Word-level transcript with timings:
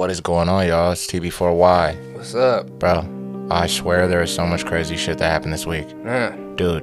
What 0.00 0.08
is 0.10 0.22
going 0.22 0.48
on, 0.48 0.66
y'all? 0.66 0.92
It's 0.92 1.06
TB4Y. 1.08 2.14
What's 2.14 2.34
up? 2.34 2.70
Bro, 2.78 3.46
I 3.50 3.66
swear 3.66 4.08
there 4.08 4.22
is 4.22 4.34
so 4.34 4.46
much 4.46 4.64
crazy 4.64 4.96
shit 4.96 5.18
that 5.18 5.30
happened 5.30 5.52
this 5.52 5.66
week. 5.66 5.86
Yeah. 6.06 6.34
Dude, 6.54 6.82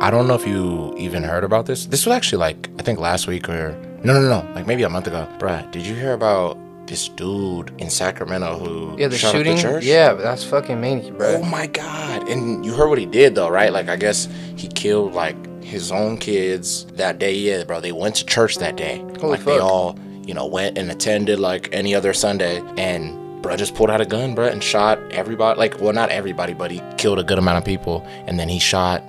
I 0.00 0.12
don't 0.12 0.28
know 0.28 0.36
if 0.36 0.46
you 0.46 0.94
even 0.96 1.24
heard 1.24 1.42
about 1.42 1.66
this. 1.66 1.86
This 1.86 2.06
was 2.06 2.14
actually 2.14 2.38
like, 2.38 2.70
I 2.78 2.84
think 2.84 3.00
last 3.00 3.26
week 3.26 3.48
or. 3.48 3.72
No, 4.04 4.12
no, 4.12 4.20
no. 4.20 4.48
Like 4.54 4.68
maybe 4.68 4.84
a 4.84 4.88
month 4.88 5.08
ago. 5.08 5.26
Bruh, 5.40 5.68
did 5.72 5.84
you 5.84 5.96
hear 5.96 6.12
about 6.12 6.56
this 6.86 7.08
dude 7.08 7.74
in 7.80 7.90
Sacramento 7.90 8.56
who 8.60 8.96
Yeah, 8.96 9.08
the 9.08 9.18
shooting. 9.18 9.56
church? 9.56 9.82
yeah, 9.84 10.12
that's 10.12 10.44
fucking 10.44 10.80
manic, 10.80 11.18
bro. 11.18 11.38
Oh 11.38 11.42
my 11.42 11.66
god. 11.66 12.28
And 12.28 12.64
you 12.64 12.74
heard 12.74 12.90
what 12.90 12.98
he 12.98 13.06
did 13.06 13.34
though, 13.34 13.48
right? 13.48 13.72
Like 13.72 13.88
I 13.88 13.96
guess 13.96 14.28
he 14.54 14.68
killed 14.68 15.14
like 15.14 15.64
his 15.64 15.90
own 15.90 16.16
kids 16.16 16.84
that 16.92 17.18
day. 17.18 17.34
Yeah, 17.34 17.64
bro. 17.64 17.80
They 17.80 17.90
went 17.90 18.14
to 18.16 18.24
church 18.24 18.58
that 18.58 18.76
day. 18.76 18.98
Holy 19.18 19.30
like 19.32 19.44
they 19.44 19.58
all, 19.58 19.98
you 20.24 20.34
know, 20.34 20.46
went 20.46 20.78
and 20.78 20.90
attended 20.90 21.38
like 21.40 21.68
any 21.72 21.94
other 21.94 22.12
Sunday. 22.12 22.62
And 22.76 23.42
bro 23.42 23.56
just 23.56 23.74
pulled 23.74 23.90
out 23.90 24.00
a 24.00 24.06
gun, 24.06 24.34
bro, 24.34 24.46
and 24.46 24.62
shot 24.62 24.98
everybody. 25.10 25.58
Like, 25.58 25.80
well, 25.80 25.92
not 25.92 26.10
everybody, 26.10 26.52
but 26.54 26.70
he 26.70 26.80
killed 26.96 27.18
a 27.18 27.24
good 27.24 27.38
amount 27.38 27.58
of 27.58 27.64
people. 27.64 28.04
And 28.26 28.38
then 28.38 28.48
he 28.48 28.58
shot 28.58 29.02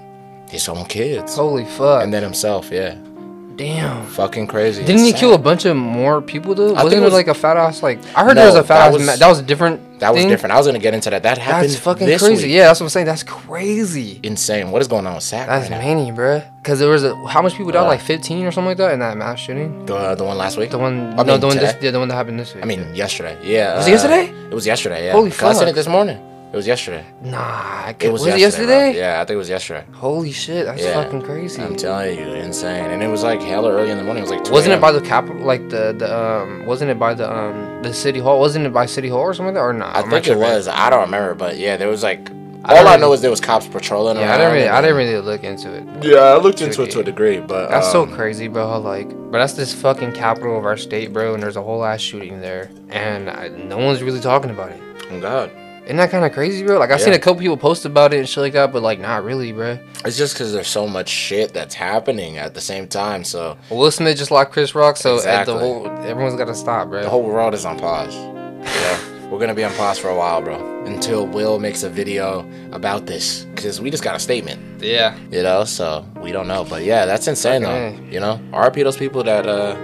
his 0.50 0.68
own 0.68 0.86
kids. 0.86 1.36
Holy 1.36 1.66
fuck. 1.66 2.04
And 2.04 2.14
then 2.14 2.24
himself, 2.24 2.70
yeah. 2.72 2.96
Damn. 3.56 4.06
Fucking 4.08 4.48
crazy. 4.48 4.82
Didn't 4.84 5.02
he 5.02 5.08
Insane. 5.10 5.20
kill 5.20 5.34
a 5.36 5.38
bunch 5.38 5.66
of 5.66 5.76
more 5.78 6.22
people 6.24 6.56
though? 6.56 6.74
I 6.76 6.84
Wasn't 6.84 7.02
it 7.02 7.06
was- 7.06 7.14
like 7.14 7.28
a 7.28 7.36
fat 7.36 7.56
ass 7.58 7.84
like 7.84 8.00
I 8.16 8.24
heard 8.24 8.30
No, 8.36 8.42
there 8.42 8.46
was 8.48 8.56
a 8.56 8.64
fat 8.64 8.80
that 8.80 8.88
ass 8.88 8.94
was- 8.94 9.06
ma- 9.06 9.16
that 9.16 9.28
was 9.28 9.40
a 9.40 9.44
different 9.44 9.93
That 10.04 10.14
was 10.14 10.22
thing? 10.22 10.30
different. 10.30 10.54
I 10.54 10.58
was 10.58 10.66
gonna 10.68 10.80
get 10.80 10.94
into 10.94 11.10
that. 11.10 11.24
That 11.24 11.38
happened. 11.38 11.70
That's 11.72 11.80
fucking 11.80 12.08
crazy. 12.18 12.48
week. 12.48 12.54
Yeah, 12.56 12.68
that's 12.68 12.80
what 12.80 12.86
I'm 12.86 12.90
saying. 12.90 13.06
That's 13.06 13.24
crazy. 13.24 14.20
Insane. 14.24 14.72
What 14.72 14.82
is 14.82 14.88
going 14.88 15.08
on 15.08 15.16
with 15.16 15.24
Sac 15.24 15.48
That's 15.48 15.70
right 15.70 15.80
many, 15.80 16.12
bro. 16.12 16.42
Cause 16.64 16.80
there 16.80 16.90
was 16.90 17.04
a 17.04 17.16
how 17.28 17.42
much 17.42 17.56
people 17.56 17.72
died? 17.72 17.84
Uh, 17.84 17.88
Like 17.88 18.02
15 18.02 18.46
or 18.46 18.52
something 18.52 18.68
like 18.70 18.78
that 18.78 18.94
in 18.94 19.00
that 19.00 19.18
mass 19.18 19.40
shooting. 19.40 19.86
The, 19.86 20.16
the 20.16 20.24
one 20.24 20.38
last 20.38 20.58
week? 20.58 20.70
The 20.72 20.78
one, 20.78 21.14
I 21.14 21.24
no, 21.24 21.24
mean, 21.24 21.40
the 21.42 21.48
one, 21.48 21.58
this, 21.58 21.76
yeah, 21.82 21.92
the 21.92 22.00
one 22.00 22.08
that 22.08 22.16
happened 22.16 22.40
this 22.40 22.54
week. 22.54 22.64
I 22.64 22.68
mean, 22.68 22.96
yesterday. 22.96 23.38
Yeah. 23.44 23.76
Was 23.78 23.88
it 23.88 23.90
uh, 23.90 23.94
yesterday? 23.94 24.48
It 24.50 24.54
was 24.54 24.66
yesterday. 24.66 25.06
Yeah. 25.08 25.12
Holy 25.14 25.32
'Cause 25.32 25.56
I 25.58 25.60
seen 25.60 25.68
it 25.68 25.74
this 25.76 25.88
morning. 25.88 26.20
It 26.54 26.56
was 26.56 26.68
yesterday. 26.68 27.04
nah, 27.24 27.40
I 27.40 27.96
It 28.00 28.12
was, 28.12 28.22
was 28.22 28.36
it 28.36 28.40
yesterday. 28.40 28.90
yesterday? 28.92 29.00
Yeah, 29.00 29.16
I 29.22 29.26
think 29.26 29.32
it 29.32 29.38
was 29.38 29.50
yesterday. 29.50 29.86
Holy 29.94 30.32
shit, 30.32 30.68
that's 30.68 30.84
Yeah. 30.84 30.94
fucking 31.04 31.24
crazy. 31.24 31.60
I'm 31.60 31.76
telling 31.76 32.16
you, 32.16 32.26
insane. 32.26 32.92
And 32.92 33.02
it 33.02 33.08
was 33.08 33.24
like 33.24 33.42
hella 33.42 33.72
early 33.72 33.90
in 33.90 33.98
the 33.98 34.04
morning. 34.04 34.22
It 34.22 34.30
was 34.30 34.32
like 34.32 34.44
2 34.44 34.52
Wasn't 34.52 34.72
it 34.72 34.80
by 34.80 34.92
the 34.92 35.02
capital, 35.02 35.42
like 35.44 35.68
the 35.70 35.96
the 35.98 36.16
um? 36.16 36.68
Wasn't 36.68 36.92
it 36.92 37.00
by 37.00 37.16
the 37.16 37.28
um 37.28 37.82
the 37.82 37.92
city 37.92 38.20
hall? 38.20 38.40
Wasn't 38.40 38.68
it 38.68 38.72
by 38.72 38.86
city 38.86 39.10
hall 39.10 39.22
or 39.22 39.34
something 39.34 39.56
like 39.56 39.64
or 39.64 39.74
not? 39.74 39.96
I 39.96 40.04
think 40.08 40.28
it 40.28 40.38
was. 40.38 40.68
I 40.68 40.92
don't 40.92 41.02
remember, 41.02 41.34
but 41.34 41.58
yeah, 41.58 41.76
there 41.76 41.88
was 41.90 42.04
like. 42.04 42.30
All 42.66 42.76
don't 42.76 42.88
I 42.88 42.96
know 42.98 43.12
is 43.14 43.22
there 43.22 43.32
was 43.32 43.42
cops 43.42 43.68
patrolling. 43.68 44.18
Yeah, 44.18 44.34
I 44.34 44.38
didn't 44.38 44.54
really, 44.54 44.70
I 44.70 44.80
didn't 44.80 44.96
really 44.96 45.20
look 45.20 45.44
into 45.44 45.74
it. 45.74 45.84
Yeah, 46.06 46.20
I 46.20 46.38
looked 46.38 46.62
into 46.62 46.84
it 46.84 46.92
to 46.92 47.00
a 47.00 47.04
degree, 47.04 47.40
but 47.42 47.70
That's 47.72 47.92
so 47.92 48.04
um, 48.04 48.14
crazy, 48.14 48.48
bro. 48.48 48.70
How 48.70 48.78
like, 48.78 49.10
but 49.32 49.40
that's 49.40 49.54
this 49.54 49.74
fucking 49.74 50.12
capital 50.14 50.58
of 50.60 50.66
our 50.66 50.78
state, 50.78 51.12
bro, 51.12 51.34
and 51.34 51.42
there's 51.44 51.58
a 51.58 51.62
whole 51.64 51.84
ass 51.84 52.00
shooting 52.00 52.40
there, 52.42 52.70
and 52.90 53.30
I, 53.30 53.50
no 53.50 53.80
one's 53.80 54.02
really 54.04 54.22
talking 54.22 54.52
about 54.52 54.70
it. 54.72 54.80
Oh 55.12 55.20
God, 55.20 55.52
Isn't 55.86 55.98
that 55.98 56.12
kind 56.12 56.24
of 56.24 56.32
crazy, 56.32 56.64
bro? 56.66 56.80
Like 56.80 56.92
I 56.92 56.98
seen 56.98 57.10
Yeah. 57.10 57.16
a 57.16 57.20
couple 57.20 57.42
people 57.42 57.58
post 57.58 57.84
about 57.86 58.14
it 58.14 58.18
and 58.20 58.30
shit 58.30 58.42
like 58.42 58.54
that, 58.54 58.72
but 58.72 58.82
like 58.82 59.00
not 59.00 59.24
really, 59.26 59.52
bro. 59.52 59.78
it's 60.06 60.18
just 60.18 60.34
because 60.34 60.54
there's 60.54 60.68
so 60.68 60.88
much 60.88 61.10
shit 61.10 61.54
that's 61.54 61.76
happening 61.76 62.38
at 62.38 62.54
the 62.54 62.62
same 62.62 62.88
time. 62.88 63.24
So 63.26 63.58
Will 63.70 63.92
Smith 63.92 64.18
just 64.18 64.32
like 64.32 64.52
Chris 64.52 64.74
Rock, 64.76 64.96
so 64.98 65.16
Exactly. 65.16 65.54
the 65.54 65.60
whole 65.60 65.88
everyone's 66.06 66.36
got 66.36 66.46
to 66.48 66.56
stop, 66.56 66.88
bro. 66.90 67.02
the 67.02 67.10
whole 67.10 67.24
world 67.24 67.54
is 67.54 67.66
on 67.66 67.78
pause. 67.80 68.16
Yeah, 68.16 68.98
we're 69.30 69.40
gonna 69.40 69.54
be 69.54 69.64
on 69.66 69.74
pause 69.74 70.00
for 70.00 70.08
a 70.10 70.16
while, 70.16 70.42
bro, 70.42 70.56
until 70.86 71.28
Will 71.28 71.60
makes 71.60 71.84
a 71.84 71.90
video 71.90 72.46
about 72.72 73.06
this, 73.06 73.44
because 73.54 73.82
we 73.82 73.90
just 73.92 74.04
got 74.04 74.16
a 74.16 74.20
statement. 74.20 74.82
yeah, 74.82 75.18
you 75.32 75.44
know 75.44 75.64
so 75.66 76.06
we 76.22 76.32
don't 76.32 76.48
know 76.48 76.64
but 76.70 76.84
yeah 76.84 77.06
that's 77.06 77.28
insane 77.28 77.62
Fucking 77.64 78.06
though 78.06 78.12
you 78.12 78.20
know 78.20 78.40
rp 78.52 78.84
those 78.84 78.98
people 78.98 79.24
that 79.24 79.46
uh 79.48 79.76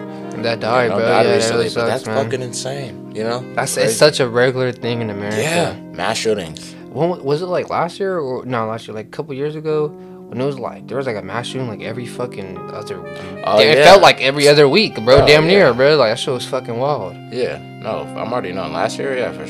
that 0.41 0.59
died, 0.61 0.83
you 0.85 0.89
know, 0.89 0.95
bro. 0.97 1.05
died 1.07 1.25
yeah, 1.25 1.31
that 1.31 1.35
recently 1.35 1.63
really 1.65 1.75
but 1.75 1.85
that's 1.87 2.05
man. 2.05 2.23
fucking 2.23 2.41
insane 2.41 3.08
you 3.19 3.23
know 3.29 3.39
That's 3.55 3.73
Crazy. 3.75 3.87
it's 3.89 3.97
such 3.97 4.19
a 4.19 4.27
regular 4.27 4.71
thing 4.71 5.01
in 5.01 5.09
America. 5.09 5.41
yeah 5.41 5.79
mass 6.01 6.17
shootings 6.17 6.73
When, 6.97 7.09
was 7.23 7.41
it 7.41 7.45
like 7.57 7.69
last 7.69 7.99
year 7.99 8.17
or 8.19 8.45
no? 8.45 8.65
Last 8.67 8.87
year, 8.87 8.95
like 8.95 9.07
a 9.07 9.15
couple 9.17 9.33
years 9.35 9.55
ago, 9.55 9.89
when 10.29 10.41
it 10.41 10.45
was 10.45 10.57
like 10.57 10.87
there 10.87 10.97
was 10.97 11.05
like 11.05 11.17
a 11.17 11.21
mass 11.21 11.45
shooting 11.47 11.67
like 11.67 11.81
every 11.91 12.07
fucking 12.07 12.57
other. 12.79 12.97
Oh, 13.45 13.59
It 13.59 13.77
yeah. 13.77 13.83
felt 13.89 14.01
like 14.01 14.19
every 14.21 14.47
other 14.47 14.67
week, 14.67 14.95
bro. 15.05 15.21
Oh, 15.21 15.27
damn 15.27 15.45
near, 15.45 15.67
yeah. 15.67 15.73
bro. 15.79 15.95
Like 15.97 16.11
that 16.13 16.19
shit 16.19 16.33
was 16.33 16.47
fucking 16.47 16.77
wild. 16.85 17.13
yeah 17.31 17.57
no 17.85 17.93
i'm 18.19 18.31
already 18.33 18.51
knowing 18.51 18.73
last 18.73 18.97
year 18.99 19.11
yeah 19.21 19.31
for 19.37 19.45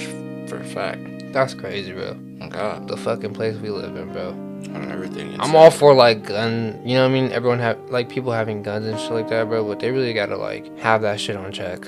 for 0.50 0.58
a 0.58 0.68
fact 0.78 1.00
That's 1.34 1.54
crazy, 1.54 1.92
bro. 1.94 2.14
god 2.50 2.88
The 2.92 2.98
fucking 2.98 3.34
place 3.40 3.56
we 3.66 3.70
live 3.70 3.96
in, 4.02 4.08
bro. 4.14 4.30
on 4.76 4.92
everything 4.92 5.40
I'm 5.40 5.56
all 5.56 5.72
for 5.72 5.94
like 6.06 6.20
gun. 6.26 6.54
You 6.86 6.96
know 6.98 7.04
what 7.08 7.16
I 7.16 7.22
mean? 7.22 7.32
Everyone 7.32 7.60
have 7.60 7.78
like 7.90 8.08
people 8.16 8.32
having 8.42 8.64
guns 8.64 8.86
and 8.90 9.00
shit 9.00 9.12
like 9.20 9.30
that, 9.30 9.48
bro. 9.48 9.64
But 9.70 9.80
they 9.80 9.92
really 9.92 10.14
gotta 10.22 10.36
like 10.50 10.64
have 10.80 11.00
that 11.08 11.20
shit 11.24 11.36
on 11.38 11.52
check. 11.54 11.80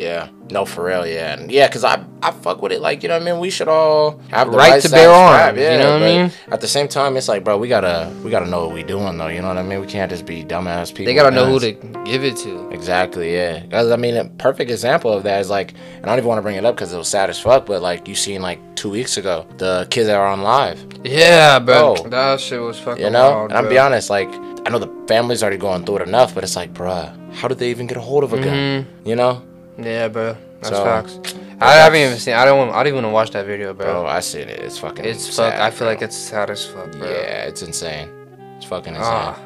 Yeah 0.00 0.28
no 0.50 0.64
for 0.64 0.84
real 0.84 1.06
yeah 1.06 1.34
and 1.34 1.50
yeah 1.52 1.68
because 1.68 1.84
i 1.84 2.02
i 2.22 2.30
fuck 2.30 2.60
with 2.62 2.72
it 2.72 2.80
like 2.80 3.02
you 3.02 3.08
know 3.08 3.14
what 3.16 3.22
i 3.22 3.24
mean 3.32 3.38
we 3.38 3.50
should 3.50 3.68
all 3.68 4.18
have 4.30 4.50
the 4.50 4.56
Right 4.56 4.70
right, 4.72 4.82
to 4.82 4.88
bear 4.88 5.10
arms, 5.10 5.58
you 5.58 5.64
know 5.64 5.92
what 5.94 6.02
I 6.02 6.06
mean? 6.24 6.32
at 6.50 6.60
the 6.60 6.66
same 6.66 6.88
time 6.88 7.16
it's 7.16 7.28
like 7.28 7.44
bro 7.44 7.56
we 7.58 7.68
gotta 7.68 8.12
we 8.24 8.30
gotta 8.30 8.46
know 8.48 8.66
what 8.66 8.74
we 8.74 8.82
doing 8.82 9.16
though 9.18 9.28
you 9.28 9.40
know 9.42 9.48
what 9.48 9.58
i 9.58 9.62
mean 9.62 9.80
we 9.80 9.86
can't 9.86 10.10
just 10.10 10.26
be 10.26 10.42
dumbass 10.44 10.88
people 10.88 11.04
They 11.06 11.14
gotta 11.14 11.30
know 11.34 11.46
who 11.46 11.60
to 11.60 11.72
give 12.04 12.24
it 12.24 12.36
to. 12.38 12.68
Exactly, 12.70 13.32
yeah. 13.34 13.60
Because 13.60 13.90
I 13.92 13.96
mean, 13.96 14.16
a 14.16 14.24
perfect 14.24 14.70
example 14.70 15.12
of 15.12 15.22
that 15.24 15.40
is 15.40 15.48
like, 15.50 15.74
and 15.96 16.06
I 16.06 16.08
don't 16.08 16.18
even 16.18 16.28
want 16.28 16.38
to 16.38 16.42
bring 16.42 16.56
it 16.56 16.64
up 16.64 16.74
because 16.74 16.92
it 16.92 16.96
was 16.98 17.06
sad 17.08 17.30
as 17.30 17.38
fuck, 17.38 17.66
but 17.66 17.82
like 17.82 18.08
you 18.08 18.14
seen 18.16 18.42
like 18.42 18.58
two 18.74 18.90
weeks 18.90 19.16
ago, 19.16 19.46
the 19.58 19.86
kids 19.90 20.06
that 20.08 20.16
are 20.16 20.26
on 20.26 20.40
live, 20.42 20.78
Yeah, 21.04 21.58
bro. 21.60 21.94
Bro. 21.94 22.08
That 22.10 22.40
shit 22.40 22.60
was 22.60 22.78
fucking 22.80 23.04
you 23.04 23.10
know. 23.10 23.30
wild, 23.30 23.50
and 23.50 23.58
I'm 23.58 23.64
bro. 23.64 23.70
be 23.70 23.78
honest, 23.78 24.10
like 24.10 24.28
I 24.66 24.70
know 24.70 24.78
the 24.78 24.90
family's 25.06 25.42
already 25.42 25.58
going 25.58 25.84
through 25.84 25.98
it 25.98 26.08
enough, 26.08 26.34
but 26.34 26.42
it's 26.42 26.56
like, 26.56 26.72
bruh, 26.72 27.14
how 27.34 27.46
did 27.48 27.58
they 27.58 27.70
even 27.70 27.86
get 27.86 27.96
a 27.96 28.00
hold 28.00 28.24
of 28.24 28.32
a 28.32 28.36
gun? 28.38 28.46
Mm-hmm. 28.84 29.08
You 29.08 29.16
know, 29.16 29.42
Yeah, 29.82 30.08
bro. 30.08 30.36
That's 30.60 30.68
So, 30.76 30.84
facts. 30.84 31.34
I 31.60 31.74
haven't 31.74 32.00
even 32.00 32.18
seen. 32.18 32.34
I 32.34 32.44
don't. 32.44 32.58
Want, 32.58 32.70
I 32.72 32.82
don't 32.82 32.88
even 32.88 32.96
want 33.02 33.06
to 33.06 33.14
watch 33.14 33.30
that 33.32 33.46
video, 33.46 33.74
bro. 33.74 33.86
bro. 33.86 34.06
I 34.06 34.20
seen 34.20 34.48
it. 34.48 34.60
It's 34.60 34.78
fucking. 34.78 35.04
it's 35.04 35.26
fuck. 35.26 35.52
sad, 35.52 35.60
I 35.60 35.70
feel 35.70 35.78
bro. 35.80 35.86
like 35.88 36.02
it's 36.02 36.16
sad 36.16 36.50
as 36.50 36.64
fuck, 36.66 36.90
bro. 36.92 37.08
Yeah, 37.08 37.44
it's 37.46 37.62
insane. 37.62 38.08
It's 38.56 38.66
fucking 38.66 38.94
insane. 38.94 39.12
Ah. 39.12 39.38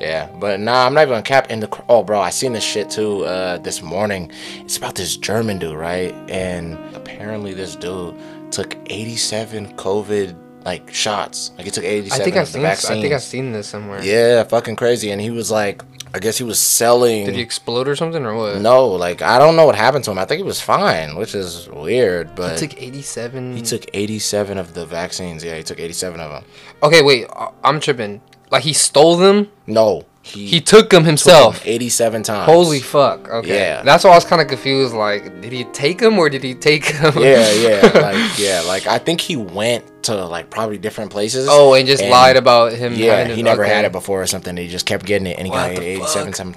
Yeah, 0.00 0.28
but 0.38 0.60
nah, 0.60 0.86
I'm 0.86 0.94
not 0.94 1.02
even 1.02 1.12
gonna 1.12 1.22
cap 1.22 1.50
in 1.50 1.60
the. 1.60 1.66
cr- 1.66 1.82
Oh, 1.88 2.02
bro, 2.04 2.20
I 2.20 2.30
seen 2.30 2.52
this 2.52 2.62
shit 2.64 2.88
too 2.88 3.24
uh, 3.24 3.58
this 3.58 3.82
morning. 3.82 4.30
It's 4.60 4.76
about 4.76 4.94
this 4.94 5.16
German 5.16 5.58
dude, 5.58 5.76
right? 5.76 6.14
And 6.30 6.78
apparently, 6.94 7.52
this 7.52 7.74
dude 7.74 8.14
took 8.52 8.76
87 8.86 9.74
COVID 9.76 10.36
like 10.64 10.92
shots. 10.92 11.50
Like 11.56 11.64
he 11.64 11.70
took 11.70 11.84
87 11.84 12.20
I 12.20 12.24
think 12.24 12.36
of 12.36 12.52
the. 12.52 12.68
I 12.68 12.74
think 12.74 13.12
I've 13.12 13.22
seen 13.22 13.52
this 13.52 13.66
somewhere. 13.66 14.02
Yeah, 14.02 14.44
fucking 14.44 14.76
crazy. 14.76 15.10
And 15.10 15.20
he 15.20 15.30
was 15.30 15.50
like, 15.50 15.82
I 16.14 16.18
guess 16.18 16.38
he 16.38 16.44
was 16.44 16.58
selling. 16.58 17.26
Did 17.26 17.34
he 17.34 17.40
explode 17.42 17.88
or 17.88 17.94
something 17.96 18.24
or 18.24 18.34
what? 18.34 18.60
No, 18.60 18.86
like 18.88 19.20
I 19.22 19.38
don't 19.38 19.56
know 19.56 19.66
what 19.66 19.74
happened 19.74 20.04
to 20.04 20.10
him. 20.10 20.18
I 20.18 20.24
think 20.24 20.38
he 20.38 20.42
was 20.44 20.60
fine, 20.60 21.16
which 21.16 21.34
is 21.34 21.68
weird. 21.68 22.34
But 22.34 22.58
He 22.60 22.66
took 22.66 22.80
87. 22.80 23.56
he 23.56 23.62
took 23.62 23.84
87 23.92 24.58
of 24.58 24.74
the 24.74 24.86
vaccines. 24.86 25.44
Yeah, 25.44 25.56
he 25.56 25.62
took 25.62 25.78
87 25.80 26.20
of 26.20 26.30
them. 26.30 26.44
Okay, 26.82 27.02
wait. 27.02 27.26
I'm 27.64 27.80
tripping. 27.80 28.20
Like 28.50 28.62
he 28.62 28.72
stole 28.72 29.16
them. 29.16 29.48
No, 29.66 30.04
he, 30.22 30.46
He 30.46 30.60
took 30.60 30.90
them 30.90 31.02
took 31.02 31.06
himself. 31.08 31.58
them 31.60 31.68
87 31.68 32.22
times. 32.22 32.46
Holy 32.50 32.80
fuck. 32.80 33.28
Okay. 33.28 33.58
Yeah. 33.58 33.82
That's 33.82 34.04
why 34.04 34.10
I 34.10 34.14
was 34.14 34.24
kind 34.24 34.40
of 34.42 34.48
confused. 34.48 34.94
Like, 34.94 35.40
did 35.40 35.52
he 35.52 35.64
take 35.64 35.98
them 35.98 36.18
or 36.18 36.28
did 36.28 36.42
he 36.42 36.54
take 36.54 36.86
them? 36.98 37.14
yeah, 37.18 37.50
yeah, 37.52 37.80
like 37.94 38.38
yeah, 38.38 38.62
like 38.66 38.86
I 38.86 38.98
think 38.98 39.20
he 39.20 39.36
went 39.36 39.84
to 40.04 40.24
like 40.26 40.48
probably 40.50 40.78
different 40.78 41.10
places. 41.10 41.46
Oh, 41.50 41.74
and 41.74 41.86
just 41.86 42.02
And- 42.02 42.10
lied 42.10 42.36
about 42.36 42.72
him. 42.72 42.94
yeah, 42.94 43.24
he 43.28 43.42
never 43.42 43.64
okay. 43.64 43.74
had 43.74 43.84
it 43.84 43.92
before 43.92 44.22
or 44.22 44.26
something. 44.26 44.56
He 44.56 44.68
just 44.68 44.86
kept 44.86 45.04
getting 45.06 45.26
it, 45.26 45.36
and 45.38 45.46
he 45.46 45.50
What 45.50 45.74
got 45.74 45.82
it 45.82 45.86
87 45.86 46.32
times. 46.32 46.56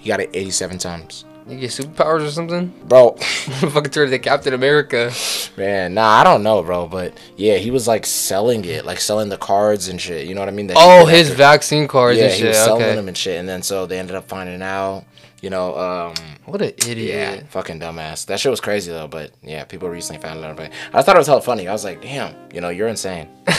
He 0.00 0.08
got 0.08 0.20
it 0.20 0.30
87 0.34 0.78
times, 0.78 1.24
You 1.48 1.58
get 1.58 1.70
superpowers 1.70 2.26
or 2.26 2.30
something? 2.30 2.72
bro. 2.88 3.12
Fucking 3.16 3.92
turn 3.92 4.06
into 4.06 4.18
Captain 4.18 4.52
America. 4.52 5.12
Man, 5.56 5.94
nah, 5.94 6.08
I 6.08 6.24
don't 6.24 6.42
know, 6.42 6.60
bro, 6.64 6.86
but 6.88 7.16
yeah, 7.36 7.56
he 7.58 7.70
was 7.70 7.86
like 7.86 8.04
selling 8.04 8.64
it, 8.64 8.84
like 8.84 8.98
selling 8.98 9.28
the 9.28 9.36
cards 9.36 9.86
and 9.86 10.00
shit. 10.00 10.26
You 10.26 10.34
know 10.34 10.40
what 10.40 10.48
I 10.48 10.52
mean? 10.52 10.66
That 10.66 10.76
Oh, 10.80 11.06
his 11.06 11.28
after- 11.30 11.36
vaccine 11.38 11.86
cards 11.86 12.18
yeah, 12.18 12.24
and 12.26 12.34
he 12.34 12.44
was 12.48 12.56
selling 12.56 12.82
Okay. 12.82 12.96
them 12.96 13.06
and 13.06 13.16
shit, 13.16 13.38
and 13.38 13.48
then 13.48 13.62
so 13.62 13.86
they 13.86 13.98
ended 13.98 14.16
up 14.16 14.26
finding 14.26 14.60
out. 14.60 15.04
You 15.42 15.50
know, 15.50 15.76
um, 15.76 16.14
What 16.46 16.62
an 16.62 16.72
yeah, 16.78 16.90
idiot. 16.90 17.46
fucking 17.50 17.78
dumbass. 17.78 18.24
That 18.26 18.40
shit 18.40 18.50
was 18.50 18.60
crazy 18.60 18.90
though, 18.90 19.06
but 19.06 19.32
yeah, 19.42 19.64
people 19.64 19.88
recently 19.90 20.20
found 20.22 20.42
out 20.42 20.50
about 20.52 20.66
it. 20.66 20.72
I 20.94 21.02
thought 21.02 21.14
it 21.14 21.18
was 21.18 21.26
hella 21.26 21.42
funny. 21.42 21.68
I 21.68 21.72
was 21.72 21.84
like, 21.84 22.00
damn, 22.00 22.34
you 22.54 22.60
know, 22.62 22.70
you're 22.70 22.88
insane. 22.88 23.28
the 23.44 23.50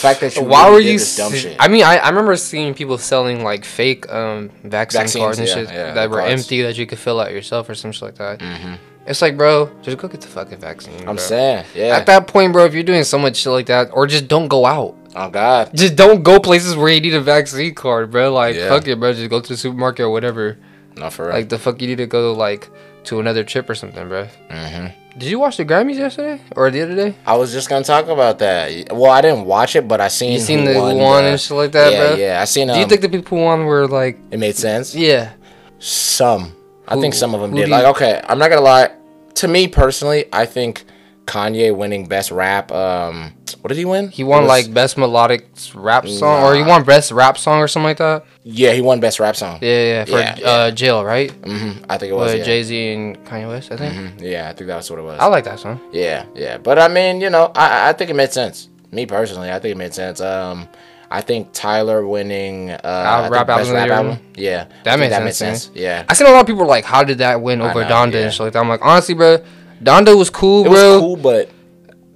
fact 0.00 0.20
that 0.20 0.36
you 0.36 0.42
Why 0.44 0.64
really 0.68 0.72
were 0.74 0.80
you? 0.80 0.98
this 0.98 1.16
dumb 1.16 1.32
shit. 1.32 1.56
I 1.58 1.68
mean, 1.68 1.82
I, 1.82 1.96
I 1.96 2.08
remember 2.10 2.36
seeing 2.36 2.74
people 2.74 2.98
selling 2.98 3.42
like 3.42 3.64
fake 3.64 4.06
um 4.12 4.50
vaccine 4.64 5.00
Vaccines, 5.00 5.22
cards 5.24 5.38
and 5.38 5.48
yeah, 5.48 5.54
shit 5.54 5.68
yeah, 5.70 5.92
that 5.94 6.10
were 6.10 6.18
cards. 6.18 6.32
empty 6.42 6.60
that 6.62 6.76
you 6.76 6.86
could 6.86 6.98
fill 6.98 7.18
out 7.20 7.32
yourself 7.32 7.68
or 7.70 7.74
some 7.74 7.90
shit 7.92 8.02
like 8.02 8.16
that. 8.16 8.38
Mm-hmm. 8.40 8.74
It's 9.06 9.20
like, 9.22 9.36
bro, 9.36 9.70
just 9.82 9.96
go 9.98 10.08
get 10.08 10.20
the 10.20 10.28
fucking 10.28 10.58
vaccine. 10.58 10.98
I'm 11.00 11.16
bro. 11.16 11.16
saying, 11.16 11.64
yeah. 11.74 11.96
At 11.96 12.06
that 12.06 12.26
point, 12.26 12.52
bro, 12.52 12.64
if 12.66 12.74
you're 12.74 12.82
doing 12.82 13.04
so 13.04 13.18
much 13.18 13.36
shit 13.36 13.52
like 13.52 13.66
that, 13.66 13.90
or 13.92 14.06
just 14.06 14.28
don't 14.28 14.48
go 14.48 14.64
out. 14.66 14.94
oh 15.16 15.28
God, 15.30 15.70
Just 15.74 15.94
don't 15.96 16.22
go 16.22 16.38
places 16.40 16.74
where 16.76 16.90
you 16.90 17.00
need 17.00 17.14
a 17.14 17.20
vaccine 17.20 17.74
card, 17.74 18.10
bro. 18.10 18.32
Like, 18.32 18.56
Yeah. 18.56 18.68
fuck 18.68 18.86
it, 18.88 18.98
bro. 19.00 19.12
Just 19.14 19.28
go 19.30 19.40
to 19.40 19.48
the 19.48 19.56
supermarket 19.58 20.04
or 20.04 20.10
whatever. 20.10 20.58
No 20.96 21.10
for 21.10 21.26
real. 21.26 21.34
Like, 21.34 21.48
the 21.48 21.58
fuck 21.58 21.80
you 21.80 21.88
need 21.88 21.98
to 21.98 22.06
go 22.06 22.32
like 22.32 22.68
to 23.04 23.20
another 23.20 23.44
trip 23.44 23.68
or 23.68 23.74
something, 23.74 24.08
bro. 24.08 24.26
hmm 24.50 24.86
Did 25.18 25.28
you 25.30 25.38
watch 25.38 25.56
the 25.58 25.64
Grammys 25.64 25.96
yesterday 25.96 26.40
or 26.56 26.70
the 26.70 26.82
other 26.82 26.94
day? 26.96 27.14
I 27.26 27.36
was 27.36 27.52
just 27.52 27.68
gonna 27.68 27.84
talk 27.84 28.08
about 28.08 28.38
that. 28.38 28.92
Well, 28.92 29.10
I 29.10 29.20
didn't 29.20 29.44
watch 29.44 29.76
it, 29.76 29.86
but 29.86 30.00
I 30.00 30.08
seen 30.08 30.32
You 30.32 30.38
seen 30.40 30.60
who 30.66 30.72
the 30.72 30.78
won 30.80 30.96
one 30.98 31.24
and 31.24 31.40
shit 31.40 31.56
like 31.56 31.72
that, 31.72 31.92
yeah, 31.92 31.98
bro? 31.98 32.14
Yeah, 32.16 32.40
I 32.40 32.44
seen. 32.46 32.70
Um, 32.70 32.74
Do 32.76 32.80
you 32.80 32.86
think 32.88 33.00
the 33.02 33.08
people 33.08 33.38
who 33.38 33.44
won 33.44 33.64
were 33.66 33.86
like, 33.86 34.18
it 34.30 34.38
made 34.38 34.56
sense? 34.56 34.94
yeah? 34.94 35.32
Some. 35.78 36.52
I 36.88 37.00
think 37.00 37.14
some 37.14 37.34
of 37.34 37.40
them 37.40 37.54
did. 37.54 37.68
Like, 37.68 37.84
okay, 37.96 38.20
I'm 38.28 38.38
not 38.38 38.48
gonna 38.50 38.60
lie. 38.62 38.90
to 39.34 39.48
me 39.48 39.68
personally, 39.68 40.26
I 40.32 40.46
think 40.46 40.84
Kanye 41.26 41.74
winning 41.76 42.06
best 42.06 42.30
rap. 42.30 42.70
Um, 42.72 43.32
what 43.64 43.68
did 43.68 43.78
he 43.78 43.86
win? 43.86 44.10
He 44.10 44.24
won 44.24 44.42
was- 44.42 44.48
like 44.50 44.74
best 44.74 44.98
melodic 44.98 45.46
rap 45.74 46.06
song, 46.06 46.42
or 46.44 46.54
he 46.54 46.62
won 46.62 46.84
best 46.84 47.10
rap 47.10 47.38
song 47.38 47.60
or 47.60 47.66
something 47.66 47.86
like 47.86 47.96
that. 47.96 48.26
yeah, 48.42 48.72
he 48.72 48.82
won 48.82 49.00
best 49.00 49.18
rap 49.18 49.36
song. 49.36 49.58
Yeah, 49.62 49.68
yeah, 49.70 49.84
yeah, 49.86 50.04
for 50.04 50.10
Yeah, 50.18 50.36
yeah. 50.38 50.46
Uh, 50.50 50.70
jail, 50.70 51.02
right? 51.02 51.30
hmm 51.30 51.70
I 51.88 51.96
think 51.96 52.12
it 52.12 52.14
was. 52.14 52.34
Yeah. 52.34 52.44
Jay 52.44 52.62
Z 52.62 52.92
and 52.92 53.24
Kanye 53.24 53.48
West, 53.48 53.72
I 53.72 53.76
think. 53.78 53.94
Mhm. 53.94 54.20
Yeah, 54.20 54.50
I 54.50 54.52
think 54.52 54.68
that's 54.68 54.90
what 54.90 54.98
it 54.98 55.02
was. 55.02 55.18
I 55.18 55.28
like 55.28 55.44
that 55.44 55.58
song. 55.60 55.80
Yeah, 55.92 56.26
yeah. 56.34 56.58
But 56.58 56.78
I 56.78 56.88
mean, 56.88 57.22
you 57.22 57.30
know, 57.30 57.50
I 57.56 57.88
I 57.88 57.92
think 57.94 58.10
it 58.10 58.14
made 58.16 58.34
sense. 58.34 58.68
Me 58.92 59.06
personally, 59.06 59.50
I 59.50 59.58
think 59.60 59.72
it 59.72 59.78
made 59.78 59.94
sense. 59.94 60.20
Um, 60.20 60.68
I 61.10 61.22
think 61.22 61.48
Tyler 61.54 62.06
winning 62.06 62.70
uh, 62.70 63.20
think 63.22 63.32
rap 63.32 63.48
album 63.48 63.72
rap 63.72 63.88
album. 63.88 64.18
Yeah, 64.36 64.66
That 64.84 64.98
made 64.98 65.10
that 65.12 65.22
sense 65.22 65.24
made 65.24 65.34
sense. 65.34 65.70
Yeah, 65.72 66.04
I 66.06 66.12
seen 66.12 66.26
a 66.26 66.30
lot 66.32 66.40
of 66.42 66.46
people 66.46 66.66
like, 66.66 66.84
how 66.84 67.02
did 67.02 67.18
that 67.18 67.40
win 67.40 67.62
over 67.62 67.80
know, 67.80 67.88
Donda 67.88 68.12
yeah. 68.14 68.20
and 68.24 68.32
shit 68.32 68.40
like 68.40 68.52
that? 68.52 68.58
I'm 68.58 68.68
like, 68.68 68.84
honestly, 68.84 69.14
bro, 69.14 69.38
Donda 69.82 70.14
was 70.16 70.28
cool, 70.28 70.66
it 70.66 70.70
bro. 70.70 70.92
was 70.92 71.00
cool, 71.00 71.16
but 71.16 71.50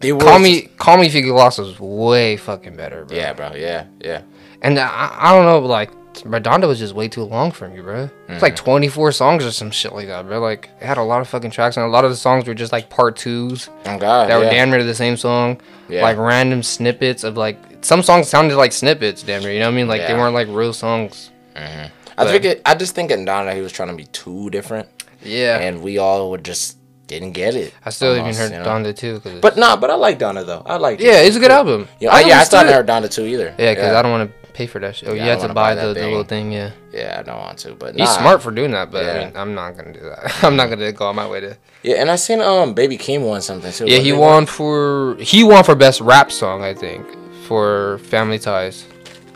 it 0.02 0.12
was 0.12 0.24
Call 0.24 0.38
me, 0.38 0.62
call 0.78 0.96
me 0.98 1.06
if 1.06 1.14
you 1.14 1.22
get 1.22 1.32
lost 1.32 1.58
was 1.58 1.78
way 1.80 2.36
fucking 2.36 2.76
better, 2.76 3.04
bro. 3.04 3.16
Yeah, 3.16 3.32
bro. 3.32 3.52
Yeah, 3.54 3.86
yeah. 4.00 4.22
And 4.62 4.78
I, 4.78 5.16
I 5.18 5.34
don't 5.34 5.44
know, 5.44 5.58
like, 5.66 5.90
bro, 6.24 6.40
Donda 6.40 6.66
was 6.66 6.78
just 6.78 6.94
way 6.94 7.08
too 7.08 7.22
long 7.22 7.50
for 7.52 7.68
me, 7.68 7.80
bro. 7.80 8.04
It's 8.04 8.12
Mm-hmm. 8.28 8.42
like 8.42 8.56
24 8.56 9.12
songs 9.12 9.44
or 9.44 9.50
some 9.52 9.70
shit 9.70 9.92
like 9.92 10.06
that, 10.08 10.26
bro. 10.26 10.40
Like, 10.40 10.68
it 10.80 10.84
had 10.86 10.98
a 10.98 11.02
lot 11.02 11.20
of 11.20 11.28
fucking 11.28 11.50
tracks, 11.50 11.76
and 11.76 11.86
a 11.86 11.88
lot 11.88 12.04
of 12.04 12.10
the 12.10 12.16
songs 12.16 12.46
were 12.46 12.54
just 12.54 12.72
like 12.72 12.90
part 12.90 13.16
twos 13.16 13.70
Oh 13.86 13.98
God. 13.98 14.28
that 14.30 14.36
were 14.38 14.44
damn 14.44 14.70
near 14.70 14.82
the 14.84 14.94
same 14.94 15.16
song. 15.16 15.60
Yeah. 15.88 16.02
Like 16.02 16.16
random 16.18 16.62
snippets 16.62 17.24
of 17.24 17.36
like 17.36 17.56
some 17.80 18.02
songs 18.02 18.28
sounded 18.28 18.56
like 18.56 18.72
snippets, 18.72 19.22
damn 19.22 19.42
near. 19.42 19.52
You 19.52 19.60
know 19.60 19.66
what 19.66 19.72
I 19.72 19.76
mean? 19.76 19.88
Like 19.88 20.06
they 20.06 20.14
weren't 20.14 20.34
like 20.34 20.48
real 20.48 20.72
songs. 20.72 21.30
I 21.56 22.24
think 22.24 22.44
it. 22.44 22.62
I 22.66 22.74
just 22.74 22.94
think 22.94 23.10
in 23.10 23.24
Donda 23.24 23.54
he 23.54 23.60
was 23.60 23.72
trying 23.72 23.88
to 23.90 23.94
be 23.94 24.06
too 24.06 24.50
different, 24.50 24.88
Yeah. 25.22 25.58
and 25.58 25.82
we 25.82 25.98
all 25.98 26.30
were 26.30 26.38
just 26.38 26.77
didn't 27.08 27.32
get 27.32 27.56
it. 27.56 27.74
I 27.84 27.90
still 27.90 28.14
almost, 28.16 28.38
even 28.38 28.52
heard 28.52 28.58
you 28.58 28.64
know? 28.64 28.90
Donda 28.90 28.94
too. 28.94 29.18
Cause 29.20 29.40
But 29.40 29.56
nah, 29.56 29.74
but 29.76 29.90
I 29.90 29.94
like 29.94 30.18
Donda 30.18 30.46
though. 30.46 30.62
I 30.64 30.76
like. 30.76 31.00
yeah, 31.00 31.22
it's 31.22 31.36
a 31.36 31.40
good 31.40 31.50
album. 31.50 31.88
Yeah, 31.98 32.14
I, 32.14 32.20
yeah, 32.20 32.38
I 32.38 32.44
still 32.44 32.60
haven't 32.60 32.74
heard 32.74 32.86
Donda 32.86 33.10
too 33.10 33.24
either. 33.24 33.54
Yeah, 33.58 33.74
because 33.74 33.94
I 33.94 34.02
don't 34.02 34.12
want 34.12 34.30
to 34.30 34.48
pay 34.52 34.66
for 34.66 34.78
that 34.78 34.94
shit. 34.94 35.08
Oh, 35.08 35.14
Yeah, 35.14 35.24
you 35.24 35.30
have 35.30 35.40
to 35.40 35.48
buy, 35.48 35.74
buy 35.74 35.86
the, 35.86 35.94
the 35.94 36.02
little 36.02 36.24
thing. 36.24 36.52
Yeah. 36.52 36.70
Yeah, 36.92 37.16
I 37.18 37.22
don't 37.22 37.38
want 37.38 37.58
to, 37.60 37.74
but 37.74 37.96
He's 37.96 38.10
smart 38.10 38.42
for 38.42 38.50
doing 38.50 38.72
that, 38.72 38.90
but 38.90 39.04
Yeah. 39.04 39.12
I 39.12 39.24
mean, 39.24 39.36
I'm 39.36 39.54
not 39.54 39.76
gonna 39.76 39.92
do 39.92 40.00
that. 40.00 40.20
I'm 40.44 40.54
not 40.54 40.68
gonna 40.68 40.92
go 40.92 41.06
on 41.06 41.16
my 41.16 41.26
way 41.26 41.40
to. 41.40 41.56
Yeah, 41.82 41.96
and 41.96 42.10
I 42.10 42.16
seen 42.16 42.40
um 42.40 42.74
Baby 42.74 42.98
Keem 42.98 43.26
won 43.26 43.40
something 43.40 43.72
too. 43.72 43.86
Yeah, 43.86 43.98
he 43.98 44.12
won 44.12 44.46
for 44.46 45.16
he 45.18 45.42
won 45.42 45.64
for 45.64 45.74
best 45.74 46.00
rap 46.00 46.30
song, 46.30 46.62
I 46.62 46.74
think, 46.74 47.06
for 47.46 47.98
Family 47.98 48.38
Ties. 48.38 48.86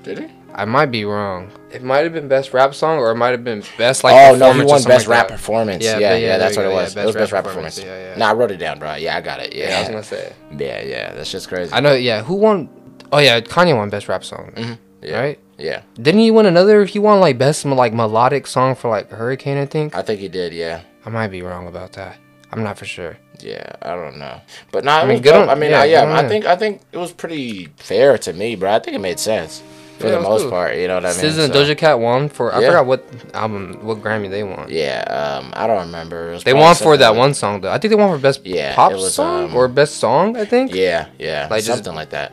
Did 0.03 0.19
he? 0.19 0.29
I 0.55 0.65
might 0.65 0.87
be 0.87 1.05
wrong. 1.05 1.51
It 1.71 1.83
might 1.83 2.05
have 2.05 2.13
been 2.13 2.29
best 2.29 2.53
rap 2.53 2.75
song, 2.75 2.99
or 2.99 3.11
it 3.11 3.15
might 3.17 3.31
have 3.31 3.45
been 3.45 3.63
best 3.79 4.05
like. 4.05 4.15
oh 4.15 4.37
no, 4.37 4.53
he 4.53 4.61
won 4.65 4.83
best 4.85 5.07
like 5.07 5.09
rap 5.09 5.29
that. 5.29 5.35
performance. 5.37 5.83
Yeah, 5.85 5.99
Yeah, 5.99 6.11
yeah, 6.15 6.27
yeah, 6.27 6.39
that's 6.39 6.57
what 6.57 6.65
you 6.65 6.71
it 6.71 6.75
was. 6.75 6.95
yeah, 6.95 7.03
it 7.03 7.07
was 7.07 7.15
best 7.15 7.23
best 7.25 7.33
rap 7.33 7.45
rap 7.45 7.51
performance. 7.51 7.77
performance, 7.77 8.01
yeah, 8.01 8.09
yeah. 8.09 8.13
yeah. 8.13 8.19
Nah, 8.19 8.31
I 8.31 8.35
wrote 8.35 8.51
it 8.51 8.59
down, 8.59 8.79
bro. 8.79 8.95
Yeah, 8.95 9.17
I 9.17 9.21
got 9.21 9.41
it. 9.41 9.55
Yeah, 9.55 9.77
I 9.77 9.81
was 9.81 9.89
gonna 9.89 10.03
say. 10.03 10.33
yeah, 10.59 10.83
yeah. 10.83 11.15
That's 11.15 11.31
just 11.31 11.49
crazy. 11.49 11.73
I 11.73 11.81
know. 11.81 11.95
Yeah, 11.95 12.23
who 12.23 12.35
won? 12.35 12.69
Oh 13.11 13.19
yeah, 13.19 13.41
Kanye 13.41 13.77
won 13.77 13.89
best 13.91 14.09
rap 14.09 14.25
song. 14.25 14.53
Mm-hmm. 14.55 14.73
yeah. 15.03 15.21
Right? 15.21 15.39
Yeah, 15.59 15.83
Didn't 15.95 16.21
he 16.21 16.31
win 16.33 16.47
another? 16.47 16.85
He 16.87 16.99
won 16.99 17.21
like 17.21 17.39
best 17.39 17.65
like 17.65 17.93
melodic 17.95 18.47
song 18.49 18.75
for 18.75 18.89
like 18.89 19.11
Hurricane, 19.11 19.59
I 19.59 19.67
think. 19.67 19.95
I 19.95 20.03
think 20.03 20.19
he 20.19 20.29
did. 20.29 20.53
Yeah, 20.53 20.81
I 21.07 21.11
might 21.11 21.29
be 21.29 21.43
wrong 21.43 21.69
about 21.69 21.93
that. 21.93 22.17
I'm 22.51 22.65
not 22.65 22.79
for 22.79 22.85
sure. 22.85 23.17
yeah. 23.41 23.71
I 23.81 23.95
don't 23.95 24.19
know, 24.19 24.41
but 24.73 24.85
nah, 24.85 24.99
I 24.99 25.07
mean, 25.07 25.23
good 25.23 25.35
on- 25.35 25.49
I 25.49 25.55
mean, 25.55 25.71
yeah, 25.71 25.85
yeah, 25.85 26.03
yeah. 26.03 26.07
good 26.17 26.25
I 26.25 26.29
think 26.29 26.45
I 26.47 26.57
think 26.57 26.81
it 26.91 26.99
was 26.99 27.13
pretty 27.13 27.67
fair 27.77 28.19
to 28.19 28.33
me, 28.33 28.57
bro. 28.57 28.73
I 28.73 28.79
think 28.81 28.97
it 28.97 29.01
made 29.01 29.21
sense 29.21 29.63
for 30.03 30.09
Yeah, 30.09 30.17
the 30.17 30.21
most 30.21 30.43
cool. 30.43 30.51
part. 30.51 30.77
You 30.77 30.89
know 30.89 30.97
what 30.97 31.07
I 31.07 31.09
mean? 31.09 31.17
SZA 31.17 31.45
and 31.45 31.53
So- 31.55 31.65
Doja 31.65 31.77
Cat 31.79 31.99
won 31.99 32.29
for 32.29 32.53
I 32.55 32.61
Yeah. 32.61 32.67
forgot 32.69 32.87
what 32.87 33.05
album, 33.33 33.79
what 33.83 34.03
Grammy 34.03 34.29
they 34.29 34.43
won. 34.43 34.67
Yeah, 34.69 35.01
um, 35.41 35.53
I 35.57 35.67
don't 35.67 35.81
remember. 35.87 36.39
They 36.41 36.53
won 36.53 36.75
for 36.75 36.97
that 36.99 37.09
like- 37.11 37.19
one 37.19 37.35
song 37.35 37.61
though. 37.63 37.71
I 37.71 37.79
think 37.79 37.91
they 37.91 37.97
won 37.97 38.11
for 38.11 38.19
best 38.19 38.41
Yeah, 38.45 38.75
pop 38.75 38.93
was, 38.93 39.15
song 39.15 39.45
um, 39.47 39.57
or 39.57 39.67
best 39.69 39.97
song. 39.97 40.37
I 40.37 40.45
think. 40.45 40.75
Yeah, 40.75 41.07
yeah, 41.19 41.47
Like, 41.51 41.65
just- 41.65 41.79
something 41.85 41.95
like 41.95 42.11
that. 42.11 42.33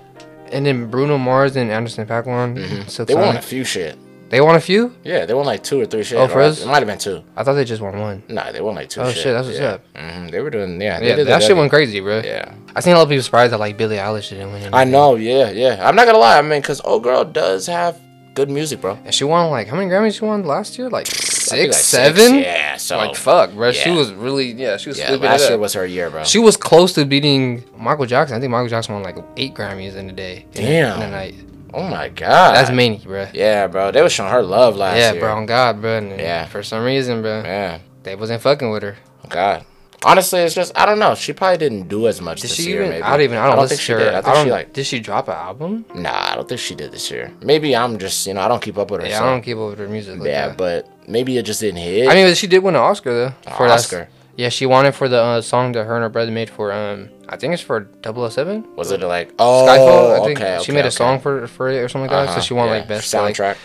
And 0.52 0.66
then 0.66 0.88
Bruno 0.88 1.18
Mars 1.20 1.56
and 1.56 1.72
Anderson 1.72 2.06
Paak 2.08 2.26
won. 2.26 2.56
Mm-hmm. 2.56 3.04
They 3.06 3.14
won 3.16 3.38
a 3.38 3.42
few 3.42 3.64
shit. 3.64 3.96
They 4.30 4.42
won 4.42 4.56
a 4.56 4.60
few. 4.62 4.94
Yeah, 5.04 5.26
they 5.26 5.34
won 5.34 5.46
like 5.46 5.64
two 5.64 5.82
or 5.82 5.86
three 5.86 6.04
shit. 6.04 6.18
Oh, 6.18 6.28
for 6.28 6.42
us? 6.42 6.62
It 6.62 6.68
might 6.68 6.78
have 6.78 6.88
been 6.88 7.00
two. 7.00 7.24
I 7.36 7.44
thought 7.44 7.54
they 7.54 7.66
just 7.66 7.82
won 7.82 7.98
one. 8.00 8.24
Nah, 8.28 8.52
they 8.52 8.62
won 8.62 8.76
like 8.76 8.90
two. 8.90 9.02
Oh, 9.02 9.12
shit. 9.12 9.24
shit, 9.24 9.34
that's 9.34 9.48
what's 9.48 9.60
yeah. 9.60 9.72
up. 9.72 9.82
hmm 9.96 10.28
They 10.28 10.40
were 10.40 10.50
doing. 10.52 10.80
Yeah, 10.80 11.00
Yeah, 11.02 11.16
did 11.16 11.28
that 11.28 11.40
the 11.40 11.40
shit 11.40 11.50
W. 11.50 11.62
went 11.62 11.72
crazy, 11.72 12.00
bro. 12.00 12.22
Yeah, 12.24 12.54
I 12.76 12.80
seen 12.82 12.94
a 12.94 12.98
lot 12.98 13.04
of 13.04 13.10
people 13.10 13.24
surprised 13.24 13.54
that 13.54 13.60
like 13.60 13.78
Billie 13.78 13.98
Eilish 13.98 14.30
didn't 14.30 14.52
win. 14.52 14.74
I 14.74 14.84
know. 14.84 15.16
Yeah, 15.16 15.50
yeah. 15.50 15.88
I'm 15.88 15.96
not 15.96 16.06
gonna 16.06 16.20
lie. 16.20 16.38
I 16.38 16.42
mean, 16.42 16.62
cause 16.62 16.82
old 16.84 17.04
girl 17.04 17.26
does 17.26 17.66
have 17.68 18.00
good 18.36 18.50
music, 18.50 18.82
bro. 18.82 18.98
And 19.04 19.14
she 19.14 19.24
won 19.24 19.50
like 19.50 19.68
how 19.68 19.76
many 19.76 19.90
Grammys 19.90 20.18
she 20.20 20.26
won 20.26 20.44
last 20.44 20.78
year? 20.78 20.90
Like 20.90 21.08
six, 21.08 21.50
like, 21.52 21.74
seven. 21.74 22.36
Yeah. 22.36 22.78
So 22.78 22.98
Like 22.98 23.16
fuck, 23.16 23.54
bro. 23.54 23.72
She 23.72 23.92
was 23.92 24.14
really 24.14 24.52
yeah. 24.52 24.78
She 24.78 24.90
was 24.90 25.00
yeah, 25.00 25.12
last 25.12 25.50
year 25.50 25.58
was 25.58 25.74
her 25.74 25.86
year, 25.86 26.10
bro. 26.10 26.24
She 26.24 26.40
was 26.40 26.56
close 26.56 26.94
to 26.94 27.06
beating 27.06 27.64
Michael 27.78 28.06
Jackson. 28.06 28.38
I 28.38 28.40
think 28.40 28.52
Michael 28.52 28.70
Jackson 28.70 28.94
won 28.94 29.04
like 29.04 29.18
eight 29.38 29.56
Grammys 29.56 29.96
in 29.96 30.10
a 30.10 30.14
day. 30.14 30.46
Damn. 30.54 31.02
In 31.02 31.08
a 31.08 31.12
night. 31.12 31.36
Oh 31.74 31.84
my 31.88 32.10
god. 32.10 32.56
That's 32.56 32.72
many, 32.72 32.98
bro. 32.98 33.28
Yeah, 33.34 33.68
bro. 33.68 33.92
They 33.92 34.02
was 34.02 34.12
showing 34.12 34.32
her 34.32 34.42
love 34.44 34.76
last 34.76 34.98
Yeah, 34.98 35.06
year. 35.12 35.14
Yeah, 35.16 35.20
bro. 35.20 35.36
On 35.38 35.46
God, 35.46 35.82
bro. 35.82 35.98
And 35.98 36.20
Yeah. 36.20 36.46
For 36.46 36.64
some 36.64 36.84
reason, 36.84 37.22
bro, 37.22 37.42
Yeah. 37.44 37.80
they 38.04 38.16
wasn't 38.16 38.42
fucking 38.42 38.70
with 38.70 38.84
her. 38.84 38.98
God. 39.30 39.66
Honestly, 40.06 40.40
it's 40.40 40.56
just 40.56 40.72
I 40.78 40.86
don't 40.86 40.98
know. 40.98 41.14
She 41.14 41.34
probably 41.34 41.58
didn't 41.58 41.90
do 41.90 42.08
as 42.08 42.22
much 42.22 42.40
Did 42.42 42.52
this 42.52 42.56
she 42.58 42.70
year. 42.70 42.80
even? 42.84 42.90
maybe. 42.92 43.04
I 43.04 43.12
don't 43.12 43.22
even. 43.22 43.38
I 43.38 43.54
don't, 43.54 43.68
think 43.68 43.82
she 43.82 43.88
to 43.94 44.00
her. 44.00 44.06
did. 44.06 44.14
I 44.14 44.18
I 44.20 44.22
think 44.22 44.36
don't. 44.36 44.46
she 44.46 44.52
like. 44.52 44.72
did 44.74 44.86
she 44.86 45.00
drop 45.02 45.28
an 45.28 45.34
album? 45.36 45.84
Nah, 45.94 46.32
I 46.32 46.36
don't 46.36 46.48
think 46.48 46.62
she 46.62 46.74
did 46.74 46.94
this 46.94 47.12
year. 47.12 47.34
Maybe 47.42 47.76
I'm 47.76 47.98
just 48.00 48.26
you 48.26 48.34
know 48.34 48.40
I 48.42 48.48
don't 48.48 48.62
keep 48.62 48.78
up 48.78 48.92
with 48.92 49.02
her. 49.02 49.08
Yeah, 49.08 49.20
so- 49.20 49.26
I 49.26 49.30
don't 49.32 49.42
keep 49.42 49.58
up 49.58 49.72
with 49.72 49.80
her 49.80 49.90
music. 49.90 50.18
Like 50.20 50.28
yeah, 50.30 50.48
that. 50.48 50.58
but 50.58 50.88
maybe 51.06 51.38
it 51.38 51.44
just 51.44 51.60
didn't 51.60 51.82
hit. 51.82 52.08
I 52.08 52.16
mean, 52.16 52.34
she 52.34 52.48
did 52.48 52.60
win 52.64 52.76
an 52.76 52.82
Oscar 52.82 53.14
though. 53.14 53.26
An 53.26 53.34
that 53.46 53.62
s- 53.72 53.72
Oscar. 53.86 54.08
Yeah, 54.40 54.48
she 54.48 54.66
wanted 54.66 54.96
for 54.96 55.10
the 55.10 55.22
uh, 55.22 55.42
song 55.42 55.74
that 55.74 55.84
her 55.84 55.96
and 55.96 56.04
her 56.04 56.08
brother 56.08 56.32
made 56.32 56.50
for 56.50 56.72
um. 56.72 57.10
I 57.28 57.36
think 57.36 57.54
it's 57.54 57.62
for 57.62 57.90
007. 58.02 58.74
was 58.78 58.90
it 58.90 59.02
like 59.02 59.34
oh 59.38 59.66
Skyfall. 59.68 60.18
I 60.18 60.26
think 60.26 60.40
okay, 60.40 60.58
she 60.64 60.72
okay, 60.72 60.72
made 60.72 60.86
a 60.86 60.88
okay. 60.88 61.02
song 61.02 61.20
for 61.20 61.46
for 61.48 61.68
it 61.68 61.80
or 61.80 61.90
something 61.90 62.10
like 62.10 62.12
that. 62.12 62.30
Uh-huh, 62.30 62.40
So 62.40 62.46
she 62.48 62.54
won 62.54 62.68
yeah. 62.68 62.76
like 62.76 62.88
best 62.88 63.14
like- 63.14 63.36
soundtrack. 63.36 63.58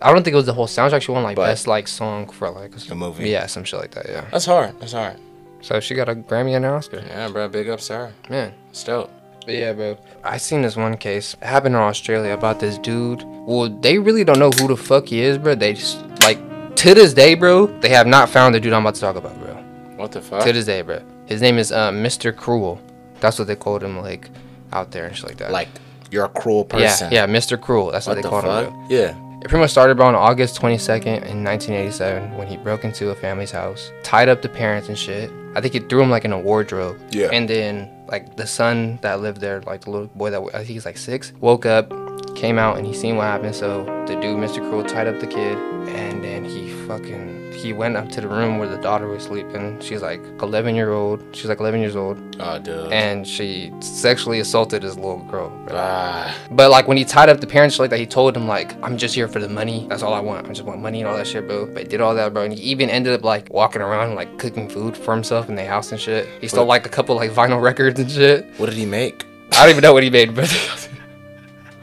I 0.00 0.12
don't 0.12 0.22
think 0.22 0.34
it 0.34 0.36
was 0.36 0.46
the 0.46 0.52
whole 0.54 0.68
soundtrack. 0.68 1.02
She 1.02 1.10
won 1.10 1.24
like 1.24 1.34
But- 1.34 1.46
best 1.46 1.66
like 1.66 1.88
song 1.88 2.28
for 2.28 2.48
like 2.48 2.70
The 2.70 2.94
movie. 2.94 3.28
Yeah, 3.28 3.46
some 3.46 3.64
shit 3.64 3.80
like 3.80 3.90
that. 3.96 4.06
Yeah. 4.08 4.24
That's 4.30 4.46
hard. 4.46 4.78
That's 4.78 4.92
hard. 4.92 5.16
So 5.62 5.80
she 5.80 5.96
got 5.96 6.08
a 6.08 6.14
Grammy 6.14 6.54
and 6.54 6.64
an 6.64 6.74
Oscar. 6.74 7.02
Yeah, 7.04 7.28
bro. 7.28 7.48
Big 7.48 7.68
ups 7.68 7.88
to 7.88 7.94
her. 7.94 8.12
Man. 8.28 8.54
It's 8.70 8.84
dope. 8.84 9.10
But 9.44 9.54
yeah, 9.56 9.72
bro. 9.72 9.98
I 10.22 10.36
seen 10.36 10.62
this 10.62 10.76
one 10.76 10.96
case 10.96 11.34
it 11.42 11.46
happened 11.54 11.74
in 11.74 11.80
Australia 11.80 12.34
about 12.34 12.60
this 12.60 12.78
dude. 12.78 13.24
Well, 13.48 13.68
they 13.68 13.98
really 13.98 14.22
don't 14.22 14.38
know 14.38 14.52
who 14.52 14.68
the 14.68 14.76
fuck 14.76 15.08
he 15.08 15.22
is, 15.22 15.38
bro. 15.38 15.56
They 15.56 15.72
just 15.72 15.98
like 16.22 16.38
to 16.76 16.94
this 16.94 17.12
day, 17.14 17.34
bro. 17.34 17.66
They 17.80 17.88
have 17.88 18.06
not 18.06 18.28
found 18.30 18.54
the 18.54 18.60
dude 18.60 18.72
I'm 18.72 18.82
about 18.86 18.94
to 18.94 19.00
talk 19.00 19.16
about, 19.16 19.36
bro. 19.40 19.59
What 20.00 20.12
the 20.12 20.20
fuck? 20.20 20.44
To 20.44 20.52
this 20.52 20.64
day, 20.64 20.82
bro. 20.82 21.00
His 21.26 21.40
name 21.40 21.58
is 21.58 21.70
uh, 21.72 21.90
Mr. 21.92 22.34
Cruel. 22.34 22.80
That's 23.20 23.38
what 23.38 23.46
they 23.48 23.56
called 23.56 23.82
him, 23.82 23.98
like 24.00 24.30
out 24.72 24.90
there 24.92 25.06
and 25.06 25.14
shit 25.16 25.26
like 25.28 25.36
that. 25.38 25.50
Like 25.52 25.68
you're 26.10 26.24
a 26.24 26.28
cruel 26.28 26.64
person. 26.64 27.12
yeah, 27.12 27.26
yeah, 27.26 27.32
Mr. 27.32 27.60
Cruel. 27.60 27.92
That's 27.92 28.06
what, 28.06 28.12
What 28.12 28.16
they 28.16 28.22
the 28.22 28.28
called 28.28 28.44
fuck? 28.44 28.66
him. 28.68 28.72
Bro. 28.72 28.86
Yeah. 28.88 29.14
It 29.42 29.48
pretty 29.48 29.62
much 29.62 29.70
started 29.70 29.96
bro 29.96 30.06
on 30.06 30.14
August 30.14 30.60
22nd 30.60 31.06
in 31.24 31.42
1987 31.44 32.36
when 32.36 32.46
he 32.46 32.58
broke 32.58 32.84
into 32.84 33.08
a 33.10 33.14
family's 33.14 33.50
house, 33.50 33.90
tied 34.02 34.28
up 34.28 34.42
the 34.42 34.48
parents 34.50 34.88
and 34.88 34.98
shit. 34.98 35.30
I 35.54 35.60
think 35.62 35.72
he 35.72 35.80
threw 35.80 36.02
him 36.02 36.10
like 36.10 36.24
in 36.26 36.32
a 36.32 36.38
wardrobe. 36.38 37.00
Yeah. 37.10 37.28
And 37.32 37.48
then 37.48 37.90
like 38.06 38.36
the 38.36 38.46
son 38.46 38.98
that 39.02 39.20
lived 39.20 39.40
there, 39.40 39.62
like 39.62 39.82
the 39.82 39.90
little 39.90 40.08
boy 40.08 40.30
that 40.30 40.42
I 40.52 40.58
think 40.58 40.68
he's 40.68 40.84
like 40.84 40.98
six, 40.98 41.32
woke 41.40 41.64
up, 41.64 41.90
came 42.36 42.58
out 42.58 42.76
and 42.76 42.86
he 42.86 42.92
seen 42.92 43.16
what 43.16 43.24
happened. 43.24 43.54
So 43.54 43.84
the 44.06 44.14
dude, 44.16 44.36
Mr. 44.38 44.56
Cruel, 44.58 44.84
tied 44.84 45.06
up 45.06 45.20
the 45.20 45.26
kid, 45.26 45.56
and 45.88 46.22
then 46.22 46.44
he 46.44 46.70
fucking 46.86 47.39
he 47.54 47.72
went 47.72 47.96
up 47.96 48.08
to 48.10 48.20
the 48.20 48.28
room 48.28 48.58
where 48.58 48.68
the 48.68 48.78
daughter 48.78 49.06
was 49.06 49.24
sleeping. 49.24 49.78
She's 49.80 50.02
like 50.02 50.20
11 50.40 50.74
year 50.74 50.92
old. 50.92 51.22
She's 51.32 51.46
like 51.46 51.60
11 51.60 51.80
years 51.80 51.96
old, 51.96 52.18
Oh, 52.40 52.58
dude. 52.58 52.92
and 52.92 53.26
she 53.26 53.72
sexually 53.80 54.40
assaulted 54.40 54.82
his 54.82 54.96
little 54.96 55.18
girl. 55.30 55.52
ah, 55.70 56.34
But 56.50 56.70
like 56.70 56.88
when 56.88 56.96
he 56.96 57.04
tied 57.04 57.28
up 57.28 57.40
the 57.40 57.46
parents 57.46 57.78
like 57.78 57.90
that, 57.90 57.98
he 57.98 58.06
told 58.06 58.36
him 58.36 58.46
like, 58.48 58.74
"I'm 58.84 58.96
just 58.96 59.14
here 59.14 59.28
for 59.28 59.40
the 59.40 59.48
money. 59.48 59.86
That's 59.88 60.02
all 60.02 60.14
I 60.14 60.20
want. 60.20 60.46
I 60.46 60.50
just 60.50 60.62
want 60.64 60.80
money 60.80 61.00
and 61.00 61.08
all 61.08 61.16
that 61.16 61.26
shit, 61.26 61.46
bro." 61.46 61.66
But 61.66 61.82
he 61.82 61.88
did 61.88 62.00
all 62.00 62.14
that, 62.14 62.32
bro, 62.32 62.44
and 62.44 62.52
he 62.52 62.60
even 62.70 62.88
ended 62.90 63.12
up 63.14 63.24
like 63.24 63.52
walking 63.52 63.82
around 63.82 64.14
like 64.14 64.38
cooking 64.38 64.68
food 64.68 64.96
for 64.96 65.14
himself 65.14 65.48
in 65.48 65.54
the 65.56 65.64
house 65.64 65.92
and 65.92 66.00
shit. 66.00 66.28
He 66.40 66.48
stole 66.48 66.66
like 66.66 66.86
a 66.86 66.90
couple 66.90 67.14
like 67.16 67.30
vinyl 67.32 67.60
records 67.60 67.98
and 68.00 68.10
shit. 68.10 68.46
what 68.58 68.66
did 68.66 68.76
he 68.76 68.86
make? 68.86 69.24
I 69.52 69.62
don't 69.64 69.70
even 69.70 69.82
know 69.82 69.92
what 69.92 70.02
he 70.04 70.10
made, 70.10 70.34
but 70.34 70.48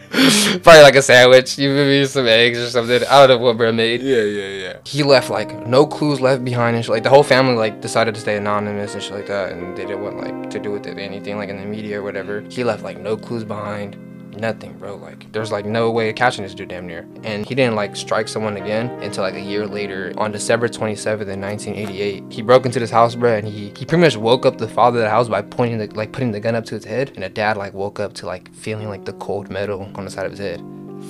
probably 0.63 0.81
like 0.81 0.95
a 0.95 1.01
sandwich. 1.01 1.57
You 1.57 1.69
maybe 1.69 2.05
some 2.05 2.27
eggs 2.27 2.59
or 2.59 2.69
something. 2.69 3.03
I 3.09 3.27
don't 3.27 3.39
know 3.39 3.45
what 3.45 3.57
bro 3.57 3.71
made. 3.71 4.01
Yeah, 4.01 4.21
yeah, 4.21 4.47
yeah. 4.47 4.77
He 4.85 5.03
left 5.03 5.29
like 5.29 5.67
no 5.67 5.85
clues 5.85 6.21
left 6.21 6.45
behind 6.45 6.75
and 6.75 6.85
shit. 6.85 6.91
Like 6.91 7.03
the 7.03 7.09
whole 7.09 7.23
family 7.23 7.55
like 7.55 7.81
decided 7.81 8.15
to 8.15 8.21
stay 8.21 8.37
anonymous 8.37 8.93
and 8.93 9.03
shit 9.03 9.13
like 9.13 9.27
that, 9.27 9.51
and 9.51 9.75
they 9.75 9.85
didn't 9.85 10.03
want 10.03 10.17
like 10.17 10.49
to 10.51 10.59
do 10.59 10.71
with 10.71 10.87
it 10.87 10.97
anything 10.97 11.37
like 11.37 11.49
in 11.49 11.57
the 11.57 11.65
media 11.65 11.99
or 11.99 12.03
whatever. 12.03 12.41
He 12.49 12.63
left 12.63 12.83
like 12.83 12.99
no 12.99 13.17
clues 13.17 13.43
behind. 13.43 14.06
Nothing, 14.39 14.77
bro. 14.77 14.95
Like, 14.95 15.31
there's 15.31 15.51
like 15.51 15.65
no 15.65 15.91
way 15.91 16.09
of 16.09 16.15
catching 16.15 16.43
this 16.43 16.53
dude 16.53 16.69
damn 16.69 16.87
near. 16.87 17.07
And 17.23 17.45
he 17.45 17.55
didn't 17.55 17.75
like 17.75 17.95
strike 17.95 18.27
someone 18.27 18.57
again 18.57 18.89
until 19.01 19.23
like 19.23 19.33
a 19.33 19.41
year 19.41 19.65
later 19.65 20.13
on 20.17 20.31
December 20.31 20.67
27th 20.67 21.27
in 21.27 21.41
1988. 21.41 22.23
He 22.29 22.41
broke 22.41 22.65
into 22.65 22.79
this 22.79 22.91
house, 22.91 23.15
bro, 23.15 23.35
and 23.35 23.47
he, 23.47 23.73
he 23.77 23.85
pretty 23.85 24.01
much 24.01 24.17
woke 24.17 24.45
up 24.45 24.57
the 24.57 24.67
father 24.67 24.99
of 24.99 25.03
the 25.03 25.09
house 25.09 25.27
by 25.27 25.41
pointing 25.41 25.79
the, 25.79 25.87
like 25.95 26.11
putting 26.11 26.31
the 26.31 26.39
gun 26.39 26.55
up 26.55 26.65
to 26.65 26.75
his 26.75 26.85
head. 26.85 27.09
And 27.15 27.23
the 27.23 27.29
dad 27.29 27.57
like 27.57 27.73
woke 27.73 27.99
up 27.99 28.13
to 28.15 28.25
like 28.25 28.53
feeling 28.53 28.89
like 28.89 29.05
the 29.05 29.13
cold 29.13 29.49
metal 29.49 29.91
on 29.95 30.05
the 30.05 30.11
side 30.11 30.25
of 30.25 30.31
his 30.31 30.39
head. 30.39 30.59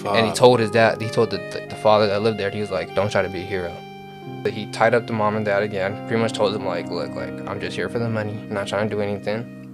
Fuck. 0.02 0.16
And 0.16 0.26
he 0.26 0.34
told 0.34 0.60
his 0.60 0.72
dad, 0.72 1.02
he 1.02 1.10
told 1.10 1.32
the, 1.32 1.38
the, 1.38 1.66
the 1.70 1.76
father 1.76 2.08
that 2.08 2.22
lived 2.22 2.40
there, 2.40 2.52
he 2.52 2.62
was 2.62 2.72
like, 2.72 2.94
don't 2.96 3.12
try 3.12 3.22
to 3.22 3.30
be 3.30 3.40
a 3.40 3.46
hero. 3.46 3.76
He 4.46 4.66
tied 4.68 4.94
up 4.94 5.08
the 5.08 5.14
mom 5.14 5.36
and 5.36 5.46
dad 5.46 5.64
again. 5.64 6.08
Pretty 6.08 6.22
much 6.22 6.34
told 6.34 6.54
them 6.54 6.66
like, 6.66 6.90
look, 6.90 7.10
like 7.12 7.30
I'm 7.48 7.60
just 7.60 7.76
here 7.76 7.90
for 7.90 8.00
the 8.00 8.10
money. 8.10 8.32
I'm 8.32 8.54
not 8.54 8.68
trying 8.68 8.90
to 8.90 8.96
do 8.96 9.02
anything. 9.02 9.67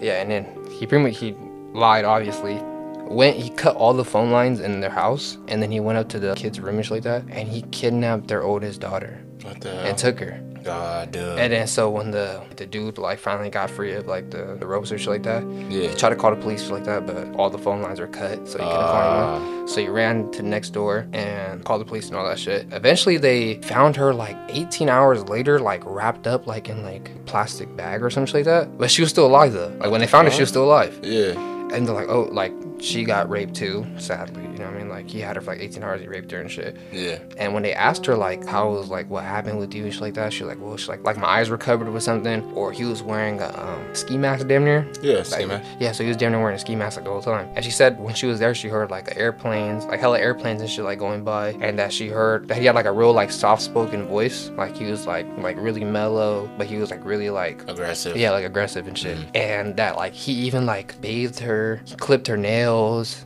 Yeah, 0.00 0.20
and 0.20 0.30
then 0.30 0.46
he 0.70 0.86
pretty 0.86 1.04
much 1.04 1.18
he 1.18 1.34
lied 1.72 2.04
obviously. 2.04 2.60
Went 3.06 3.36
he 3.36 3.50
cut 3.50 3.76
all 3.76 3.92
the 3.94 4.04
phone 4.04 4.30
lines 4.30 4.60
in 4.60 4.80
their 4.80 4.90
house 4.90 5.38
and 5.48 5.62
then 5.62 5.70
he 5.70 5.80
went 5.80 5.98
up 5.98 6.08
to 6.10 6.18
the 6.18 6.34
kids' 6.34 6.60
room 6.60 6.76
and 6.76 6.84
shit 6.84 6.92
like 6.92 7.02
that 7.02 7.22
and 7.30 7.48
he 7.48 7.62
kidnapped 7.70 8.28
their 8.28 8.42
oldest 8.42 8.80
daughter? 8.80 9.23
And 9.46 9.98
took 9.98 10.20
her. 10.20 10.40
God, 10.64 11.12
dude. 11.12 11.38
And 11.38 11.52
then 11.52 11.66
so 11.66 11.90
when 11.90 12.10
the 12.10 12.42
the 12.56 12.64
dude 12.64 12.96
like 12.96 13.18
finally 13.18 13.50
got 13.50 13.68
free 13.70 13.92
of 13.92 14.06
like 14.06 14.30
the, 14.30 14.56
the 14.58 14.66
ropes 14.66 14.90
or 14.90 14.98
shit 14.98 15.08
like 15.08 15.22
that, 15.24 15.44
yeah. 15.70 15.88
he 15.88 15.94
tried 15.94 16.10
to 16.10 16.16
call 16.16 16.34
the 16.34 16.40
police 16.40 16.70
like 16.70 16.84
that, 16.84 17.06
but 17.06 17.34
all 17.36 17.50
the 17.50 17.58
phone 17.58 17.82
lines 17.82 18.00
were 18.00 18.06
cut, 18.06 18.48
so 18.48 18.58
he 18.58 18.64
couldn't 18.64 18.88
find 18.88 19.44
him. 19.44 19.62
Ah. 19.62 19.66
So 19.66 19.80
he 19.82 19.88
ran 19.88 20.30
to 20.32 20.42
the 20.42 20.48
next 20.48 20.70
door 20.70 21.06
and 21.12 21.62
called 21.64 21.82
the 21.82 21.84
police 21.84 22.08
and 22.08 22.16
all 22.16 22.26
that 22.26 22.38
shit. 22.38 22.66
Eventually, 22.72 23.18
they 23.18 23.56
found 23.56 23.94
her 23.96 24.14
like 24.14 24.36
18 24.48 24.88
hours 24.88 25.22
later, 25.28 25.58
like 25.58 25.82
wrapped 25.84 26.26
up 26.26 26.46
like 26.46 26.70
in 26.70 26.82
like 26.82 27.10
plastic 27.26 27.74
bag 27.76 28.02
or 28.02 28.08
something 28.08 28.34
like 28.34 28.44
that. 28.46 28.78
But 28.78 28.90
she 28.90 29.02
was 29.02 29.10
still 29.10 29.26
alive 29.26 29.52
though. 29.52 29.68
Like 29.78 29.90
when 29.90 30.00
they 30.00 30.06
found 30.06 30.26
her, 30.28 30.32
she 30.32 30.40
was 30.40 30.48
still 30.48 30.64
alive. 30.64 30.98
Yeah. 31.02 31.38
And 31.74 31.86
they're 31.86 31.94
like, 31.94 32.08
oh, 32.08 32.28
like 32.32 32.52
she 32.80 33.04
got 33.04 33.28
raped 33.30 33.54
too. 33.54 33.86
Sadly, 33.98 34.42
you 34.42 34.58
know 34.58 34.66
what 34.66 34.74
I 34.74 34.78
mean? 34.78 34.88
Like 34.88 35.08
he 35.08 35.20
had 35.20 35.36
her 35.36 35.42
for 35.42 35.52
like 35.52 35.60
18 35.60 35.82
hours. 35.82 36.00
He 36.00 36.06
raped 36.08 36.30
her 36.32 36.40
and 36.40 36.50
shit. 36.50 36.76
Yeah. 36.92 37.18
And 37.38 37.54
when 37.54 37.62
they 37.62 37.72
asked 37.72 38.04
her 38.06 38.16
like 38.16 38.44
how 38.46 38.70
was 38.70 38.88
like 38.90 39.08
what 39.08 39.24
happened 39.24 39.58
with 39.58 39.74
you 39.74 39.84
and 39.84 39.92
shit 39.92 40.02
like 40.02 40.14
that, 40.14 40.32
she 40.32 40.44
was 40.44 40.54
like, 40.54 40.64
well, 40.64 40.76
she's 40.76 40.88
like 40.88 41.02
like 41.04 41.16
my 41.16 41.26
eyes 41.28 41.48
were 41.50 41.58
covered 41.58 41.88
with 41.88 42.02
something, 42.02 42.42
or 42.54 42.72
he 42.72 42.84
was 42.84 43.02
wearing 43.02 43.40
a 43.40 43.48
um, 43.62 43.94
ski 43.94 44.18
mask 44.18 44.46
damn 44.48 44.64
near. 44.64 44.86
Yeah. 45.02 45.16
Like, 45.16 45.26
See, 45.26 45.44
man. 45.46 45.64
Yeah, 45.80 45.92
so 45.92 46.02
he 46.02 46.08
was 46.08 46.16
damn 46.16 46.32
near 46.32 46.40
wearing 46.40 46.56
a 46.56 46.58
ski 46.58 46.74
mask 46.76 46.96
like 46.96 47.04
the 47.04 47.10
whole 47.10 47.22
time. 47.22 47.48
And 47.54 47.64
she 47.64 47.70
said 47.70 47.98
when 47.98 48.14
she 48.14 48.26
was 48.26 48.38
there, 48.38 48.54
she 48.54 48.68
heard 48.68 48.90
like 48.90 49.16
airplanes, 49.16 49.84
like 49.86 50.00
hella 50.00 50.18
airplanes 50.20 50.60
and 50.60 50.68
shit 50.70 50.84
like 50.84 50.98
going 50.98 51.24
by, 51.24 51.50
and 51.60 51.78
that 51.78 51.92
she 51.92 52.08
heard 52.08 52.48
that 52.48 52.58
he 52.58 52.66
had 52.66 52.74
like 52.74 52.86
a 52.86 52.92
real 52.92 53.12
like 53.12 53.30
soft-spoken 53.32 54.06
voice, 54.06 54.50
like 54.56 54.76
he 54.76 54.84
was 54.84 55.06
like 55.06 55.26
like 55.38 55.56
really 55.58 55.84
mellow, 55.84 56.50
but 56.58 56.66
he 56.66 56.76
was 56.76 56.90
like 56.90 57.04
really 57.04 57.30
like 57.30 57.62
Aggressive. 57.68 58.16
yeah, 58.16 58.30
like 58.32 58.44
aggressive 58.44 58.86
and 58.86 58.98
shit. 58.98 59.16
And 59.34 59.76
that 59.76 59.96
like 59.96 60.12
he 60.12 60.32
even 60.32 60.66
like 60.66 61.00
bathed 61.00 61.38
her, 61.40 61.80
he 61.84 61.94
clipped 61.96 62.26
her 62.26 62.36
nails, 62.36 62.63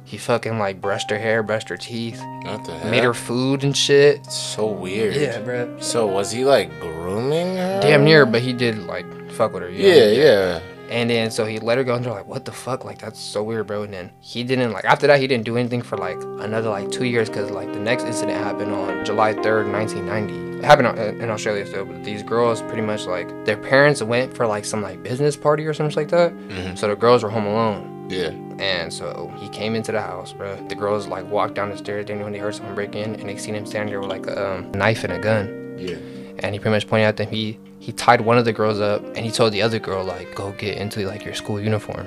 he 0.04 0.16
fucking 0.18 0.58
like 0.58 0.80
brushed 0.80 1.10
her 1.10 1.18
hair, 1.18 1.42
brushed 1.42 1.68
her 1.68 1.76
teeth, 1.76 2.20
What 2.44 2.64
the 2.64 2.72
hell? 2.72 2.90
made 2.90 3.04
her 3.04 3.14
food 3.14 3.64
and 3.64 3.76
shit. 3.76 4.24
so 4.26 4.66
weird. 4.66 5.14
Yeah, 5.16 5.40
bro. 5.40 5.78
So 5.80 6.06
was 6.06 6.30
he 6.32 6.44
like 6.44 6.68
grooming 6.80 7.56
her? 7.56 7.80
Damn 7.80 8.04
near, 8.04 8.26
but 8.26 8.42
he 8.42 8.52
did 8.52 8.78
like 8.86 9.06
fuck 9.32 9.52
with 9.52 9.62
her. 9.62 9.70
you 9.70 9.82
know? 9.82 9.88
Yeah, 9.88 10.06
yeah. 10.10 10.60
And 10.90 11.10
then 11.10 11.30
so 11.30 11.44
he 11.44 11.58
let 11.58 11.76
her 11.76 11.84
go 11.84 11.94
and 11.96 12.02
they're 12.04 12.12
like, 12.14 12.26
what 12.26 12.46
the 12.46 12.52
fuck? 12.52 12.82
Like 12.84 12.98
that's 12.98 13.20
so 13.20 13.42
weird, 13.42 13.66
bro. 13.66 13.82
And 13.82 13.92
then 13.92 14.10
he 14.20 14.42
didn't 14.42 14.72
like 14.72 14.86
after 14.86 15.06
that 15.06 15.20
he 15.20 15.26
didn't 15.26 15.44
do 15.44 15.58
anything 15.58 15.82
for 15.82 15.98
like 15.98 16.16
another 16.40 16.70
like 16.70 16.90
two 16.90 17.04
years 17.04 17.28
because 17.28 17.50
like 17.50 17.70
the 17.74 17.78
next 17.78 18.04
incident 18.04 18.38
happened 18.42 18.72
on 18.72 19.04
July 19.04 19.34
3rd, 19.34 19.70
1990. 19.70 20.58
It 20.58 20.64
happened 20.64 20.88
on- 20.88 20.98
in 20.98 21.28
Australia 21.30 21.66
still, 21.66 21.84
but 21.84 22.02
these 22.04 22.22
girls 22.22 22.62
pretty 22.62 22.80
much 22.80 23.04
like 23.04 23.28
their 23.44 23.58
parents 23.58 24.02
went 24.02 24.34
for 24.34 24.46
like 24.46 24.64
some 24.64 24.80
like 24.80 25.02
business 25.02 25.36
party 25.36 25.66
or 25.66 25.74
something 25.74 25.94
like 25.94 26.08
that. 26.08 26.32
Mhm. 26.32 26.78
So 26.78 26.88
the 26.88 26.96
girls 26.96 27.22
were 27.22 27.28
home 27.30 27.44
alone. 27.46 27.94
Yeah. 28.08 28.30
And 28.58 28.92
so 28.92 29.30
he 29.38 29.48
came 29.50 29.74
into 29.74 29.92
the 29.92 30.00
house, 30.00 30.32
bro. 30.32 30.56
The 30.68 30.74
girls 30.74 31.06
like 31.06 31.30
walked 31.30 31.54
down 31.54 31.70
the 31.70 31.76
stairs. 31.76 32.06
Then 32.06 32.20
when 32.22 32.32
they 32.32 32.38
heard 32.38 32.54
someone 32.54 32.74
break 32.74 32.94
in, 32.96 33.14
and 33.16 33.28
they 33.28 33.36
seen 33.36 33.54
him 33.54 33.66
standing 33.66 33.90
there 33.92 34.00
with 34.00 34.10
like 34.10 34.26
a 34.26 34.54
um, 34.56 34.72
knife 34.72 35.04
and 35.04 35.12
a 35.12 35.18
gun 35.18 35.76
Yeah. 35.78 35.96
and 36.38 36.54
he 36.54 36.58
pretty 36.58 36.74
much 36.74 36.88
pointed 36.88 37.06
out 37.06 37.16
that 37.18 37.28
he 37.28 37.58
he 37.80 37.92
tied 37.92 38.20
one 38.22 38.36
of 38.38 38.44
the 38.44 38.52
girls 38.52 38.80
up 38.80 39.02
and 39.16 39.18
he 39.18 39.30
told 39.30 39.52
the 39.52 39.62
other 39.62 39.78
girl 39.78 40.02
like 40.04 40.34
go 40.34 40.52
get 40.52 40.76
into 40.78 41.06
like 41.06 41.24
your 41.24 41.34
school 41.34 41.60
uniform 41.60 42.06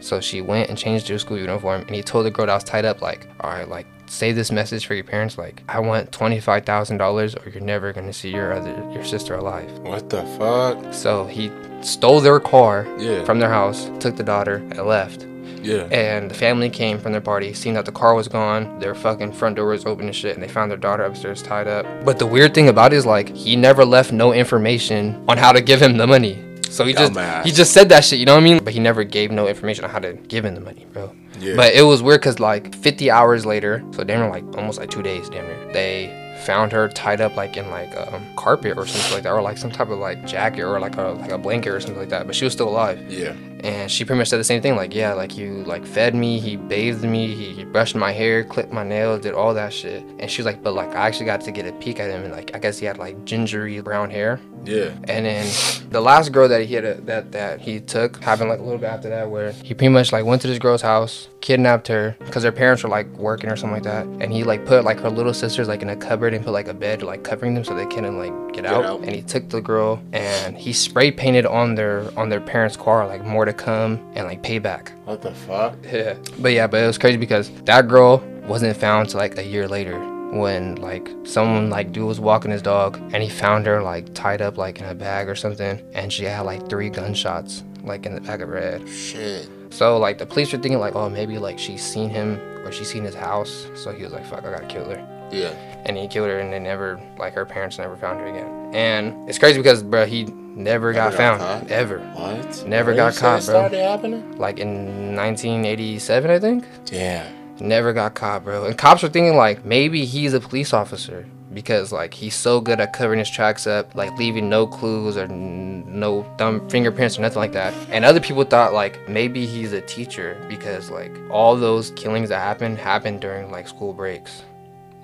so 0.00 0.20
she 0.20 0.40
went 0.42 0.68
and 0.68 0.76
changed 0.78 1.08
her 1.08 1.18
school 1.18 1.38
uniform 1.38 1.80
and 1.86 1.94
he 1.96 2.02
told 2.02 2.26
the 2.26 2.30
girl 2.30 2.46
that 2.46 2.54
was 2.54 2.62
tied 2.64 2.84
up 2.84 3.00
like 3.00 3.26
all 3.40 3.50
right 3.50 3.68
like 3.68 3.86
say 4.06 4.30
this 4.32 4.52
message 4.52 4.86
for 4.86 4.94
your 4.94 5.02
parents 5.04 5.36
like 5.38 5.62
i 5.68 5.80
want 5.80 6.10
$25000 6.12 7.46
or 7.46 7.50
you're 7.50 7.60
never 7.62 7.92
gonna 7.92 8.12
see 8.12 8.30
your 8.30 8.52
other 8.52 8.74
your 8.92 9.04
sister 9.04 9.34
alive 9.34 9.70
What 9.80 10.10
the 10.10 10.22
fuck? 10.38 10.92
so 10.94 11.24
he 11.26 11.50
stole 11.82 12.20
their 12.20 12.38
car 12.40 12.86
Yeah. 12.98 13.24
from 13.24 13.38
their 13.38 13.50
house 13.50 13.90
took 14.00 14.16
the 14.16 14.22
daughter 14.24 14.56
and 14.56 14.78
left 14.86 15.26
yeah. 15.62 15.84
and 15.90 16.30
the 16.30 16.34
family 16.34 16.70
came 16.70 16.98
from 16.98 17.12
their 17.12 17.20
party, 17.20 17.52
seen 17.52 17.74
that 17.74 17.84
the 17.84 17.92
car 17.92 18.14
was 18.14 18.28
gone, 18.28 18.78
their 18.78 18.94
fucking 18.94 19.32
front 19.32 19.56
door 19.56 19.68
was 19.68 19.84
open 19.86 20.06
and 20.06 20.14
shit, 20.14 20.34
and 20.34 20.42
they 20.42 20.48
found 20.48 20.70
their 20.70 20.78
daughter 20.78 21.04
upstairs 21.04 21.42
tied 21.42 21.68
up. 21.68 21.86
But 22.04 22.18
the 22.18 22.26
weird 22.26 22.54
thing 22.54 22.68
about 22.68 22.92
it 22.92 22.96
is 22.96 23.06
like 23.06 23.34
he 23.34 23.56
never 23.56 23.84
left 23.84 24.12
no 24.12 24.32
information 24.32 25.24
on 25.28 25.38
how 25.38 25.52
to 25.52 25.60
give 25.60 25.80
him 25.80 25.96
the 25.96 26.06
money. 26.06 26.42
So 26.70 26.84
he 26.84 26.92
just 26.92 27.44
he 27.44 27.52
just 27.52 27.72
said 27.72 27.88
that 27.88 28.04
shit, 28.04 28.18
you 28.18 28.26
know 28.26 28.34
what 28.34 28.42
I 28.42 28.44
mean? 28.44 28.62
But 28.62 28.74
he 28.74 28.80
never 28.80 29.02
gave 29.04 29.30
no 29.30 29.48
information 29.48 29.84
on 29.84 29.90
how 29.90 29.98
to 30.00 30.12
give 30.12 30.44
him 30.44 30.54
the 30.54 30.60
money, 30.60 30.86
bro. 30.92 31.14
Yeah. 31.38 31.56
But 31.56 31.74
it 31.74 31.82
was 31.82 32.02
weird 32.02 32.20
because 32.20 32.40
like 32.40 32.74
50 32.74 33.10
hours 33.10 33.46
later, 33.46 33.82
so 33.92 34.04
damn 34.04 34.20
near 34.20 34.30
like 34.30 34.44
almost 34.56 34.78
like 34.78 34.90
two 34.90 35.02
days, 35.02 35.28
damn 35.28 35.46
near, 35.46 35.72
they 35.72 36.22
found 36.44 36.72
her 36.72 36.88
tied 36.88 37.20
up 37.20 37.36
like 37.36 37.56
in 37.56 37.70
like 37.70 37.94
um, 37.96 38.22
carpet 38.36 38.76
or 38.76 38.86
something 38.86 39.12
like 39.12 39.22
that, 39.22 39.32
or 39.32 39.42
like 39.42 39.58
some 39.58 39.70
type 39.70 39.88
of 39.88 39.98
like 39.98 40.26
jacket 40.26 40.62
or 40.62 40.78
like 40.80 40.96
a 40.96 41.02
like 41.02 41.30
a 41.30 41.38
blanket 41.38 41.70
or 41.70 41.80
something 41.80 41.98
like 41.98 42.10
that. 42.10 42.26
But 42.26 42.34
she 42.34 42.44
was 42.44 42.52
still 42.52 42.68
alive 42.68 43.00
yeah. 43.10 43.34
And 43.64 43.90
she 43.90 44.04
pretty 44.04 44.18
much 44.18 44.28
said 44.28 44.38
the 44.38 44.44
same 44.44 44.60
thing 44.60 44.76
like 44.76 44.94
yeah 44.94 45.12
like 45.12 45.36
you 45.36 45.64
like 45.64 45.84
fed 45.86 46.14
me 46.14 46.38
he 46.38 46.56
bathed 46.56 47.02
me 47.04 47.34
he 47.34 47.64
brushed 47.64 47.94
my 47.94 48.12
hair 48.12 48.44
clipped 48.44 48.72
my 48.72 48.84
nails 48.84 49.20
did 49.22 49.32
all 49.34 49.54
that 49.54 49.72
shit 49.72 50.02
and 50.18 50.30
she 50.30 50.40
was 50.42 50.46
like 50.46 50.62
but 50.62 50.74
like 50.74 50.88
i 50.90 51.06
actually 51.06 51.26
got 51.26 51.40
to 51.40 51.50
get 51.50 51.66
a 51.66 51.72
peek 51.72 51.98
at 51.98 52.10
him 52.10 52.22
and 52.22 52.32
like 52.32 52.54
i 52.54 52.58
guess 52.58 52.78
he 52.78 52.86
had 52.86 52.98
like 52.98 53.24
gingery 53.24 53.80
brown 53.80 54.10
hair 54.10 54.38
Yeah. 54.64 54.90
and 55.04 55.24
then 55.26 55.46
the 55.90 56.00
last 56.00 56.32
girl 56.32 56.48
that 56.48 56.62
he 56.66 56.74
had 56.74 56.84
a, 56.84 56.94
that 57.02 57.32
that 57.32 57.60
he 57.60 57.80
took 57.80 58.22
happened 58.22 58.50
like 58.50 58.58
a 58.58 58.62
little 58.62 58.78
bit 58.78 58.90
after 58.90 59.08
that 59.08 59.30
where 59.30 59.52
he 59.52 59.74
pretty 59.74 59.88
much 59.88 60.12
like 60.12 60.24
went 60.24 60.42
to 60.42 60.48
this 60.48 60.58
girl's 60.58 60.82
house 60.82 61.28
kidnapped 61.40 61.86
her 61.88 62.16
because 62.20 62.42
her 62.42 62.50
parents 62.52 62.82
were 62.82 62.88
like 62.88 63.06
working 63.16 63.48
or 63.50 63.56
something 63.56 63.74
like 63.74 63.84
that 63.84 64.04
and 64.20 64.32
he 64.32 64.42
like 64.44 64.66
put 64.66 64.84
like 64.84 64.98
her 64.98 65.08
little 65.10 65.32
sisters 65.34 65.68
like 65.68 65.80
in 65.82 65.88
a 65.90 65.96
cupboard 65.96 66.34
and 66.34 66.44
put 66.44 66.50
like 66.52 66.66
a 66.68 66.74
bed 66.74 67.02
like 67.02 67.22
covering 67.22 67.54
them 67.54 67.64
so 67.64 67.74
they 67.74 67.86
couldn't 67.86 68.18
like 68.18 68.32
get, 68.52 68.64
Get 68.64 68.66
out. 68.66 68.84
out. 68.84 69.00
and 69.02 69.14
he 69.14 69.22
took 69.22 69.48
the 69.48 69.60
girl 69.60 70.02
and 70.12 70.56
he 70.58 70.72
spray 70.72 71.10
painted 71.12 71.46
on 71.46 71.74
their 71.76 72.10
on 72.18 72.28
their 72.28 72.40
parents 72.40 72.76
car 72.76 73.06
like 73.06 73.24
more 73.24 73.44
to 73.44 73.52
come 73.56 74.00
and 74.14 74.26
like 74.26 74.42
payback 74.42 74.90
What 75.04 75.22
the 75.22 75.32
fuck? 75.34 75.76
yeah 75.84 76.14
but 76.38 76.52
yeah 76.52 76.66
but 76.66 76.82
it 76.82 76.86
was 76.86 76.98
crazy 76.98 77.16
because 77.16 77.50
that 77.64 77.88
girl 77.88 78.18
wasn't 78.46 78.76
found 78.76 79.08
till 79.10 79.18
like 79.20 79.36
a 79.38 79.44
year 79.44 79.66
later 79.68 79.98
when 80.32 80.74
like 80.76 81.08
someone 81.24 81.70
like 81.70 81.92
dude 81.92 82.06
was 82.06 82.18
walking 82.20 82.50
his 82.50 82.62
dog 82.62 82.96
and 83.12 83.22
he 83.22 83.28
found 83.28 83.64
her 83.66 83.82
like 83.82 84.12
tied 84.14 84.42
up 84.42 84.58
like 84.58 84.80
in 84.80 84.86
a 84.86 84.94
bag 84.94 85.28
or 85.28 85.34
something 85.36 85.80
and 85.94 86.12
she 86.12 86.24
had 86.24 86.40
like 86.40 86.68
three 86.68 86.90
gunshots 86.90 87.62
like 87.84 88.04
in 88.06 88.14
the 88.14 88.20
back 88.20 88.40
of 88.40 88.48
her 88.48 88.60
head 88.60 88.88
Shit. 88.88 89.48
so 89.70 89.98
like 89.98 90.18
the 90.18 90.26
police 90.26 90.52
were 90.52 90.58
thinking 90.58 90.80
like 90.80 90.96
oh 90.96 91.08
maybe 91.08 91.38
like 91.38 91.58
she's 91.58 91.82
seen 91.82 92.10
him 92.10 92.40
or 92.66 92.72
she's 92.72 92.90
seen 92.90 93.04
his 93.04 93.14
house 93.14 93.66
so 93.74 93.92
he 93.92 94.02
was 94.02 94.12
like 94.12 94.26
fuck 94.26 94.44
i 94.44 94.50
gotta 94.50 94.66
kill 94.66 94.84
her 94.90 95.28
Yeah. 95.30 95.50
and 95.86 95.96
he 95.96 96.08
killed 96.08 96.28
her 96.28 96.38
and 96.40 96.52
they 96.52 96.58
never 96.58 97.00
like 97.18 97.32
her 97.34 97.46
parents 97.46 97.78
never 97.78 97.96
found 97.96 98.18
her 98.20 98.26
again 98.26 98.74
and 98.74 99.28
it's 99.28 99.38
crazy 99.38 99.58
because 99.58 99.82
bro 99.84 100.04
he 100.06 100.24
never 100.56 100.92
got 100.92 101.10
got 101.10 101.16
found 101.16 101.40
caught? 101.40 101.70
ever 101.70 101.98
What? 101.98 102.64
Never 102.66 102.94
got 102.94 103.14
caught, 103.14 103.44
bro. 103.44 103.54
Started 103.54 103.78
happening? 103.80 104.36
like 104.38 104.58
in 104.58 105.14
1987 105.14 106.30
i 106.30 106.38
think 106.38 106.64
Damn. 106.86 107.32
Never 107.58 107.94
got 107.94 108.14
caught, 108.14 108.44
bro. 108.44 108.66
And 108.66 108.76
cops 108.76 109.02
were 109.02 109.08
thinking 109.08 109.34
like 109.36 109.64
maybe 109.64 110.04
he's 110.04 110.34
a 110.34 110.40
police 110.40 110.74
officer 110.74 111.26
because 111.54 111.90
like 111.90 112.12
he's 112.12 112.34
so 112.34 112.60
good 112.60 112.80
at 112.80 112.92
covering 112.92 113.18
his 113.18 113.30
tracks 113.30 113.66
up, 113.66 113.94
like 113.94 114.12
leaving 114.18 114.50
no 114.50 114.66
clues 114.66 115.16
or 115.16 115.22
n- 115.22 115.82
no 115.88 116.22
thumb 116.36 116.68
fingerprints 116.68 117.18
or 117.18 117.22
nothing 117.22 117.38
like 117.38 117.52
that. 117.52 117.72
And 117.90 118.04
other 118.04 118.20
people 118.20 118.44
thought 118.44 118.74
like 118.74 119.08
maybe 119.08 119.46
he's 119.46 119.72
a 119.72 119.80
teacher 119.80 120.36
because 120.50 120.90
like 120.90 121.12
all 121.30 121.56
those 121.56 121.92
killings 121.92 122.28
that 122.28 122.40
happened 122.40 122.76
happened 122.76 123.22
during 123.22 123.50
like 123.50 123.68
school 123.68 123.94
breaks. 123.94 124.42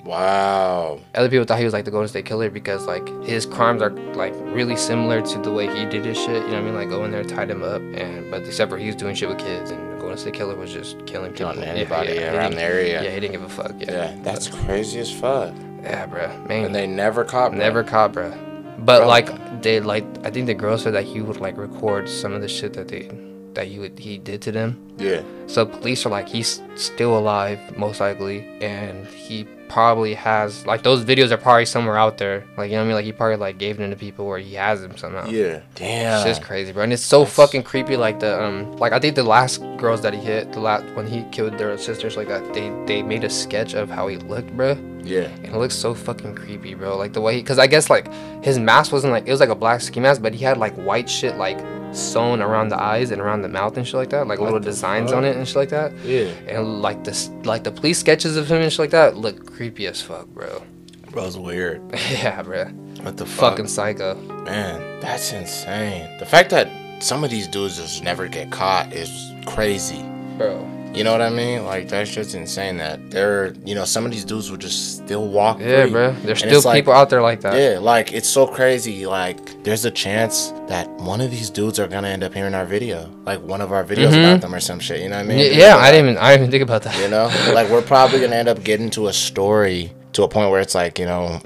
Wow. 0.04 1.00
Other 1.14 1.28
people 1.28 1.44
thought 1.44 1.59
he 1.59 1.64
was 1.64 1.73
like 1.73 1.85
the 1.85 1.90
Golden 1.90 2.09
State 2.09 2.25
Killer 2.25 2.50
because 2.50 2.87
like 2.87 3.06
his 3.25 3.47
crimes 3.47 3.80
are 3.82 3.90
like 4.14 4.35
really 4.37 4.76
similar 4.76 5.21
to 5.23 5.38
the 5.38 5.52
way 5.52 5.66
he 5.75 5.85
did 5.87 6.04
his 6.04 6.16
shit. 6.16 6.28
You 6.28 6.40
know 6.40 6.47
what 6.49 6.54
I 6.54 6.62
mean? 6.62 6.75
Like 6.75 6.88
go 6.88 7.04
in 7.04 7.11
there, 7.12 7.25
tied 7.25 7.50
him 7.50 7.62
up, 7.62 7.80
and 7.80 8.30
but 8.30 8.42
except 8.42 8.71
for 8.71 8.78
he 8.78 8.87
was 8.87 8.97
doing 8.97 9.14
shit 9.14 9.28
with 9.28 9.38
kids, 9.38 9.71
and 9.71 9.92
the 9.94 9.99
Golden 9.99 10.18
State 10.18 10.35
Killer 10.35 10.56
was 10.56 10.73
just 10.73 11.04
killing 11.06 11.32
people. 11.32 11.52
Killing 11.52 11.68
anybody 11.68 12.14
yeah, 12.14 12.30
he 12.32 12.37
around 12.37 12.52
the 12.54 12.62
area. 12.62 13.02
Yeah, 13.02 13.11
he 13.11 13.21
didn't 13.21 13.32
give 13.32 13.42
a 13.42 13.49
fuck. 13.49 13.73
Yeah, 13.78 13.90
Yeah. 13.92 14.16
That's 14.23 14.49
crazy 14.49 14.99
as 15.00 15.12
fuck. 15.12 15.54
yeah, 15.82 16.06
bro. 16.06 16.28
Man, 16.49 16.64
And 16.66 16.75
they 16.75 16.87
never 16.87 17.25
caught. 17.25 17.50
bro. 17.52 17.59
never 17.59 17.85
caught, 17.85 18.12
bro. 18.12 18.30
But 18.78 18.99
Bro. 19.00 19.06
like 19.06 19.62
they 19.62 19.78
like, 19.78 20.04
I 20.25 20.30
think 20.30 20.47
the 20.47 20.54
girl 20.54 20.76
said 20.76 20.94
that 20.94 21.04
he 21.04 21.21
would 21.21 21.37
like 21.40 21.56
record 21.56 22.09
some 22.09 22.32
of 22.32 22.40
the 22.40 22.49
shit 22.49 22.73
that 22.73 22.88
they 22.88 23.09
that 23.54 23.66
he 23.68 23.78
would 23.78 23.99
he 23.99 24.18
did 24.18 24.42
to 24.42 24.50
them. 24.52 24.76
Yeah. 24.99 25.23
So 25.47 25.64
police 25.66 26.04
are 26.04 26.09
like, 26.09 26.26
he's 26.28 26.61
still 26.75 27.16
alive, 27.16 27.61
most 27.78 28.00
likely, 28.00 28.40
and 28.61 29.06
he 29.06 29.47
probably 29.73 30.12
has 30.12 30.67
like 30.67 30.83
those 30.83 31.02
videos 31.02 31.31
are 31.31 31.38
probably 31.38 31.64
somewhere 31.64 31.97
out 31.97 32.19
there. 32.19 32.45
Like 32.59 32.71
you 32.71 32.76
know 32.76 32.83
what 32.83 32.85
I 32.85 32.87
mean? 32.88 32.95
Like 32.97 33.05
he 33.07 33.12
probably 33.12 33.37
like 33.37 33.57
gave 33.57 33.79
them 33.79 33.88
to 33.91 33.97
people 33.97 34.26
or 34.26 34.38
he 34.38 34.55
has 34.55 34.83
them 34.83 34.99
somehow. 34.99 35.26
Yeah. 35.26 35.62
Damn. 35.76 36.14
It's 36.17 36.25
just 36.25 36.43
crazy, 36.43 36.73
bro. 36.73 36.83
And 36.83 36.93
it's 36.93 37.02
so 37.02 37.25
fucking 37.25 37.62
creepy. 37.62 37.97
Like 37.97 38.21
the 38.21 38.43
um, 38.43 38.76
like 38.76 38.93
I 38.93 38.99
think 38.99 39.17
the 39.17 39.23
last 39.23 39.62
girls 39.79 40.02
that 40.02 40.12
he 40.12 40.21
hit, 40.21 40.52
the 40.52 40.61
last 40.61 40.85
when 40.95 41.07
he 41.07 41.25
killed 41.33 41.57
their 41.57 41.76
sisters, 41.79 42.19
like 42.19 42.29
that, 42.29 42.52
they 42.52 42.69
they 42.87 43.02
made 43.02 43.25
a 43.25 43.31
sketch 43.31 43.73
of 43.73 43.88
how 43.88 44.09
he 44.09 44.19
looked, 44.19 44.55
bro. 44.55 44.73
Yeah. 45.02 45.23
And 45.23 45.47
it 45.47 45.57
looks 45.57 45.75
so 45.75 45.95
fucking 45.95 46.35
creepy, 46.35 46.75
bro. 46.75 46.99
Like 46.99 47.14
the 47.14 47.23
way, 47.23 47.37
he, 47.37 47.41
because 47.41 47.59
I 47.59 47.67
guess 47.67 47.88
like 47.88 48.12
his 48.45 48.59
mask 48.59 48.93
wasn't 48.93 49.14
like 49.14 49.26
it 49.26 49.31
was 49.31 49.41
like 49.41 49.49
a 49.49 49.55
black 49.55 49.81
ski 49.81 50.00
mask, 50.00 50.21
but 50.21 50.35
he 50.35 50.45
had 50.45 50.59
like 50.59 50.75
white 50.75 51.09
shit 51.09 51.37
like 51.37 51.59
sewn 51.92 52.40
around 52.40 52.68
the 52.68 52.80
eyes 52.80 53.11
and 53.11 53.20
around 53.20 53.42
the 53.42 53.49
mouth 53.49 53.76
and 53.76 53.87
shit 53.87 53.94
like 53.94 54.11
that, 54.11 54.26
like 54.26 54.38
little 54.38 54.61
designs 54.61 55.11
fuck? 55.11 55.18
on 55.18 55.25
it 55.25 55.37
and 55.37 55.46
shit 55.46 55.56
like 55.56 55.68
that. 55.70 55.92
Yeah. 56.04 56.30
And 56.49 56.82
like 56.82 57.04
this, 57.04 57.28
like 57.44 57.64
the 57.64 57.72
police 57.72 57.99
sketches 57.99 58.37
of 58.37 58.50
him 58.50 58.62
and 58.62 58.70
shit 58.72 58.78
like 58.78 58.90
that 58.90 59.16
look 59.16 59.52
creepy 59.54 59.87
as 59.87 60.00
fuck, 60.00 60.26
bro. 60.28 60.62
Bro's 61.11 61.37
weird. 61.37 61.82
yeah, 62.11 62.42
bro. 62.42 62.66
What 63.02 63.16
the 63.16 63.26
fuck? 63.26 63.52
Fucking 63.52 63.68
psycho. 63.68 64.14
Man, 64.44 65.00
that's 65.00 65.32
insane. 65.32 66.18
The 66.18 66.26
fact 66.26 66.50
that 66.50 66.70
some 67.02 67.25
of 67.25 67.30
these 67.30 67.46
dudes 67.49 67.76
just 67.76 68.02
never 68.02 68.28
get 68.28 68.50
caught 68.50 68.92
is 68.92 69.32
crazy. 69.46 70.02
Bro. 70.38 70.68
You 70.94 71.04
know 71.04 71.12
what 71.12 71.22
I 71.22 71.30
mean? 71.30 71.64
Like 71.64 71.88
that's 71.88 72.11
just 72.12 72.34
insane 72.34 72.76
that 72.76 73.11
they're 73.11 73.54
you 73.64 73.75
know 73.75 73.84
some 73.87 74.04
of 74.04 74.11
these 74.12 74.25
dudes 74.26 74.50
will 74.50 74.58
just 74.58 74.96
still 74.99 75.26
walk. 75.26 75.58
Yeah, 75.58 75.82
free. 75.84 75.90
bro. 75.90 76.12
There's 76.22 76.42
And 76.42 76.50
still 76.50 76.56
it's 76.58 76.64
like- 76.66 76.76
people 76.76 76.92
out 76.92 77.08
there 77.08 77.22
like 77.22 77.40
that. 77.40 77.54
Yeah, 77.54 77.78
like 77.78 78.12
it's 78.12 78.28
so 78.28 78.46
crazy. 78.46 79.06
Like 79.06 79.62
there's 79.64 79.84
a 79.87 79.90
chance 79.90 80.52
that 80.68 80.90
one 81.00 81.20
of 81.22 81.30
these 81.30 81.49
dudes 81.49 81.80
are 81.80 81.88
gonna 81.88 82.08
end 82.08 82.22
up 82.22 82.34
hearing 82.34 82.52
our 82.54 82.66
video, 82.66 83.08
like 83.25 83.40
one 83.42 83.61
of 83.62 83.72
our 83.72 83.84
videos 83.84 84.11
Mhm. 84.12 84.25
about 84.28 84.40
them 84.42 84.54
or 84.54 84.61
some 84.61 84.78
shit. 84.80 85.00
You 85.00 85.08
know 85.08 85.16
what 85.16 85.25
I 85.25 85.28
mean? 85.28 85.38
Y- 85.38 85.44
yeah, 85.58 85.75
like- 85.76 85.84
I 85.84 85.90
didn't 85.92 86.11
even 86.11 86.18
I 86.18 86.30
didn't 86.32 86.40
even 86.42 86.50
think 86.50 86.62
about 86.62 86.82
that. 86.82 86.99
You 87.00 87.08
know, 87.08 87.30
like 87.54 87.70
we're 87.70 87.80
probably 87.82 88.20
gonna 88.20 88.37
end 88.37 88.49
up 88.49 88.62
getting 88.62 88.90
to 88.90 89.06
a 89.08 89.12
story 89.14 89.92
to 90.12 90.25
a 90.25 90.28
point 90.28 90.50
where 90.50 90.61
it's 90.61 90.75
like 90.75 90.99
you 90.99 91.06
know, 91.06 91.40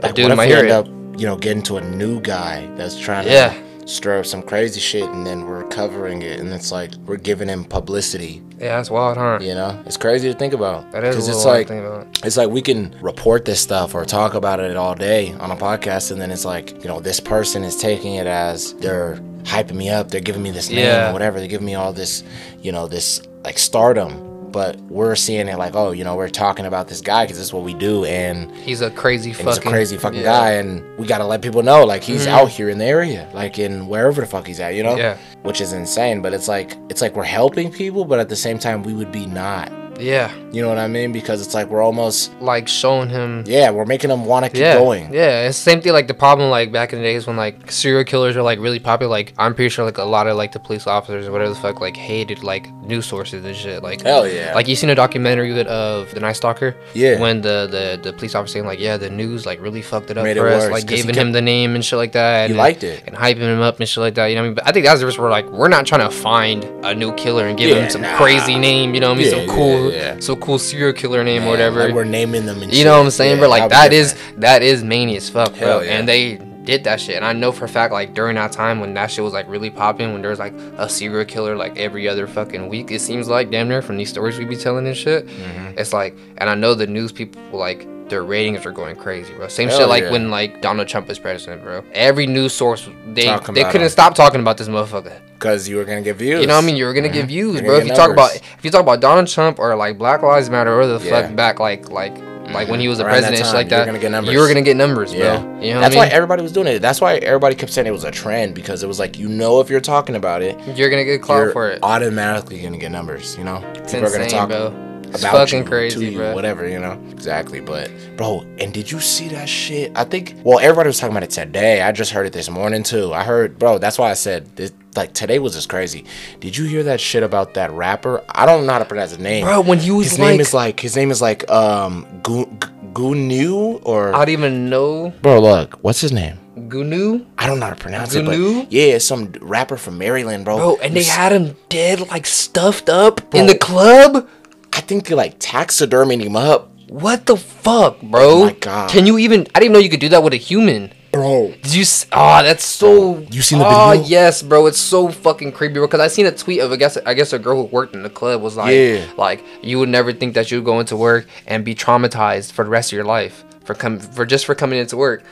like 0.00 0.14
dude 0.14 0.28
what 0.30 0.32
if 0.32 0.38
we 0.48 0.54
end 0.54 0.66
it. 0.68 0.70
up 0.70 0.86
you 1.18 1.26
know 1.26 1.36
getting 1.36 1.62
to 1.64 1.76
a 1.76 1.80
new 1.80 2.20
guy 2.20 2.66
that's 2.76 2.96
trying 2.98 3.26
Yeah. 3.26 3.48
to 3.52 3.54
stir 3.86 4.20
up 4.20 4.26
some 4.26 4.42
crazy 4.42 4.80
shit, 4.80 5.08
and 5.08 5.26
then 5.26 5.46
we're 5.46 5.64
covering 5.68 6.22
it, 6.22 6.40
and 6.40 6.52
it's 6.52 6.70
like 6.72 6.92
we're 7.06 7.16
giving 7.16 7.48
him 7.48 7.64
publicity. 7.64 8.42
Yeah, 8.58 8.76
that's 8.76 8.90
wild, 8.90 9.16
huh? 9.16 9.38
You 9.40 9.54
know, 9.54 9.82
it's 9.86 9.96
crazy 9.96 10.32
to 10.32 10.38
think 10.38 10.54
about. 10.54 10.90
That 10.92 11.04
is 11.04 11.28
a 11.28 11.32
it's 11.32 11.44
like 11.44 11.66
to 11.66 11.72
think 11.74 11.84
about. 11.86 12.24
it's 12.24 12.36
like 12.36 12.48
we 12.50 12.62
can 12.62 12.96
report 13.00 13.44
this 13.44 13.60
stuff 13.60 13.94
or 13.94 14.04
talk 14.04 14.34
about 14.34 14.60
it 14.60 14.76
all 14.76 14.94
day 14.94 15.32
on 15.34 15.50
a 15.50 15.56
podcast, 15.56 16.12
and 16.12 16.20
then 16.20 16.30
it's 16.30 16.44
like 16.44 16.70
you 16.82 16.88
know 16.88 17.00
this 17.00 17.20
person 17.20 17.64
is 17.64 17.76
taking 17.76 18.14
it 18.14 18.26
as 18.26 18.74
they're 18.74 19.16
hyping 19.44 19.74
me 19.74 19.90
up, 19.90 20.08
they're 20.10 20.20
giving 20.20 20.42
me 20.42 20.50
this 20.52 20.68
name 20.70 20.78
Yeah. 20.78 21.10
or 21.10 21.12
whatever, 21.12 21.40
they're 21.40 21.48
giving 21.48 21.66
me 21.66 21.74
all 21.74 21.92
this, 21.92 22.22
you 22.60 22.70
know, 22.70 22.86
this 22.86 23.20
like 23.44 23.58
stardom. 23.58 24.30
But 24.52 24.76
we're 24.82 25.16
seeing 25.16 25.48
it 25.48 25.56
like, 25.58 25.74
oh, 25.74 25.92
you 25.92 26.04
know, 26.04 26.14
we're 26.14 26.28
talking 26.28 26.66
about 26.66 26.88
this 26.88 27.00
guy 27.00 27.24
because 27.24 27.38
this 27.38 27.46
is 27.46 27.52
what 27.52 27.64
we 27.64 27.74
do, 27.74 28.04
and, 28.04 28.54
He's 28.56 28.80
a 28.82 28.90
crazy 28.90 29.30
and 29.30 29.38
fucking 29.38 29.50
he's 29.52 29.58
a 29.58 29.70
crazy 29.70 29.96
fucking 29.96 30.20
yeah. 30.20 30.24
guy, 30.24 30.50
and 30.52 30.82
we 30.98 31.06
gotta 31.06 31.24
let 31.24 31.40
people 31.42 31.62
know 31.62 31.84
like 31.84 32.02
he's 32.02 32.26
Mhm. 32.26 32.30
out 32.30 32.48
here 32.50 32.68
in 32.68 32.78
the 32.78 32.84
area, 32.84 33.28
like 33.34 33.58
in 33.58 33.88
wherever 33.88 34.20
the 34.20 34.26
fuck 34.26 34.46
he's 34.46 34.60
at, 34.60 34.74
you 34.74 34.82
know, 34.82 34.96
Yeah. 34.96 35.16
which 35.42 35.60
is 35.60 35.72
insane. 35.72 36.20
But 36.22 36.34
it's 36.34 36.48
like 36.48 36.76
it's 36.90 37.00
like 37.00 37.16
we're 37.16 37.24
helping 37.24 37.72
people, 37.72 38.04
but 38.04 38.18
at 38.20 38.28
the 38.28 38.36
same 38.36 38.58
time 38.58 38.82
we 38.82 38.92
would 38.92 39.10
be 39.10 39.26
not. 39.26 39.72
Yeah. 40.02 40.34
You 40.52 40.60
know 40.62 40.68
what 40.68 40.78
I 40.78 40.88
mean? 40.88 41.12
Because 41.12 41.40
it's 41.44 41.54
like 41.54 41.68
we're 41.68 41.82
almost 41.82 42.32
Like 42.40 42.68
showing 42.68 43.08
him 43.08 43.44
yeah, 43.46 43.70
we're 43.70 43.86
making 43.86 44.10
him 44.10 44.24
want 44.26 44.44
to 44.44 44.50
keep 44.50 44.60
yeah, 44.60 44.74
going. 44.74 45.12
Yeah, 45.12 45.46
it's 45.46 45.58
the 45.58 45.70
same 45.70 45.80
thing 45.80 45.92
like 45.92 46.08
the 46.08 46.14
problem 46.14 46.50
like 46.50 46.70
back 46.72 46.92
in 46.92 46.98
the 46.98 47.04
days 47.04 47.26
when 47.26 47.36
like 47.36 47.70
serial 47.70 48.04
killers 48.04 48.36
are 48.36 48.42
like 48.42 48.58
really 48.58 48.78
popular. 48.78 49.10
Like 49.10 49.32
I'm 49.38 49.54
pretty 49.54 49.70
sure 49.70 49.84
like 49.84 49.98
a 49.98 50.04
lot 50.04 50.26
of 50.26 50.36
like 50.36 50.52
the 50.52 50.60
police 50.60 50.86
officers 50.86 51.26
or 51.26 51.32
whatever 51.32 51.50
the 51.50 51.60
fuck 51.60 51.80
like 51.80 51.96
hated 51.96 52.42
like 52.42 52.70
news 52.82 53.06
sources 53.06 53.44
and 53.44 53.56
shit. 53.56 53.82
Like 53.82 54.02
Hell 54.02 54.28
yeah. 54.28 54.54
Like 54.54 54.68
you 54.68 54.76
seen 54.76 54.90
a 54.90 54.94
documentary 54.94 55.58
of 55.62 56.10
the 56.12 56.20
Night 56.20 56.32
Stalker? 56.36 56.76
Yeah. 56.94 57.18
When 57.20 57.40
the 57.40 57.68
the 57.70 58.00
the 58.02 58.12
police 58.12 58.34
officer 58.34 58.52
saying 58.54 58.66
like 58.66 58.80
yeah 58.80 58.96
the 58.96 59.08
news 59.10 59.46
like 59.46 59.60
really 59.60 59.82
fucked 59.82 60.10
it 60.10 60.18
up 60.18 60.24
Made 60.24 60.36
it 60.36 60.40
for 60.40 60.48
us 60.48 60.64
worse, 60.64 60.72
like 60.72 60.86
giving 60.86 61.14
him 61.14 61.32
the 61.32 61.40
name 61.42 61.74
and 61.74 61.84
shit 61.84 61.96
like 61.98 62.12
that. 62.12 62.48
He 62.48 62.52
and, 62.52 62.58
liked 62.58 62.82
it. 62.84 63.02
and 63.06 63.16
hyping 63.16 63.38
him 63.40 63.60
up 63.60 63.80
and 63.80 63.88
shit 63.88 64.02
like 64.02 64.14
that. 64.14 64.26
You 64.26 64.34
know 64.34 64.42
what 64.42 64.44
I 64.44 64.48
mean? 64.48 64.54
But 64.56 64.68
I 64.68 64.72
think 64.72 64.86
that's 64.86 65.00
the 65.00 65.06
risk 65.06 65.18
where 65.18 65.30
like 65.30 65.46
we're 65.50 65.68
not 65.68 65.86
trying 65.86 66.08
to 66.08 66.14
find 66.14 66.64
a 66.84 66.94
new 66.94 67.14
killer 67.14 67.46
and 67.46 67.56
give 67.56 67.70
Yeah, 67.70 67.84
him 67.84 67.90
some 67.90 68.02
nah. 68.02 68.16
crazy 68.16 68.58
name. 68.58 68.94
You 68.94 69.00
know 69.00 69.08
what 69.08 69.18
I 69.18 69.22
mean? 69.22 69.30
Yeah, 69.32 69.46
some 69.46 69.48
cool 69.48 69.91
yeah. 69.92 70.20
some 70.20 70.40
cool 70.40 70.58
serial 70.58 70.92
killer 70.92 71.22
name 71.24 71.42
Man, 71.42 71.48
or 71.48 71.50
whatever. 71.52 71.84
Like 71.84 71.94
we're 71.94 72.04
naming 72.04 72.46
them 72.46 72.62
and 72.62 72.70
You 72.72 72.78
shit. 72.78 72.86
know 72.86 72.98
what 72.98 73.04
I'm 73.04 73.10
saying, 73.10 73.36
Yeah, 73.36 73.40
bro? 73.40 73.48
Like 73.48 73.70
that 73.70 73.92
is 73.92 74.14
that 74.38 74.62
is 74.62 74.82
mania 74.82 75.16
as 75.18 75.28
fuck, 75.30 75.56
bro. 75.58 75.80
Yeah. 75.80 75.98
And 75.98 76.08
they 76.08 76.36
did 76.64 76.84
that 76.84 77.00
shit, 77.00 77.16
and 77.16 77.24
I 77.24 77.32
know 77.32 77.50
for 77.50 77.64
a 77.64 77.68
fact, 77.68 77.92
like 77.92 78.14
during 78.14 78.36
that 78.36 78.52
time 78.52 78.78
when 78.78 78.94
that 78.94 79.10
shit 79.10 79.24
was 79.24 79.32
like 79.32 79.48
really 79.48 79.68
popping, 79.70 80.12
when 80.12 80.22
there 80.22 80.30
was 80.30 80.38
like 80.38 80.52
a 80.76 80.88
serial 80.88 81.24
killer 81.24 81.56
like 81.56 81.76
every 81.76 82.08
other 82.08 82.26
fucking 82.28 82.68
week, 82.68 82.90
it 82.92 83.00
seems 83.00 83.28
like 83.28 83.50
damn 83.50 83.68
near 83.68 83.82
from 83.82 83.96
these 83.96 84.08
stories 84.10 84.38
we 84.38 84.44
be 84.44 84.54
telling 84.56 84.86
and 84.86 84.96
shit. 84.96 85.26
Mm-hmm. 85.26 85.78
It's 85.78 85.92
like, 85.92 86.16
and 86.38 86.48
I 86.48 86.54
know 86.54 86.74
the 86.74 86.86
news 86.86 87.10
people 87.10 87.40
like 87.58 87.86
their 88.12 88.22
ratings 88.22 88.64
are 88.64 88.70
going 88.72 88.94
crazy, 88.94 89.32
bro. 89.34 89.48
Same 89.48 89.68
Hell 89.68 89.78
shit 89.80 89.88
like 89.88 90.04
yeah. 90.04 90.10
when 90.12 90.30
like 90.30 90.60
Donald 90.62 90.86
Trump 90.86 91.08
was 91.08 91.18
president, 91.18 91.62
bro. 91.64 91.82
Every 91.92 92.26
news 92.26 92.52
source 92.52 92.88
they 93.06 93.24
Talking 93.24 93.54
they 93.54 93.64
couldn't 93.64 93.82
him. 93.82 93.88
stop 93.88 94.14
talking 94.14 94.40
about 94.40 94.56
this 94.58 94.68
motherfucker. 94.68 95.18
because 95.34 95.68
you 95.68 95.76
were 95.76 95.84
gonna 95.84 96.02
get 96.02 96.16
views. 96.16 96.40
You 96.40 96.46
know 96.46 96.54
what 96.56 96.62
I 96.62 96.66
mean? 96.66 96.76
You 96.76 96.84
were 96.84 96.92
gonna 96.94 97.08
mm-hmm. 97.08 97.16
get 97.16 97.26
views, 97.26 97.54
You're 97.56 97.64
bro. 97.64 97.76
If 97.78 97.84
you 97.84 97.88
get 97.90 97.96
talk 97.96 98.10
about 98.12 98.36
if 98.36 98.60
you 98.64 98.70
talk 98.70 98.82
about 98.82 99.00
Donald 99.00 99.26
Trump 99.28 99.58
or 99.58 99.74
like 99.74 99.98
Black 99.98 100.22
Lives 100.22 100.46
mm-hmm. 100.46 100.52
Matter 100.54 100.78
or 100.80 100.86
the 100.86 101.04
Yeah. 101.04 101.26
fuck 101.26 101.34
back 101.36 101.58
like 101.58 101.90
like 101.90 102.14
like 102.52 102.68
when 102.68 102.80
he 102.80 102.88
was 102.88 102.98
a 103.00 103.04
Around 103.04 103.22
that 103.22 103.28
president, 103.30 103.38
shit 103.38 103.46
time, 103.46 103.54
like 103.54 103.66
you 103.70 103.72
were 103.72 103.78
that. 103.80 103.86
gonna 103.86 103.98
get 103.98 104.10
numbers. 104.10 104.32
You 104.34 104.40
were 104.40 104.48
gonna 104.48 104.62
get 104.62 104.76
numbers, 104.76 105.12
bro. 105.12 105.20
Yeah, 105.20 105.60
You 105.60 105.74
know 105.74 105.80
that's 105.80 105.94
what 105.94 106.00
why 106.00 106.04
I 106.04 106.08
mean? 106.08 106.16
everybody 106.16 106.42
was 106.42 106.52
doing 106.52 106.66
it. 106.66 106.80
That's 106.80 107.00
why 107.00 107.14
everybody 107.16 107.54
kept 107.54 107.72
saying 107.72 107.86
it 107.86 107.92
was 107.92 108.04
a 108.04 108.10
trend 108.10 108.54
because 108.54 108.82
it 108.82 108.88
was 108.88 108.98
like 108.98 109.16
you 109.18 109.28
know 109.28 109.60
if 109.60 109.70
you're 109.70 109.80
talking 109.80 110.16
about 110.16 110.42
it, 110.42 110.58
You're 110.76 110.90
gonna 110.90 111.04
get 111.04 111.22
clout 111.22 111.52
for 111.52 111.70
it. 111.70 111.78
automatically 111.82 112.60
gonna 112.60 112.76
get 112.78 112.90
numbers. 112.90 113.36
You 113.38 113.44
know, 113.44 113.56
It's 113.76 113.94
insane, 113.94 114.04
are 114.04 114.10
gonna 114.10 114.28
talk. 114.28 114.48
bro. 114.50 114.91
It's 115.14 115.22
about 115.22 115.32
fucking 115.48 115.60
you, 115.60 115.64
crazy, 115.68 115.98
to 116.00 116.10
you, 116.12 116.18
bro. 116.18 116.34
whatever, 116.34 116.68
you 116.68 116.78
know. 116.78 117.00
Exactly, 117.10 117.60
but 117.60 117.90
bro, 118.16 118.40
and 118.58 118.72
did 118.72 118.90
you 118.90 119.00
see 119.00 119.28
that 119.28 119.48
shit? 119.48 119.92
I 119.96 120.04
think 120.04 120.36
well, 120.44 120.58
everybody 120.58 120.88
was 120.88 120.98
talking 120.98 121.12
about 121.12 121.22
it 121.24 121.30
today. 121.30 121.82
I 121.82 121.92
just 121.92 122.12
heard 122.12 122.26
it 122.26 122.32
this 122.32 122.48
morning 122.50 122.82
too. 122.82 123.12
I 123.12 123.22
heard, 123.24 123.58
bro. 123.58 123.78
That's 123.78 123.98
why 123.98 124.10
I 124.10 124.14
said 124.14 124.56
this. 124.56 124.72
Like 124.94 125.14
today 125.14 125.38
was 125.38 125.54
just 125.54 125.70
crazy. 125.70 126.04
Did 126.40 126.54
you 126.56 126.66
hear 126.66 126.82
that 126.82 127.00
shit 127.00 127.22
about 127.22 127.54
that 127.54 127.70
rapper? 127.70 128.22
I 128.28 128.44
don't 128.44 128.66
know 128.66 128.72
how 128.74 128.78
to 128.78 128.84
pronounce 128.84 129.10
his 129.12 129.20
name. 129.20 129.44
Bro, 129.44 129.62
when 129.62 129.78
he 129.78 129.90
was 129.90 130.10
his 130.10 130.18
like, 130.18 130.30
name 130.32 130.40
is 130.40 130.52
like 130.52 130.80
his 130.80 130.96
name 130.96 131.10
is 131.10 131.22
like 131.22 131.48
um 131.50 132.06
Gu- 132.22 132.44
Gu- 132.46 132.68
Gunu 132.92 133.80
or 133.84 134.14
I 134.14 134.18
don't 134.18 134.28
even 134.30 134.68
know 134.68 135.12
bro. 135.22 135.40
Look, 135.40 135.74
what's 135.82 136.00
his 136.00 136.12
name? 136.12 136.38
Goonew, 136.68 137.24
I 137.38 137.46
don't 137.46 137.58
know 137.58 137.66
how 137.66 137.72
to 137.74 137.80
pronounce 137.80 138.14
Goonew? 138.14 138.60
it, 138.60 138.64
but 138.64 138.72
yeah, 138.72 138.98
some 138.98 139.32
rapper 139.40 139.78
from 139.78 139.96
Maryland, 139.98 140.44
bro. 140.44 140.56
bro, 140.58 140.76
and 140.82 140.94
they 140.94 141.02
had 141.04 141.32
him 141.32 141.56
dead, 141.70 142.00
like 142.10 142.26
stuffed 142.26 142.90
up 142.90 143.30
Bro. 143.30 143.40
in 143.40 143.46
the 143.46 143.56
club. 143.56 144.28
I 144.72 144.80
think 144.80 145.06
they 145.06 145.14
like 145.14 145.38
taxidermied 145.38 146.22
him 146.22 146.36
up, 146.36 146.70
What 146.88 147.26
the 147.26 147.36
fuck, 147.36 148.00
bro? 148.02 148.28
Oh 148.30 148.44
my 148.46 148.52
God. 148.52 148.90
Can 148.90 149.06
you 149.06 149.18
even? 149.18 149.40
I 149.54 149.60
didn't 149.60 149.62
even 149.64 149.72
know 149.74 149.78
you 149.78 149.90
could 149.90 150.00
do 150.00 150.08
that 150.10 150.22
with 150.22 150.32
a 150.32 150.36
human. 150.38 150.92
bro. 151.12 151.52
Did 151.62 151.74
you? 151.74 151.82
s- 151.82 152.06
Oh, 152.12 152.42
that's 152.42 152.64
so. 152.64 153.18
You 153.30 153.42
seen 153.42 153.58
the 153.58 153.64
video? 153.64 153.78
oh, 153.78 153.90
video? 153.92 154.06
yes, 154.08 154.42
bro. 154.42 154.66
It's 154.66 154.78
so 154.78 155.08
fucking 155.08 155.52
creepy, 155.52 155.74
bro. 155.74 155.86
Because 155.86 156.00
I 156.00 156.08
seen 156.08 156.26
a 156.26 156.32
tweet 156.32 156.60
of 156.60 156.72
I 156.72 156.76
guess 156.76 156.96
I 156.98 157.14
guess 157.14 157.32
a 157.32 157.38
girl 157.38 157.56
who 157.62 157.64
worked 157.64 157.94
in 157.94 158.02
the 158.02 158.10
club 158.10 158.40
was 158.42 158.56
like, 158.56 158.74
Yeah. 158.74 159.04
like 159.16 159.44
you 159.62 159.78
would 159.78 159.88
never 159.90 160.12
think 160.12 160.34
that 160.34 160.50
you 160.50 160.58
would 160.58 160.64
go 160.64 160.80
into 160.80 160.96
work 160.96 161.26
and 161.46 161.64
be 161.64 161.74
traumatized 161.74 162.52
for 162.52 162.64
the 162.64 162.70
rest 162.70 162.92
of 162.92 162.96
your 162.96 163.04
life 163.04 163.44
for 163.64 163.74
come 163.74 163.98
for 163.98 164.24
just 164.26 164.44
for 164.46 164.54
coming 164.54 164.78
into 164.78 164.96
work, 164.96 165.22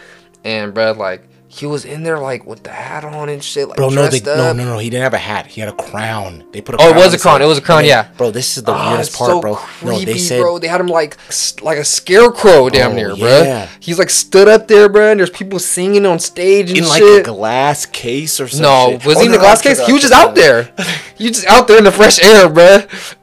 and 0.45 0.73
bro, 0.75 0.93
like 0.93 1.23
he 1.53 1.67
was 1.67 1.85
in 1.85 2.05
there 2.05 2.17
like 2.21 2.47
with 2.47 2.63
the 2.63 2.71
hat 2.71 3.05
on 3.05 3.29
and 3.29 3.43
shit, 3.43 3.67
like 3.67 3.77
Bro, 3.77 3.89
no, 3.89 4.07
they, 4.07 4.21
dressed 4.21 4.25
no, 4.39 4.53
no, 4.53 4.65
no. 4.65 4.79
He 4.79 4.89
didn't 4.89 5.03
have 5.03 5.15
a 5.15 5.19
hat. 5.19 5.49
He 5.49 5.61
had 5.61 5.69
a 5.69 5.73
crown. 5.75 6.45
They 6.53 6.61
put 6.61 6.77
a. 6.77 6.79
Oh, 6.81 6.91
it 6.91 6.95
was 6.95 7.13
a 7.13 7.19
crown. 7.19 7.41
head. 7.41 7.47
It 7.47 7.49
was 7.49 7.59
a 7.59 7.61
crown, 7.61 7.79
And 7.81 7.89
yeah. 7.89 8.09
Bro, 8.17 8.31
this 8.31 8.57
is 8.57 8.63
the 8.63 8.71
Ah, 8.73 8.91
weirdest 8.91 9.11
it's 9.11 9.19
part, 9.19 9.31
so 9.31 9.41
bro. 9.41 9.59
no, 9.83 9.99
they 9.99 10.17
said, 10.17 10.41
bro. 10.41 10.61
They 10.61 10.69
had 10.69 10.81
him 10.81 10.87
like 10.87 11.17
like 11.61 11.79
a 11.79 11.85
scarecrow 11.85 12.71
damn 12.71 12.93
Oh, 12.93 12.95
near, 12.95 13.17
bro. 13.17 13.43
yeah. 13.43 13.69
He's 13.81 13.99
like 13.99 14.11
stood 14.11 14.47
up 14.47 14.69
there, 14.69 14.89
bro. 14.89 15.11
And 15.11 15.19
there's 15.19 15.29
people 15.31 15.59
singing 15.59 16.07
on 16.07 16.21
stage 16.21 16.71
and 16.71 16.79
in 16.79 16.85
like 16.87 17.03
a 17.03 17.23
glass 17.25 17.85
case 17.85 18.39
or 18.39 18.47
something. 18.47 18.63
No, 18.63 18.99
was 19.05 19.19
he 19.19 19.27
in 19.27 19.33
the 19.33 19.39
glass 19.39 19.61
case? 19.61 19.85
He 19.85 19.93
was 19.93 20.03
just 20.03 20.15
out 20.15 20.35
there. 20.37 20.73
He 21.21 21.29
was 21.29 21.37
just 21.37 21.49
out 21.49 21.69
there 21.69 21.77
in 21.77 21.85
the 21.85 21.93
fresh 21.93 22.19
air, 22.25 22.49
bro. 22.49 22.79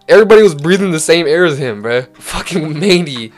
Everybody 0.07 0.43
was 0.43 0.53
breathing 0.53 0.91
the 0.91 0.99
same 0.99 1.25
air 1.25 1.45
as 1.45 1.57
him, 1.57 1.81
bro. 1.81 2.03
Fucking 2.13 2.79
mandy. 2.79 3.33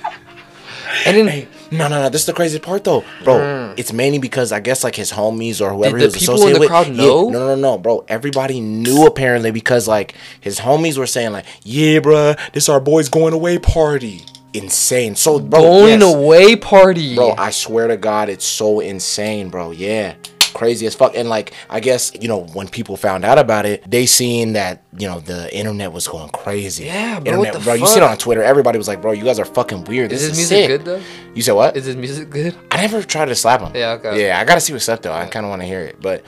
And 1.05 1.15
then 1.15 1.27
Hey, 1.29 1.47
no, 1.71 1.87
no, 1.87 2.01
no. 2.03 2.09
This 2.09 2.21
is 2.21 2.27
the 2.27 2.33
crazy 2.33 2.59
part, 2.59 2.83
though, 2.83 3.03
bro. 3.23 3.73
It's 3.77 3.93
mainly 3.93 4.19
because 4.19 4.51
I 4.51 4.59
guess 4.59 4.83
like 4.83 4.95
his 4.95 5.11
homies 5.11 5.61
or 5.61 5.73
whoever 5.73 5.97
Mm. 5.97 5.99
Did 5.99 5.99
he 5.99 6.05
was 6.05 6.13
the 6.13 6.19
people 6.19 6.33
in 6.33 6.39
associated 6.39 6.55
the 6.55 6.59
with. 6.59 6.69
crowd 6.69 6.87
Yeah, 6.87 7.05
no, 7.05 7.29
no, 7.29 7.55
no, 7.55 7.77
bro. 7.77 8.05
Everybody 8.07 8.59
knew 8.61 9.05
apparently 9.05 9.51
because 9.51 9.87
like 9.87 10.15
his 10.39 10.59
homies 10.59 10.97
were 10.97 11.07
saying 11.07 11.31
like, 11.31 11.45
"Yeah, 11.63 11.99
bro, 11.99 12.35
this 12.53 12.69
our 12.69 12.79
boys 12.79 13.09
going 13.09 13.33
away 13.33 13.59
party." 13.59 14.23
Insane. 14.53 15.15
So, 15.15 15.39
bro, 15.39 15.61
going 15.61 15.99
yes. 15.99 16.15
away 16.15 16.55
party. 16.55 17.15
Bro, 17.15 17.35
I 17.37 17.51
swear 17.51 17.87
to 17.87 17.97
God, 17.97 18.29
it's 18.29 18.45
so 18.45 18.79
insane, 18.79 19.49
bro. 19.49 19.69
Yeah. 19.71 20.15
Crazy 20.53 20.85
as 20.85 20.95
fuck. 20.95 21.15
And 21.15 21.29
like, 21.29 21.53
I 21.69 21.79
guess, 21.79 22.11
you 22.19 22.27
know, 22.27 22.45
when 22.53 22.67
people 22.67 22.97
found 22.97 23.25
out 23.25 23.37
about 23.37 23.65
it, 23.65 23.89
they 23.89 24.05
seen 24.05 24.53
that, 24.53 24.83
you 24.97 25.07
know, 25.07 25.19
the 25.19 25.55
internet 25.55 25.93
was 25.93 26.07
going 26.07 26.29
crazy. 26.29 26.85
Yeah, 26.85 27.19
bro, 27.19 27.33
Internet, 27.33 27.63
bro, 27.63 27.73
you 27.73 27.87
see 27.87 27.97
it 27.97 28.03
on 28.03 28.17
Twitter. 28.17 28.43
Everybody 28.43 28.77
was 28.77 28.87
like, 28.87 29.01
bro, 29.01 29.11
you 29.11 29.23
guys 29.23 29.39
are 29.39 29.45
fucking 29.45 29.85
weird. 29.85 30.11
This 30.11 30.23
is 30.23 30.31
is, 30.31 30.37
music 30.37 30.57
sick. 30.57 30.67
good 30.67 30.85
though? 30.85 31.01
You 31.33 31.41
said 31.41 31.53
what? 31.53 31.77
Is 31.77 31.85
his 31.85 31.95
music 31.95 32.29
good? 32.29 32.55
I 32.71 32.81
never 32.81 33.01
tried 33.03 33.25
to 33.25 33.35
slap 33.35 33.61
him. 33.61 33.75
Yeah, 33.75 33.91
okay. 33.91 34.25
Yeah, 34.25 34.39
I 34.39 34.45
gotta 34.45 34.61
see 34.61 34.73
what's 34.73 34.89
up 34.89 35.01
though. 35.01 35.13
I 35.13 35.27
kind 35.27 35.45
of 35.45 35.49
want 35.49 35.61
to 35.61 35.67
hear 35.67 35.81
it, 35.81 36.01
but 36.01 36.23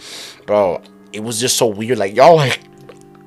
bro, 0.46 0.82
it 1.14 1.24
was 1.24 1.40
just 1.40 1.58
so 1.58 1.68
weird. 1.68 1.98
Like 1.98 2.16
y'all, 2.16 2.36
like, 2.36 2.60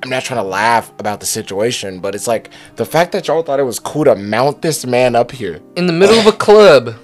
I'm 0.03 0.11
not 0.11 0.23
trying 0.23 0.43
to 0.43 0.49
laugh 0.49 0.93
about 0.99 1.21
the 1.21 1.27
situation, 1.27 2.01
but 2.01 2.15
it's 2.15 2.27
like 2.27 2.51
the 2.77 2.85
fact 2.85 3.13
that 3.13 3.27
y'all 3.27 3.43
thought 3.43 3.59
it 3.59 3.65
was 3.65 3.79
cool 3.79 4.05
to 4.05 4.15
mount 4.15 4.63
this 4.63 4.85
man 4.85 5.17
up 5.17 5.33
here. 5.33 5.61
In 5.77 5.87
the 5.87 5.93
middle 5.93 6.19
of 6.19 6.27
a 6.27 6.33
club 6.33 6.95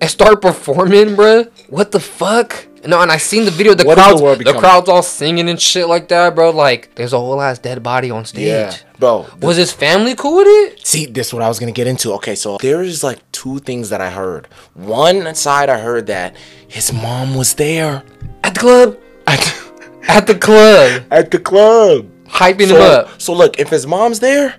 and 0.00 0.10
start 0.10 0.40
performing, 0.40 1.16
bruh. 1.16 1.50
What 1.68 1.90
the 1.92 2.00
fuck? 2.00 2.66
No, 2.86 3.00
and 3.00 3.10
I 3.10 3.16
seen 3.16 3.44
the 3.44 3.50
video. 3.50 3.74
The 3.74 3.84
What 3.84 3.94
the 3.96 4.02
crowds, 4.02 4.22
world 4.22 4.38
the, 4.44 4.52
crowds 4.52 4.88
all 4.88 5.02
singing 5.02 5.48
and 5.48 5.60
shit 5.60 5.88
like 5.88 6.08
that, 6.08 6.34
bro. 6.34 6.50
Like, 6.50 6.94
there's 6.94 7.12
a 7.12 7.18
whole 7.18 7.40
ass 7.40 7.58
dead 7.58 7.82
body 7.82 8.10
on 8.10 8.24
stage. 8.24 8.46
Yeah, 8.46 8.74
bro. 8.98 9.26
the- 9.38 9.46
Was 9.46 9.56
his 9.56 9.72
family 9.72 10.14
cool 10.14 10.36
with 10.36 10.46
it? 10.48 10.86
See, 10.86 11.06
this 11.06 11.28
is 11.28 11.34
what 11.34 11.42
I 11.42 11.48
was 11.48 11.58
gonna 11.58 11.72
get 11.72 11.86
into. 11.86 12.12
Okay, 12.14 12.34
so 12.34 12.58
there's 12.60 13.02
like 13.02 13.20
two 13.32 13.58
things 13.60 13.88
that 13.90 14.00
I 14.00 14.10
heard. 14.10 14.48
One 14.74 15.34
side, 15.34 15.68
I 15.70 15.78
heard 15.78 16.06
that 16.08 16.36
his 16.68 16.92
mom 16.92 17.34
was 17.34 17.54
there. 17.54 18.02
At 18.42 18.54
the 18.54 18.60
club? 18.60 18.98
At 19.26 20.26
the 20.26 20.34
club, 20.40 21.02
at 21.10 21.30
the 21.30 21.38
club. 21.38 22.06
hyping 22.28 22.68
So, 22.68 22.76
him 22.76 22.82
up. 22.82 23.20
so 23.22 23.32
look, 23.32 23.58
if 23.58 23.70
his 23.70 23.86
mom's 23.86 24.20
there, 24.20 24.56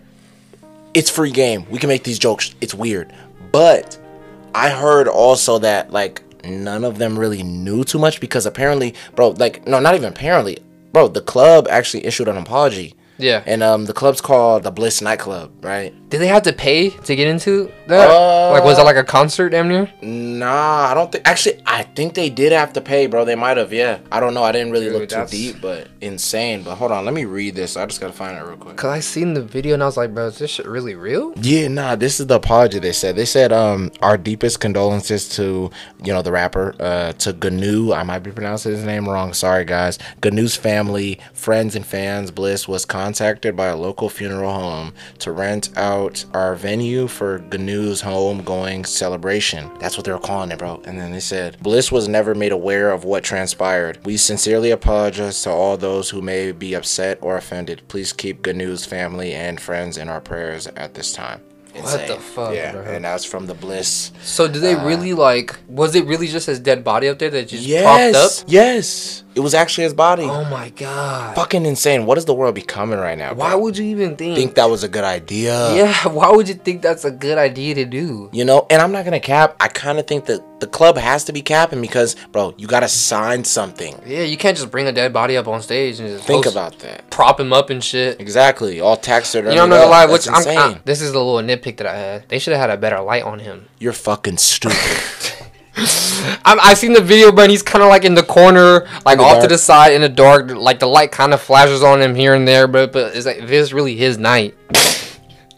it's 0.93 1.09
free 1.09 1.31
game. 1.31 1.65
We 1.69 1.77
can 1.77 1.87
make 1.89 2.03
these 2.03 2.17
jokes. 2.17 2.55
It's 2.61 2.73
weird, 2.73 3.13
but 3.51 3.97
I 4.55 4.69
heard 4.69 5.07
also 5.07 5.59
that 5.59 5.91
like 5.91 6.21
none 6.45 6.83
of 6.83 6.97
them 6.97 7.17
really 7.17 7.43
knew 7.43 7.83
too 7.83 7.99
much 7.99 8.19
because 8.19 8.45
apparently, 8.45 8.93
bro, 9.15 9.29
like 9.29 9.65
no, 9.67 9.79
not 9.79 9.95
even 9.95 10.09
apparently, 10.09 10.57
bro. 10.91 11.07
The 11.07 11.21
club 11.21 11.67
actually 11.69 12.05
issued 12.05 12.27
an 12.27 12.37
apology. 12.37 12.95
Yeah. 13.17 13.43
And 13.45 13.63
um, 13.63 13.85
the 13.85 13.93
club's 13.93 14.21
called 14.21 14.63
the 14.63 14.71
Bliss 14.71 15.01
Nightclub, 15.01 15.63
right? 15.63 15.93
Did 16.09 16.19
they 16.19 16.27
have 16.27 16.43
to 16.43 16.53
pay 16.53 16.89
to 16.89 17.15
get 17.15 17.27
into 17.27 17.71
that? 17.87 18.09
Uh, 18.09 18.51
like, 18.51 18.63
was 18.63 18.77
that 18.77 18.83
like 18.83 18.95
a 18.95 19.03
concert, 19.03 19.49
damn 19.49 19.67
near? 19.67 19.91
Nah, 20.01 20.87
I 20.91 20.93
don't 20.93 21.11
think. 21.11 21.27
Actually, 21.27 21.61
I 21.65 21.83
think 21.83 22.13
they 22.13 22.29
did 22.29 22.51
have 22.51 22.73
to 22.73 22.81
pay, 22.81 23.07
bro. 23.07 23.25
They 23.25 23.35
might 23.35 23.57
have. 23.57 23.73
Yeah, 23.73 23.99
I 24.11 24.19
don't 24.19 24.33
know. 24.33 24.43
I 24.43 24.51
didn't 24.51 24.71
really 24.71 24.85
Dude, 24.85 24.93
look 24.93 25.09
too 25.09 25.25
deep, 25.29 25.61
but 25.61 25.89
insane. 26.01 26.63
But 26.63 26.75
hold 26.75 26.91
on, 26.91 27.05
let 27.05 27.13
me 27.13 27.25
read 27.25 27.55
this. 27.55 27.75
I 27.75 27.85
just 27.85 27.99
gotta 27.99 28.13
find 28.13 28.37
it 28.37 28.41
real 28.41 28.57
quick. 28.57 28.77
Cause 28.77 28.89
I 28.89 28.99
seen 28.99 29.33
the 29.33 29.41
video 29.41 29.73
and 29.73 29.83
I 29.83 29.85
was 29.85 29.97
like, 29.97 30.13
bro, 30.13 30.27
is 30.27 30.37
this 30.37 30.51
shit 30.51 30.65
really 30.67 30.95
real? 30.95 31.33
Yeah, 31.37 31.67
nah, 31.67 31.95
this 31.95 32.19
is 32.19 32.27
the 32.27 32.35
apology 32.35 32.79
they 32.79 32.91
said. 32.93 33.15
They 33.15 33.25
said 33.25 33.51
um 33.51 33.91
our 34.01 34.17
deepest 34.17 34.59
condolences 34.59 35.27
to, 35.29 35.69
you 36.03 36.13
know, 36.13 36.21
the 36.21 36.31
rapper, 36.31 36.75
uh 36.79 37.13
to 37.13 37.33
Goonew. 37.33 37.95
I 37.95 38.03
might 38.03 38.19
be 38.19 38.31
pronouncing 38.31 38.71
his 38.73 38.83
name 38.83 39.07
wrong. 39.09 39.33
Sorry 39.33 39.65
guys. 39.65 39.97
Goonew's 40.21 40.55
family, 40.55 41.19
friends 41.33 41.75
and 41.75 41.85
fans, 41.85 42.31
Bliss 42.31 42.67
was 42.67 42.85
contacted 43.09 43.55
by 43.55 43.67
a 43.67 43.75
local 43.75 44.09
funeral 44.09 44.51
home 44.51 44.91
to 45.19 45.31
rent 45.31 45.69
out 45.77 46.25
our 46.33 46.55
venue 46.55 47.05
for 47.07 47.37
Goonew's 47.37 48.01
homegoing 48.01 48.83
celebration. 48.85 49.69
That's 49.79 49.95
what 49.95 50.05
they 50.07 50.11
were 50.11 50.17
calling 50.17 50.49
it, 50.51 50.57
bro. 50.57 50.81
And 50.85 50.99
then 50.99 51.11
they 51.11 51.19
said 51.19 51.55
Bliss 51.61 51.91
was 51.91 52.07
never 52.07 52.33
made 52.33 52.51
aware 52.51 52.89
of 52.89 53.03
what 53.03 53.23
transpired. 53.23 54.03
We 54.05 54.17
sincerely 54.17 54.71
apologize 54.71 55.43
to 55.43 55.51
all 55.51 55.77
those 55.77 56.09
who 56.09 56.19
may 56.23 56.51
be 56.51 56.73
upset 56.73 57.19
or 57.21 57.37
offended. 57.37 57.83
Please 57.89 58.11
keep 58.11 58.41
Goonew's 58.41 58.85
family 58.85 59.33
and 59.33 59.61
friends 59.61 59.99
in 59.99 60.09
our 60.09 60.19
prayers 60.21 60.65
at 60.75 60.95
this 60.95 61.13
time. 61.13 61.41
What 61.75 62.07
the 62.07 62.15
fuck, 62.15 62.55
Yeah, 62.55 62.71
bro? 62.71 62.81
and 62.85 63.05
that's 63.05 63.25
from 63.25 63.45
the 63.45 63.53
Bliss. 63.53 64.11
So 64.23 64.47
did 64.47 64.61
they 64.63 64.73
Uh, 64.73 64.83
really 64.85 65.13
like? 65.13 65.55
Was 65.67 65.93
it 65.93 66.05
really 66.05 66.27
just 66.27 66.47
his 66.47 66.57
dead 66.59 66.83
body 66.83 67.07
up 67.09 67.19
there 67.19 67.29
that 67.29 67.49
just 67.49 67.63
Yes, 67.65 67.83
propped 68.15 68.41
up? 68.43 68.45
yes, 68.49 69.23
it 69.35 69.41
was 69.41 69.53
actually 69.53 69.83
his 69.83 69.93
body. 69.93 70.23
Oh 70.23 70.45
my 70.45 70.69
god! 70.69 71.35
Fucking 71.35 71.65
insane. 71.65 72.05
What 72.05 72.17
is 72.17 72.23
the 72.25 72.33
world 72.33 72.55
becoming 72.55 72.97
right 72.99 73.17
now? 73.17 73.33
Why 73.33 73.51
bro? 73.51 73.59
would 73.59 73.77
you 73.77 73.85
even 73.85 74.15
think? 74.15 74.37
think 74.37 74.55
that 74.55 74.69
was 74.69 74.83
a 74.83 74.87
good 74.87 75.03
idea? 75.03 75.75
yeah, 75.75 76.07
why 76.07 76.31
would 76.31 76.47
you 76.47 76.55
think 76.55 76.81
that's 76.81 77.03
a 77.03 77.11
good 77.11 77.37
idea 77.37 77.75
to 77.75 77.85
do? 77.85 78.29
You 78.31 78.45
know, 78.45 78.65
and 78.69 78.81
I'm 78.81 78.91
not 78.91 79.03
gonna 79.03 79.19
cap. 79.19 79.57
I 79.59 79.67
kind 79.67 79.99
of 79.99 80.07
think 80.07 80.25
that 80.25 80.41
the 80.61 80.67
club 80.67 80.97
has 80.97 81.25
to 81.25 81.33
be 81.33 81.41
capping 81.41 81.81
because, 81.81 82.15
bro, 82.31 82.53
you 82.57 82.65
gotta 82.65 82.87
sign 82.87 83.43
something. 83.43 83.99
Yeah, 84.05 84.21
you 84.23 84.37
can't 84.37 84.55
just 84.57 84.71
bring 84.71 84.87
a 84.87 84.93
dead 84.93 85.11
body 85.11 85.35
up 85.35 85.47
on 85.47 85.61
stage 85.61 85.99
and 85.99 86.07
just 86.07 86.25
Think 86.25 86.45
about 86.45 86.79
that. 86.79 87.09
prop 87.11 87.39
him 87.39 87.51
up 87.51 87.69
and 87.69 87.83
shit. 87.83 88.21
Exactly. 88.21 88.79
All 88.79 88.95
taxidermy. 88.95 89.51
You 89.51 89.57
know, 89.57 89.63
I'm 89.63 89.69
not 89.69 89.77
gonna 89.79 89.89
lie. 89.91 90.05
Which 90.05 90.29
I'm. 90.29 90.47
I- 90.57 90.79
this 90.85 91.01
is 91.01 91.11
a 91.11 91.19
little 91.19 91.45
nitpick 91.45 91.77
that 91.77 91.87
I 91.87 91.95
had. 91.95 92.29
They 92.29 92.39
should 92.39 92.53
have 92.53 92.61
had 92.61 92.69
a 92.69 92.77
better 92.77 93.01
light 93.01 93.23
on 93.23 93.39
him. 93.39 93.67
You're 93.79 93.93
fucking 93.93 94.37
stupid. 94.37 94.77
I'm, 96.45 96.57
I 96.61 96.73
seen 96.73 96.93
the 96.93 97.01
video, 97.01 97.31
but 97.31 97.49
he's 97.49 97.61
kind 97.61 97.83
of 97.83 97.89
like 97.89 98.05
in 98.05 98.15
the 98.15 98.23
corner, 98.23 98.87
like 99.05 99.17
the 99.17 99.23
off 99.25 99.41
to 99.41 99.47
the 99.47 99.57
side 99.57 99.91
in 99.91 100.01
the 100.01 100.09
dark. 100.09 100.49
Like 100.51 100.79
the 100.79 100.87
light 100.87 101.11
kind 101.11 101.33
of 101.33 101.41
flashes 101.41 101.83
on 101.83 102.01
him 102.01 102.15
here 102.15 102.33
and 102.33 102.47
there, 102.47 102.65
but 102.67 102.93
but 102.93 103.15
it's 103.15 103.25
like 103.25 103.39
it's 103.41 103.73
really 103.73 103.95
his 103.95 104.17
night, 104.17 104.55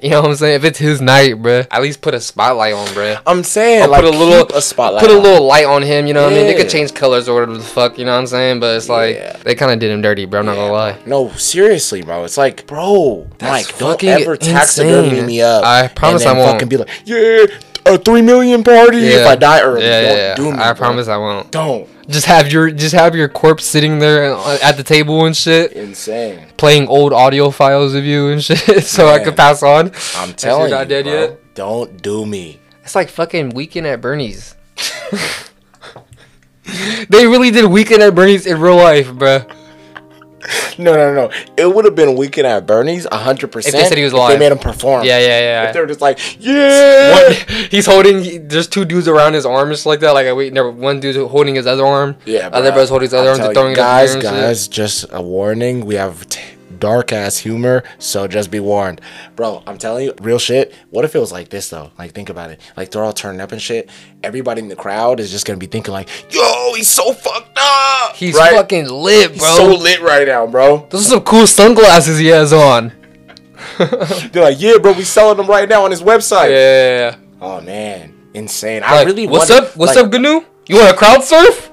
you 0.01 0.09
know 0.11 0.21
what 0.21 0.29
I'm 0.31 0.35
saying? 0.35 0.55
If 0.55 0.63
it's 0.63 0.79
his 0.79 1.01
night, 1.01 1.35
bruh, 1.41 1.65
at 1.71 1.81
least 1.81 2.01
put 2.01 2.13
a 2.13 2.19
spotlight 2.19 2.73
on, 2.73 2.87
bruh. 2.87 3.21
I'm 3.25 3.43
saying, 3.43 3.83
Or 3.83 3.87
like, 3.87 4.01
put 4.03 4.13
a 4.13 4.17
little 4.17 4.45
keep 4.45 4.55
a 4.55 4.61
spotlight. 4.61 5.01
Put 5.01 5.11
a 5.11 5.17
little 5.19 5.45
light 5.45 5.65
on 5.65 5.81
him, 5.81 6.05
you 6.07 6.13
know 6.13 6.23
what 6.23 6.33
I 6.33 6.35
mean? 6.35 6.47
They 6.47 6.55
could 6.55 6.69
change 6.69 6.93
colors 6.93 7.27
or 7.27 7.33
whatever 7.35 7.57
the 7.57 7.63
fuck, 7.63 7.97
you 7.97 8.05
know 8.05 8.11
what 8.13 8.19
I'm 8.19 8.27
saying? 8.27 8.59
But 8.59 8.77
it's 8.77 8.89
like 8.89 9.15
Yeah. 9.15 9.37
they 9.43 9.55
kind 9.55 9.71
of 9.71 9.79
did 9.79 9.91
him 9.91 10.01
dirty, 10.01 10.25
bro. 10.25 10.41
I'm 10.41 10.45
not 10.45 10.55
gonna 10.55 10.71
lie. 10.73 10.97
No, 11.05 11.29
seriously, 11.31 12.01
bro. 12.03 12.23
It's 12.25 12.37
like, 12.37 12.67
bro, 12.67 13.27
That's 13.39 13.67
Mike, 13.71 13.77
don't 13.79 13.91
fucking 13.91 14.09
ever 14.09 14.37
taxidermy 14.37 15.21
me 15.21 15.41
up. 15.41 15.63
I 15.63 15.87
promise 15.87 16.23
and 16.25 16.31
I 16.31 16.33
won't. 16.37 16.51
Fucking 16.53 16.69
be 16.69 16.77
like, 16.77 16.89
yeah, 17.05 17.45
a 17.85 17.97
three 17.97 18.21
million 18.21 18.63
party 18.63 18.97
if 18.99 19.25
I 19.25 19.35
die 19.35 19.61
early. 19.61 19.83
Yeah, 19.85 20.01
don't 20.01 20.11
yeah, 20.11 20.27
yeah. 20.29 20.35
do 20.35 20.51
me. 20.51 20.57
I 20.57 20.73
bro. 20.73 20.75
promise 20.75 21.07
I 21.07 21.17
won't. 21.17 21.51
Don't. 21.51 21.89
Just 22.09 22.25
have 22.25 22.51
your 22.51 22.71
just 22.71 22.95
have 22.95 23.15
your 23.15 23.27
corpse 23.27 23.65
sitting 23.65 23.99
there 23.99 24.33
uh, 24.33 24.57
at 24.63 24.77
the 24.77 24.83
table 24.83 25.25
and 25.25 25.35
shit, 25.35 25.73
Insane. 25.73 26.47
playing 26.55 26.87
old 26.87 27.11
audio 27.11 27.49
files 27.49 27.93
of 27.95 28.05
you 28.05 28.29
and 28.29 28.41
shit, 28.41 28.83
so 28.85 29.07
I 29.09 29.19
could 29.19 29.35
pass 29.35 29.61
on. 29.61 29.91
I'm 30.15 30.33
telling 30.33 30.71
not 30.71 30.83
you, 30.83 30.87
dead 30.87 31.05
bro, 31.05 31.13
yet? 31.13 31.55
Don't 31.55 32.01
do 32.01 32.25
me. 32.25 32.61
It's 32.83 32.95
like 32.95 33.09
fucking 33.09 33.49
Weekend 33.49 33.87
at 33.87 33.99
Bernie's. 33.99 34.55
they 37.09 37.27
really 37.27 37.51
did 37.51 37.65
Weekend 37.65 38.01
at 38.01 38.15
Bernie's 38.15 38.45
in 38.45 38.61
real 38.61 38.77
life, 38.77 39.07
bruh. 39.07 39.45
No, 40.77 40.93
no, 40.95 41.13
no. 41.13 41.31
It 41.57 41.73
would 41.73 41.85
have 41.85 41.95
been 41.95 42.15
Weekend 42.15 42.47
at 42.47 42.65
Bernie's, 42.65 43.07
hundred 43.11 43.51
percent. 43.51 43.75
If 43.75 43.81
they 43.81 43.87
said 43.87 43.97
he 43.97 44.03
was 44.03 44.13
They 44.13 44.37
made 44.37 44.51
him 44.51 44.57
perform. 44.59 45.05
Yeah, 45.05 45.19
yeah, 45.19 45.39
yeah. 45.39 45.67
If 45.67 45.73
they're 45.73 45.85
just 45.85 46.01
like, 46.01 46.19
yeah. 46.39 47.13
One, 47.13 47.35
he's 47.71 47.85
holding. 47.85 48.23
he- 48.23 48.37
There's 48.37 48.67
two 48.67 48.85
dudes 48.85 49.07
around 49.07 49.33
his 49.33 49.45
arm, 49.45 49.69
just 49.71 49.85
like 49.85 49.99
that. 50.01 50.11
Like 50.11 50.33
wait, 50.35 50.53
never. 50.53 50.71
One 50.71 50.99
dude's 50.99 51.17
holding 51.17 51.55
his 51.55 51.65
other 51.67 51.85
arm. 51.85 52.15
Yeah, 52.25 52.49
Other 52.53 52.71
bruh. 52.71 52.75
bro's 52.75 52.89
holding 52.89 53.05
his 53.07 53.13
other 53.13 53.29
arm, 53.41 53.53
throwing 53.53 53.75
guys, 53.75 54.13
in 54.15 54.19
the 54.21 54.27
air 54.27 54.33
and 54.33 54.39
shit. 54.39 54.47
guys. 54.47 54.67
Just 54.67 55.05
a 55.11 55.21
warning. 55.21 55.85
We 55.85 55.95
have 55.95 56.27
t- 56.29 56.41
dark 56.79 57.11
ass 57.11 57.37
humor, 57.37 57.83
so 57.99 58.27
just 58.27 58.49
be 58.51 58.59
warned, 58.59 59.01
bro. 59.35 59.63
I'm 59.67 59.77
telling 59.77 60.05
you, 60.05 60.13
real 60.21 60.39
shit. 60.39 60.73
What 60.89 61.05
if 61.05 61.15
it 61.15 61.19
was 61.19 61.31
like 61.31 61.49
this 61.49 61.69
though? 61.69 61.91
Like, 61.97 62.11
think 62.13 62.29
about 62.29 62.51
it. 62.51 62.61
Like 62.75 62.91
they're 62.91 63.03
all 63.03 63.13
turning 63.13 63.41
up 63.41 63.51
and 63.51 63.61
shit. 63.61 63.89
Everybody 64.23 64.61
in 64.61 64.67
the 64.67 64.75
crowd 64.75 65.19
is 65.19 65.31
just 65.31 65.45
gonna 65.45 65.57
be 65.57 65.65
thinking 65.67 65.93
like, 65.93 66.09
"Yo, 66.33 66.73
he's 66.75 66.87
so 66.89 67.13
fucked 67.13 67.57
up." 67.59 68.15
He's 68.15 68.35
right? 68.35 68.53
fucking 68.55 68.89
lit, 68.89 69.31
He's 69.31 69.39
bro. 69.39 69.55
so 69.55 69.65
lit 69.75 70.01
right 70.01 70.27
now, 70.27 70.47
bro. 70.47 70.87
Those 70.89 71.07
are 71.07 71.09
some 71.11 71.21
cool 71.23 71.47
sunglasses 71.47 72.17
he 72.19 72.27
has 72.27 72.53
on. 72.53 72.91
They're 73.77 74.43
like, 74.43 74.61
"Yeah, 74.61 74.77
bro, 74.77 74.93
we 74.93 75.03
selling 75.03 75.37
them 75.37 75.47
right 75.47 75.67
now 75.67 75.83
on 75.85 75.91
his 75.91 76.01
website." 76.01 76.49
Yeah. 76.51 77.15
Oh 77.41 77.61
man, 77.61 78.13
insane. 78.33 78.83
I 78.83 79.03
really. 79.03 79.27
what's 79.27 79.49
wonder- 79.49 79.67
up? 79.67 79.77
What's 79.77 79.95
like, 79.95 80.05
up, 80.05 80.11
Goonew? 80.11 80.45
You 80.67 80.75
want 80.77 80.89
to 80.89 80.95
crowd 80.97 81.23
surf? 81.23 81.71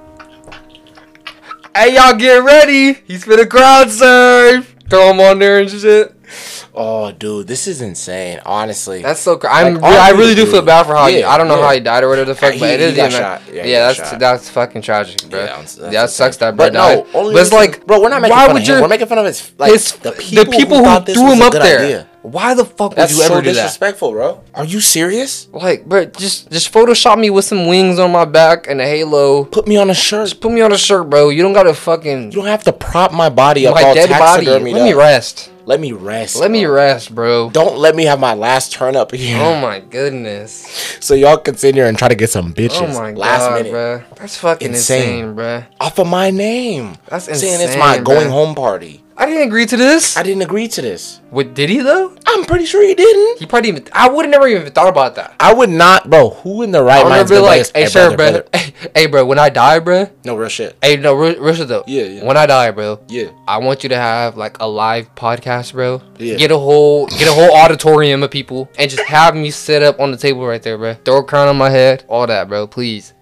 Hey, 1.76 1.96
y'all 1.96 2.14
get 2.14 2.36
ready. 2.44 2.94
He's 3.04 3.24
finna 3.24 3.48
crowd 3.50 3.90
surf. 3.90 4.73
Throw 4.90 5.10
him 5.10 5.20
on 5.20 5.38
there 5.38 5.58
and 5.60 5.70
shit. 5.70 6.14
Oh, 6.74 7.12
dude, 7.12 7.46
this 7.46 7.66
is 7.66 7.80
insane. 7.80 8.40
Honestly, 8.44 9.02
That's 9.02 9.20
so 9.20 9.36
crazy. 9.36 9.54
I'm. 9.54 9.74
Like, 9.74 9.92
re- 9.92 9.98
I 9.98 10.10
really 10.10 10.34
do 10.34 10.42
honestly, 10.42 10.58
feel 10.58 10.62
bad 10.62 10.84
for 10.86 10.94
how. 10.94 11.06
he, 11.06 11.20
yeah, 11.20 11.30
I 11.30 11.38
don't 11.38 11.48
know 11.48 11.58
yeah. 11.58 11.66
how 11.66 11.72
he 11.74 11.80
died 11.80 12.02
or 12.04 12.08
whatever 12.08 12.26
the 12.32 12.34
fuck, 12.34 12.52
He- 12.54 12.60
but 12.60 12.70
it 12.70 12.80
he 12.80 12.86
is. 12.86 12.96
got 12.96 13.12
yeah, 13.12 13.18
shot. 13.18 13.42
Yeah, 13.52 13.62
he 13.62 13.70
yeah, 13.72 13.78
got 13.88 13.96
that's 13.96 14.10
shot. 14.10 14.18
that's 14.18 14.48
fucking 14.50 14.82
tragic, 14.82 15.30
bro. 15.30 15.38
Yeah, 15.38 15.44
Yeah, 15.44 15.50
that's- 15.52 15.74
that's 15.76 15.92
that 15.92 16.10
sucks 16.10 16.36
insane. 16.36 16.48
that 16.50 16.56
bro 16.56 16.66
But 16.66 16.72
no, 16.72 16.80
died. 17.04 17.14
only 17.14 17.34
but 17.34 17.40
it's 17.42 17.52
like, 17.52 17.86
bro, 17.86 18.00
we're 18.00 18.08
not 18.08 18.22
making 18.22 18.36
why 18.36 18.46
fun 18.46 18.54
would 18.54 18.62
of 18.62 18.68
him. 18.68 18.82
We're 18.82 18.88
making 18.88 19.06
fun 19.06 19.18
of 19.18 19.26
his 19.26 19.52
like 19.58 19.72
his 19.72 19.92
the 19.92 20.10
the 20.10 20.16
people, 20.16 20.52
people, 20.52 20.78
who, 20.84 20.90
who, 20.90 21.04
threw 21.14 21.32
him 21.32 21.42
up 21.42 21.52
there? 21.52 21.78
idea. 21.80 22.08
Why 22.24 22.54
the 22.54 22.64
fuck 22.64 22.92
would 22.92 22.96
That's 22.96 23.14
you 23.14 23.22
ever 23.22 23.34
so 23.34 23.40
do 23.42 23.48
that? 23.48 23.52
That's 23.52 23.66
disrespectful, 23.66 24.12
bro. 24.12 24.42
Are 24.54 24.64
you 24.64 24.80
serious? 24.80 25.46
Like, 25.52 25.84
bro, 25.84 26.06
just 26.06 26.50
just 26.50 26.72
Photoshop 26.72 27.18
me 27.18 27.28
with 27.28 27.44
some 27.44 27.66
wings 27.66 27.98
on 27.98 28.12
my 28.12 28.24
back 28.24 28.66
and 28.66 28.80
a 28.80 28.86
halo. 28.86 29.44
Put 29.44 29.68
me 29.68 29.76
on 29.76 29.90
a 29.90 29.94
shirt. 29.94 30.40
Put 30.40 30.50
me 30.50 30.62
on 30.62 30.72
a 30.72 30.78
shirt, 30.78 31.10
bro. 31.10 31.28
You 31.28 31.42
don't 31.42 31.52
gotta 31.52 31.74
fucking 31.74 32.32
You 32.32 32.38
don't 32.38 32.46
have 32.46 32.64
to 32.64 32.72
prop 32.72 33.12
my 33.12 33.28
body 33.28 33.66
up 33.66 33.74
my 33.74 33.82
all 33.82 33.94
dead 33.94 34.08
body. 34.08 34.46
Let 34.46 34.62
me 34.62 34.94
rest. 34.94 35.50
Let 35.66 35.80
me 35.80 35.92
rest. 35.92 36.36
Let 36.36 36.50
me 36.50 36.64
rest, 36.64 37.14
bro. 37.14 37.50
Don't 37.50 37.78
let 37.78 37.94
me 37.94 38.04
have 38.04 38.20
my 38.20 38.32
last 38.32 38.72
turn 38.72 38.96
up 38.96 39.12
here. 39.12 39.38
Oh 39.40 39.60
my 39.60 39.80
goodness. 39.80 40.98
so 41.00 41.14
y'all 41.14 41.36
can 41.36 41.56
sit 41.56 41.74
here 41.74 41.86
and 41.86 41.96
try 41.98 42.08
to 42.08 42.14
get 42.14 42.30
some 42.30 42.54
bitches 42.54 42.80
Oh 42.82 43.00
my 43.00 43.12
last 43.12 43.40
god, 43.40 43.54
minute 43.56 43.70
bro. 43.70 44.02
That's 44.16 44.38
fucking 44.38 44.68
Insane. 44.68 45.02
insane, 45.02 45.34
bro. 45.34 45.64
off 45.78 45.98
of 45.98 46.06
my 46.06 46.30
name. 46.30 46.96
That's 47.08 47.26
Saying 47.26 47.60
it's 47.60 47.62
insane, 47.74 47.78
my 47.78 47.98
going 47.98 48.30
home 48.30 48.54
party. 48.54 49.03
I 49.16 49.26
didn't 49.26 49.46
agree 49.46 49.66
to 49.66 49.76
this. 49.76 50.16
I 50.16 50.22
didn't 50.22 50.42
agree 50.42 50.66
to 50.68 50.82
this. 50.82 51.20
What 51.30 51.54
did 51.54 51.70
he 51.70 51.78
though? 51.78 52.16
I'm 52.26 52.44
pretty 52.44 52.66
sure 52.66 52.82
he 52.82 52.94
didn't. 52.94 53.38
He 53.38 53.46
probably 53.46 53.68
even. 53.68 53.86
I 53.92 54.08
would 54.08 54.24
have 54.24 54.30
never 54.30 54.48
even 54.48 54.70
thought 54.72 54.88
about 54.88 55.14
that. 55.14 55.34
I 55.38 55.52
would 55.52 55.70
not, 55.70 56.10
bro. 56.10 56.30
Who 56.30 56.62
in 56.62 56.72
the 56.72 56.82
right 56.82 57.04
mind 57.04 57.28
have 57.28 57.42
like, 57.42 57.70
"Hey, 57.74 57.86
sir, 57.86 58.16
brother, 58.16 58.42
bro. 58.42 58.42
brother." 58.42 58.48
Hey, 58.52 58.90
hey, 58.94 59.06
bro. 59.06 59.24
When 59.24 59.38
I 59.38 59.50
die, 59.50 59.78
bro. 59.78 60.10
No 60.24 60.36
real 60.36 60.48
shit. 60.48 60.76
Hey, 60.82 60.96
no, 60.96 61.14
real, 61.14 61.40
real 61.40 61.54
shit 61.54 61.68
though. 61.68 61.84
Yeah, 61.86 62.04
yeah. 62.04 62.24
When 62.24 62.36
I 62.36 62.46
die, 62.46 62.72
bro. 62.72 63.00
Yeah. 63.08 63.30
I 63.46 63.58
want 63.58 63.84
you 63.84 63.88
to 63.90 63.96
have 63.96 64.36
like 64.36 64.58
a 64.58 64.66
live 64.66 65.14
podcast, 65.14 65.72
bro. 65.72 66.02
Yeah. 66.18 66.34
Get 66.36 66.50
a 66.50 66.58
whole 66.58 67.06
get 67.06 67.28
a 67.28 67.32
whole 67.32 67.56
auditorium 67.56 68.22
of 68.22 68.30
people 68.30 68.68
and 68.78 68.90
just 68.90 69.04
have 69.04 69.36
me 69.36 69.50
sit 69.50 69.82
up 69.82 70.00
on 70.00 70.10
the 70.10 70.16
table 70.16 70.44
right 70.44 70.62
there, 70.62 70.76
bro. 70.76 70.94
Throw 70.94 71.18
a 71.18 71.24
crown 71.24 71.48
on 71.48 71.56
my 71.56 71.70
head, 71.70 72.04
all 72.08 72.26
that, 72.26 72.48
bro. 72.48 72.66
Please, 72.66 73.14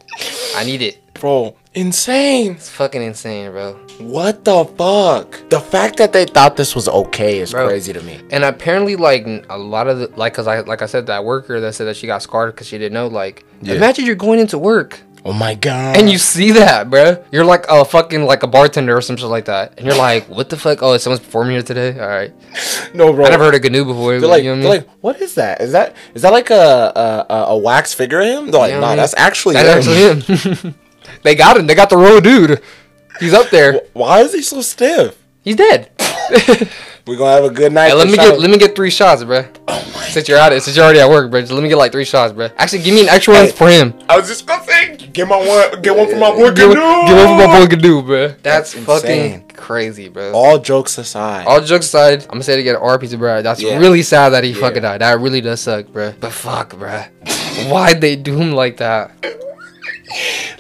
I 0.57 0.65
need 0.65 0.81
it. 0.81 0.99
Bro, 1.15 1.55
insane. 1.75 2.53
It's 2.53 2.69
fucking 2.69 3.03
insane, 3.03 3.51
bro. 3.51 3.75
What 3.99 4.45
the 4.45 4.65
fuck? 4.65 5.49
The 5.49 5.61
fact 5.61 5.97
that 5.99 6.13
they 6.13 6.25
thought 6.25 6.57
this 6.57 6.75
was 6.75 6.89
okay 6.89 7.39
is 7.39 7.53
Bro. 7.53 7.69
crazy 7.69 7.93
to 7.93 8.03
me. 8.03 8.21
And 8.31 8.45
apparently, 8.45 8.97
like 8.97 9.27
a 9.49 9.59
lot 9.59 9.89
of 9.89 9.99
the 9.99 10.09
like, 10.17 10.35
cause 10.35 10.47
I 10.47 10.61
like 10.61 10.83
I 10.83 10.87
said 10.87 11.07
that 11.07 11.25
worker 11.25 11.61
that 11.61 11.75
said 11.75 11.85
that 11.87 11.97
she 11.97 12.07
got 12.07 12.23
scarred 12.23 12.55
because 12.55 12.67
she 12.67 12.79
didn't 12.79 12.95
know. 12.95 13.07
Like, 13.09 13.45
Yeah. 13.63 13.75
imagine 13.75 14.05
you're 14.07 14.15
going 14.15 14.39
into 14.41 14.59
work 14.59 15.01
Oh 15.25 15.33
my 15.33 15.55
god. 15.55 15.97
and 15.97 16.11
you 16.11 16.19
see 16.19 16.51
that, 16.53 16.91
bro. 16.91 17.23
You're 17.31 17.45
like 17.45 17.65
a 17.69 17.85
fucking 17.85 18.25
like 18.25 18.43
a 18.43 18.49
bartender 18.49 18.97
or 18.97 19.01
some 19.01 19.17
shit 19.17 19.29
like 19.29 19.45
that, 19.45 19.75
and 19.79 19.87
you're 19.87 19.97
like, 19.97 20.29
what 20.29 20.49
the 20.51 20.57
fuck? 20.57 20.83
Oh, 20.83 20.97
someone's 20.99 21.21
performing 21.25 21.53
here 21.53 21.63
today. 21.63 21.99
All 21.99 22.09
right. 22.09 22.33
no, 22.95 23.13
bro. 23.13 23.27
I 23.27 23.31
never 23.31 23.45
heard 23.45 23.55
of 23.55 23.61
Goonew 23.61 23.87
before. 23.87 24.19
They're 24.19 24.29
like, 24.29 24.43
you 24.43 24.51
know 24.51 24.57
what 24.57 24.63
they're 24.63 24.81
mean? 24.81 24.89
like, 24.89 24.99
what 25.01 25.21
is 25.21 25.37
that? 25.37 25.61
Is 25.61 25.71
that 25.73 25.95
is 26.15 26.23
that 26.23 26.33
like 26.33 26.51
a 26.51 27.25
a, 27.31 27.35
a, 27.51 27.57
wax 27.57 27.95
figure 27.95 28.21
of 28.21 28.27
him? 28.27 28.51
They're 28.51 28.61
like, 28.61 28.71
You 28.71 28.75
know 28.77 28.81
nah, 28.81 28.87
what 28.89 28.93
I 28.93 28.95
mean? 28.95 28.97
that's 28.97 29.15
actually 29.17 29.55
That's 29.55 29.87
him. 29.87 30.19
actually 30.19 30.71
him. 30.71 30.75
they 31.23 31.35
got 31.35 31.57
him. 31.57 31.67
They 31.67 31.75
got 31.75 31.91
the 31.91 31.97
real 31.97 32.21
dude. 32.21 32.61
He's 33.21 33.35
up 33.35 33.51
there. 33.51 33.83
Why 33.93 34.21
is 34.21 34.33
he 34.33 34.43
so 34.43 34.61
stiff? 34.63 35.19
He's 35.43 35.57
dead. 35.57 35.91
We're 37.07 37.17
gonna 37.17 37.33
have 37.33 37.45
a 37.45 37.51
good 37.51 37.73
night. 37.73 37.89
Hey, 37.89 37.95
let 37.95 38.07
me 38.07 38.15
get 38.17 38.39
let 38.39 38.49
me 38.49 38.59
get 38.59 38.77
three 38.77 38.91
shots, 38.91 39.25
bro. 39.25 39.45
Oh 39.67 39.93
my 39.95 40.05
Since 40.05 40.29
you're 40.29 40.39
at 40.39 40.53
it, 40.53 40.63
since 40.63 40.77
you're 40.77 40.85
already 40.85 41.01
at 41.01 41.09
work, 41.11 41.33
bro, 41.33 41.41
just 41.41 41.51
let 41.53 41.61
me 41.63 41.69
get 41.69 41.77
like 41.77 41.91
three 41.91 42.05
shots, 42.05 42.33
bro. 42.33 42.49
Actually, 42.59 42.83
give 42.85 42.95
me 42.95 43.03
an 43.03 43.09
extra 43.09 43.35
one 43.35 43.51
for 43.51 43.69
him. 43.69 43.93
I 44.09 44.17
was 44.17 44.29
just 44.29 44.47
gonna 44.47 44.65
say, 44.65 44.97
get 45.13 45.27
my 45.27 45.37
one, 45.37 45.83
get 45.83 45.97
one 45.97 46.09
for 46.09 46.17
my 46.17 46.31
boy. 46.31 46.53
Give, 46.53 46.71
Canoe. 46.71 47.07
give 47.09 47.17
one 47.17 47.27
for 47.27 47.49
my 47.49 47.59
boy 47.59 47.67
Canoe, 47.67 48.03
bro. 48.03 48.29
That's, 48.29 48.73
That's 48.75 48.75
fucking 48.87 49.11
insane. 49.11 49.49
crazy, 49.49 50.09
bro. 50.09 50.33
All 50.33 50.59
jokes 50.61 50.97
aside, 50.97 51.45
All 51.49 51.61
jokes 51.61 51.87
aside, 51.87 52.23
I'm 52.23 52.29
gonna 52.29 52.45
say 52.45 52.55
it 52.55 52.61
again. 52.61 52.77
RP 52.77 53.11
to 53.11 53.17
bro. 53.17 53.43
That's 53.43 53.61
Yeah. 53.61 53.79
really 53.79 54.03
sad 54.03 54.29
that 54.31 54.45
he 54.45 54.51
Yeah. 54.51 54.61
fucking 54.61 54.83
died. 54.83 55.01
That 55.01 55.19
really 55.19 55.41
does 55.41 55.61
suck, 55.61 55.89
bro. 55.89 56.15
But 56.21 56.31
fuck, 56.31 56.79
bro. 56.79 57.03
Why'd 57.69 58.01
they 58.01 58.15
do 58.15 58.37
him 58.37 58.53
like 58.53 58.77
that? 58.77 59.11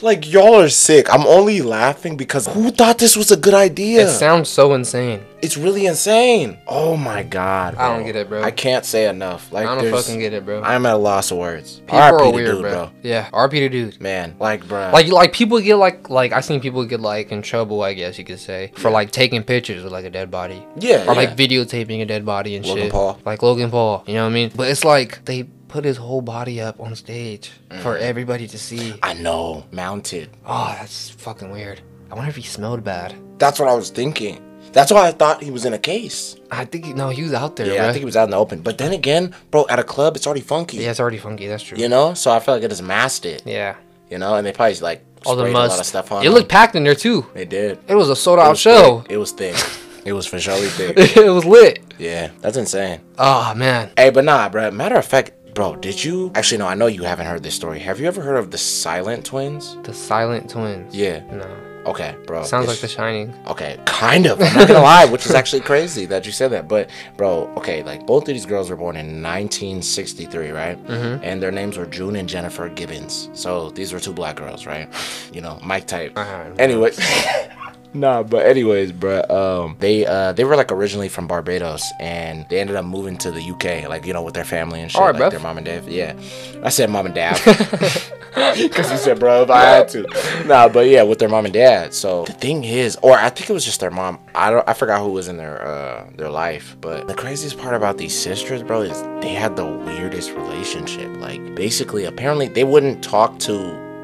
Like 0.00 0.30
y'all 0.30 0.56
are 0.60 0.68
sick. 0.68 1.12
I'm 1.12 1.26
only 1.26 1.62
laughing 1.62 2.16
because 2.16 2.46
who 2.46 2.70
thought 2.70 2.98
this 2.98 3.16
was 3.16 3.30
a 3.30 3.36
good 3.36 3.54
idea? 3.54 4.04
It 4.06 4.10
sounds 4.10 4.48
so 4.48 4.74
insane. 4.74 5.22
it's 5.42 5.56
really 5.56 5.86
insane. 5.86 6.56
Oh 6.66 6.96
my 6.96 7.22
god, 7.24 7.74
I 7.74 7.94
don't 7.96 8.06
get 8.06 8.14
it, 8.16 8.28
bro. 8.28 8.42
I 8.42 8.50
can't 8.50 8.84
say 8.84 9.08
enough. 9.08 9.52
Like 9.52 9.66
I 9.66 9.74
don't 9.80 9.90
fucking 9.90 10.18
get 10.20 10.32
it, 10.32 10.44
bro. 10.44 10.62
I'm 10.62 10.86
at 10.86 10.94
a 10.94 10.96
loss 10.96 11.30
of 11.30 11.38
words. 11.38 11.80
People 11.80 11.98
RIP 11.98 12.12
are 12.12 12.18
to 12.24 12.30
weird, 12.30 12.50
dude, 12.52 12.62
bro. 12.62 12.90
Yeah, 13.02 13.28
RP 13.30 13.50
to 13.50 13.68
dude. 13.68 14.00
Man, 14.00 14.36
like, 14.38 14.66
bro. 14.68 14.90
Like, 14.92 15.08
like 15.08 15.32
people 15.32 15.60
get 15.60 15.76
like, 15.76 16.08
like 16.10 16.32
I 16.32 16.40
seen 16.40 16.60
people 16.60 16.84
get 16.84 17.00
like 17.00 17.32
in 17.32 17.42
trouble, 17.42 17.82
I 17.82 17.94
guess 17.94 18.18
you 18.18 18.24
could 18.24 18.40
say, 18.40 18.72
for 18.76 18.88
Yeah. 18.88 18.94
like 18.94 19.10
taking 19.10 19.42
pictures 19.42 19.84
of 19.84 19.90
like 19.92 20.04
a 20.04 20.10
dead 20.10 20.30
body. 20.30 20.64
yeah, 20.78 21.04
or 21.08 21.14
like 21.14 21.36
videotaping 21.36 22.00
a 22.02 22.06
dead 22.06 22.24
body 22.24 22.56
and 22.56 22.64
Logan 22.64 22.84
shit. 22.84 22.92
Paul. 22.92 23.18
Like 23.24 23.42
Logan 23.42 23.70
Paul, 23.70 24.04
you 24.06 24.14
know 24.14 24.24
what 24.24 24.30
I 24.30 24.34
mean? 24.34 24.52
But 24.54 24.68
it's 24.68 24.84
like 24.84 25.24
they 25.24 25.42
put 25.72 25.84
his 25.84 25.96
whole 25.96 26.20
body 26.20 26.60
up 26.60 26.78
on 26.80 26.94
stage 26.94 27.50
for 27.82 27.94
Mm-hmm. 27.94 28.02
everybody 28.10 28.46
to 28.46 28.58
see. 28.58 28.94
I 29.02 29.14
know, 29.14 29.64
mounted. 29.72 30.28
Oh, 30.46 30.74
that's 30.78 31.08
fucking 31.10 31.50
weird. 31.50 31.80
I 32.10 32.14
wonder 32.14 32.28
if 32.28 32.36
he 32.36 32.42
smelled 32.42 32.84
bad. 32.84 33.14
That's 33.38 33.58
what 33.58 33.68
I 33.68 33.74
was 33.74 33.88
thinking. 33.90 34.36
That's 34.72 34.92
why 34.92 35.08
I 35.08 35.12
thought 35.12 35.42
he 35.42 35.50
was 35.50 35.64
in 35.64 35.72
a 35.72 35.78
case. 35.78 36.36
I 36.50 36.64
think 36.66 36.84
he- 36.84 36.92
no, 36.92 37.08
he 37.08 37.22
was 37.22 37.32
out 37.32 37.56
there. 37.56 37.66
Yeah, 37.72 37.84
I 37.88 37.92
think 37.92 38.00
he 38.00 38.04
was 38.04 38.16
out 38.16 38.24
in 38.24 38.30
the 38.30 38.36
open. 38.36 38.60
But 38.60 38.76
then 38.78 38.92
again, 38.92 39.34
bro, 39.50 39.66
at 39.70 39.78
a 39.78 39.84
club, 39.84 40.14
it's 40.16 40.26
already 40.26 40.42
funky. 40.42 40.76
yeah, 40.78 40.90
it's 40.90 41.00
already 41.00 41.18
funky. 41.18 41.46
That's 41.48 41.62
true. 41.62 41.78
You 41.78 41.88
know, 41.88 42.12
so 42.14 42.30
I 42.30 42.38
feel 42.40 42.54
like 42.54 42.62
it 42.64 42.68
just 42.68 42.82
masked 42.82 43.24
it. 43.26 43.42
Yeah, 43.46 43.74
You 44.10 44.18
know, 44.18 44.34
and 44.36 44.46
they 44.46 44.52
probably 44.52 44.74
like 44.76 45.02
all 45.24 45.36
the 45.36 45.42
sprayed 45.44 45.54
a 45.54 45.58
lot 45.58 45.78
of 45.80 45.86
stuff 45.86 46.12
on. 46.12 46.24
It 46.24 46.30
looked 46.30 46.48
packed 46.50 46.74
in 46.76 46.84
there 46.84 46.94
too. 46.94 47.26
It 47.34 47.48
did. 47.48 47.78
It 47.88 47.94
was 47.94 48.10
a 48.10 48.16
sold 48.16 48.38
out 48.40 48.56
show. 48.58 49.00
thick. 49.00 49.12
It 49.12 49.16
was 49.16 49.32
thick. 49.32 49.56
it 50.04 50.12
was 50.12 50.26
for 50.26 50.38
surely 50.38 50.68
thick. 50.68 50.96
it 51.16 51.30
was 51.30 51.44
lit. 51.46 51.80
Yeah, 51.98 52.30
that's 52.40 52.56
insane. 52.56 53.00
Oh 53.18 53.54
man. 53.54 53.90
Hey, 53.96 54.10
but 54.10 54.24
nah, 54.24 54.48
bro. 54.50 54.70
Matter 54.70 54.96
of 54.96 55.04
fact, 55.06 55.32
bro, 55.54 55.76
did 55.76 56.02
you 56.02 56.32
actually? 56.34 56.58
No, 56.58 56.66
I 56.66 56.74
know 56.74 56.86
you 56.86 57.02
haven't 57.02 57.26
heard 57.26 57.42
this 57.42 57.54
story. 57.54 57.78
Have 57.80 58.00
you 58.00 58.06
ever 58.06 58.20
heard 58.20 58.36
of 58.36 58.50
the 58.50 58.58
Silent 58.58 59.24
Twins? 59.24 59.76
The 59.82 59.94
Silent 59.94 60.50
Twins. 60.50 60.94
Yeah. 60.94 61.22
No. 61.30 61.46
Okay, 61.84 62.14
bro. 62.26 62.44
Sounds 62.44 62.68
like 62.68 62.78
The 62.78 62.86
Shining. 62.86 63.34
Okay, 63.48 63.76
kind 63.86 64.26
of. 64.26 64.40
I'm 64.40 64.54
not 64.54 64.68
gonna 64.68 64.82
lie, 64.82 65.04
which 65.04 65.26
is 65.26 65.32
actually 65.32 65.62
crazy 65.62 66.06
that 66.06 66.24
you 66.24 66.30
said 66.30 66.52
that. 66.52 66.68
But, 66.68 66.90
bro, 67.16 67.52
okay, 67.56 67.82
like 67.82 68.06
both 68.06 68.22
of 68.22 68.34
these 68.34 68.46
girls 68.46 68.70
were 68.70 68.76
born 68.76 68.94
in 68.94 69.20
1963, 69.20 70.50
right? 70.50 70.80
Mm-hmm. 70.86 71.24
And 71.24 71.42
their 71.42 71.50
names 71.50 71.76
were 71.76 71.86
June 71.86 72.14
and 72.14 72.28
Jennifer 72.28 72.68
Gibbons. 72.68 73.28
So 73.32 73.70
these 73.70 73.92
were 73.92 73.98
two 73.98 74.12
black 74.12 74.36
girls, 74.36 74.64
right? 74.64 74.88
You 75.32 75.40
know, 75.40 75.58
Mike 75.62 75.88
type. 75.88 76.12
Uh-huh. 76.16 76.52
Anyways. 76.58 77.00
Nah, 77.94 78.22
but 78.22 78.46
anyways, 78.46 78.90
bruh, 78.92 79.28
um, 79.30 79.76
they 79.78 80.06
uh 80.06 80.32
they 80.32 80.44
were 80.44 80.56
like 80.56 80.72
originally 80.72 81.08
from 81.08 81.26
Barbados 81.26 81.84
and 82.00 82.46
they 82.48 82.58
ended 82.58 82.76
up 82.76 82.84
moving 82.86 83.18
to 83.18 83.30
the 83.30 83.42
UK, 83.42 83.88
like 83.88 84.06
you 84.06 84.12
know, 84.14 84.22
with 84.22 84.34
their 84.34 84.44
family 84.44 84.80
and 84.80 84.90
shit, 84.90 85.00
Alright, 85.00 85.14
like 85.20 85.24
bruv. 85.24 85.30
their 85.32 85.40
mom 85.40 85.58
and 85.58 85.66
dad. 85.66 85.84
Yeah, 85.86 86.14
I 86.62 86.70
said 86.70 86.88
mom 86.88 87.04
and 87.06 87.14
dad 87.14 87.38
because 88.56 88.90
you 88.90 88.96
said 88.96 89.18
bro 89.20 89.42
if 89.42 89.50
I 89.50 89.60
had 89.62 89.88
to. 89.90 90.06
Nah, 90.46 90.68
but 90.68 90.86
yeah, 90.88 91.02
with 91.02 91.18
their 91.18 91.28
mom 91.28 91.44
and 91.44 91.52
dad. 91.52 91.92
So 91.92 92.24
the 92.24 92.32
thing 92.32 92.64
is, 92.64 92.96
or 93.02 93.12
I 93.12 93.28
think 93.28 93.50
it 93.50 93.52
was 93.52 93.64
just 93.64 93.80
their 93.80 93.90
mom. 93.90 94.18
I 94.34 94.50
don't, 94.50 94.66
I 94.66 94.72
forgot 94.72 95.00
who 95.02 95.12
was 95.12 95.28
in 95.28 95.36
their 95.36 95.60
uh 95.62 96.06
their 96.16 96.30
life. 96.30 96.76
But 96.80 97.08
the 97.08 97.14
craziest 97.14 97.58
part 97.58 97.74
about 97.74 97.98
these 97.98 98.18
sisters, 98.18 98.62
bro, 98.62 98.82
is 98.82 99.02
they 99.22 99.34
had 99.34 99.56
the 99.56 99.66
weirdest 99.66 100.30
relationship. 100.30 101.14
Like 101.18 101.54
basically, 101.54 102.06
apparently, 102.06 102.48
they 102.48 102.64
wouldn't 102.64 103.04
talk 103.04 103.38
to 103.40 103.54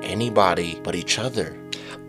anybody 0.02 0.78
but 0.84 0.94
each 0.94 1.18
other. 1.18 1.56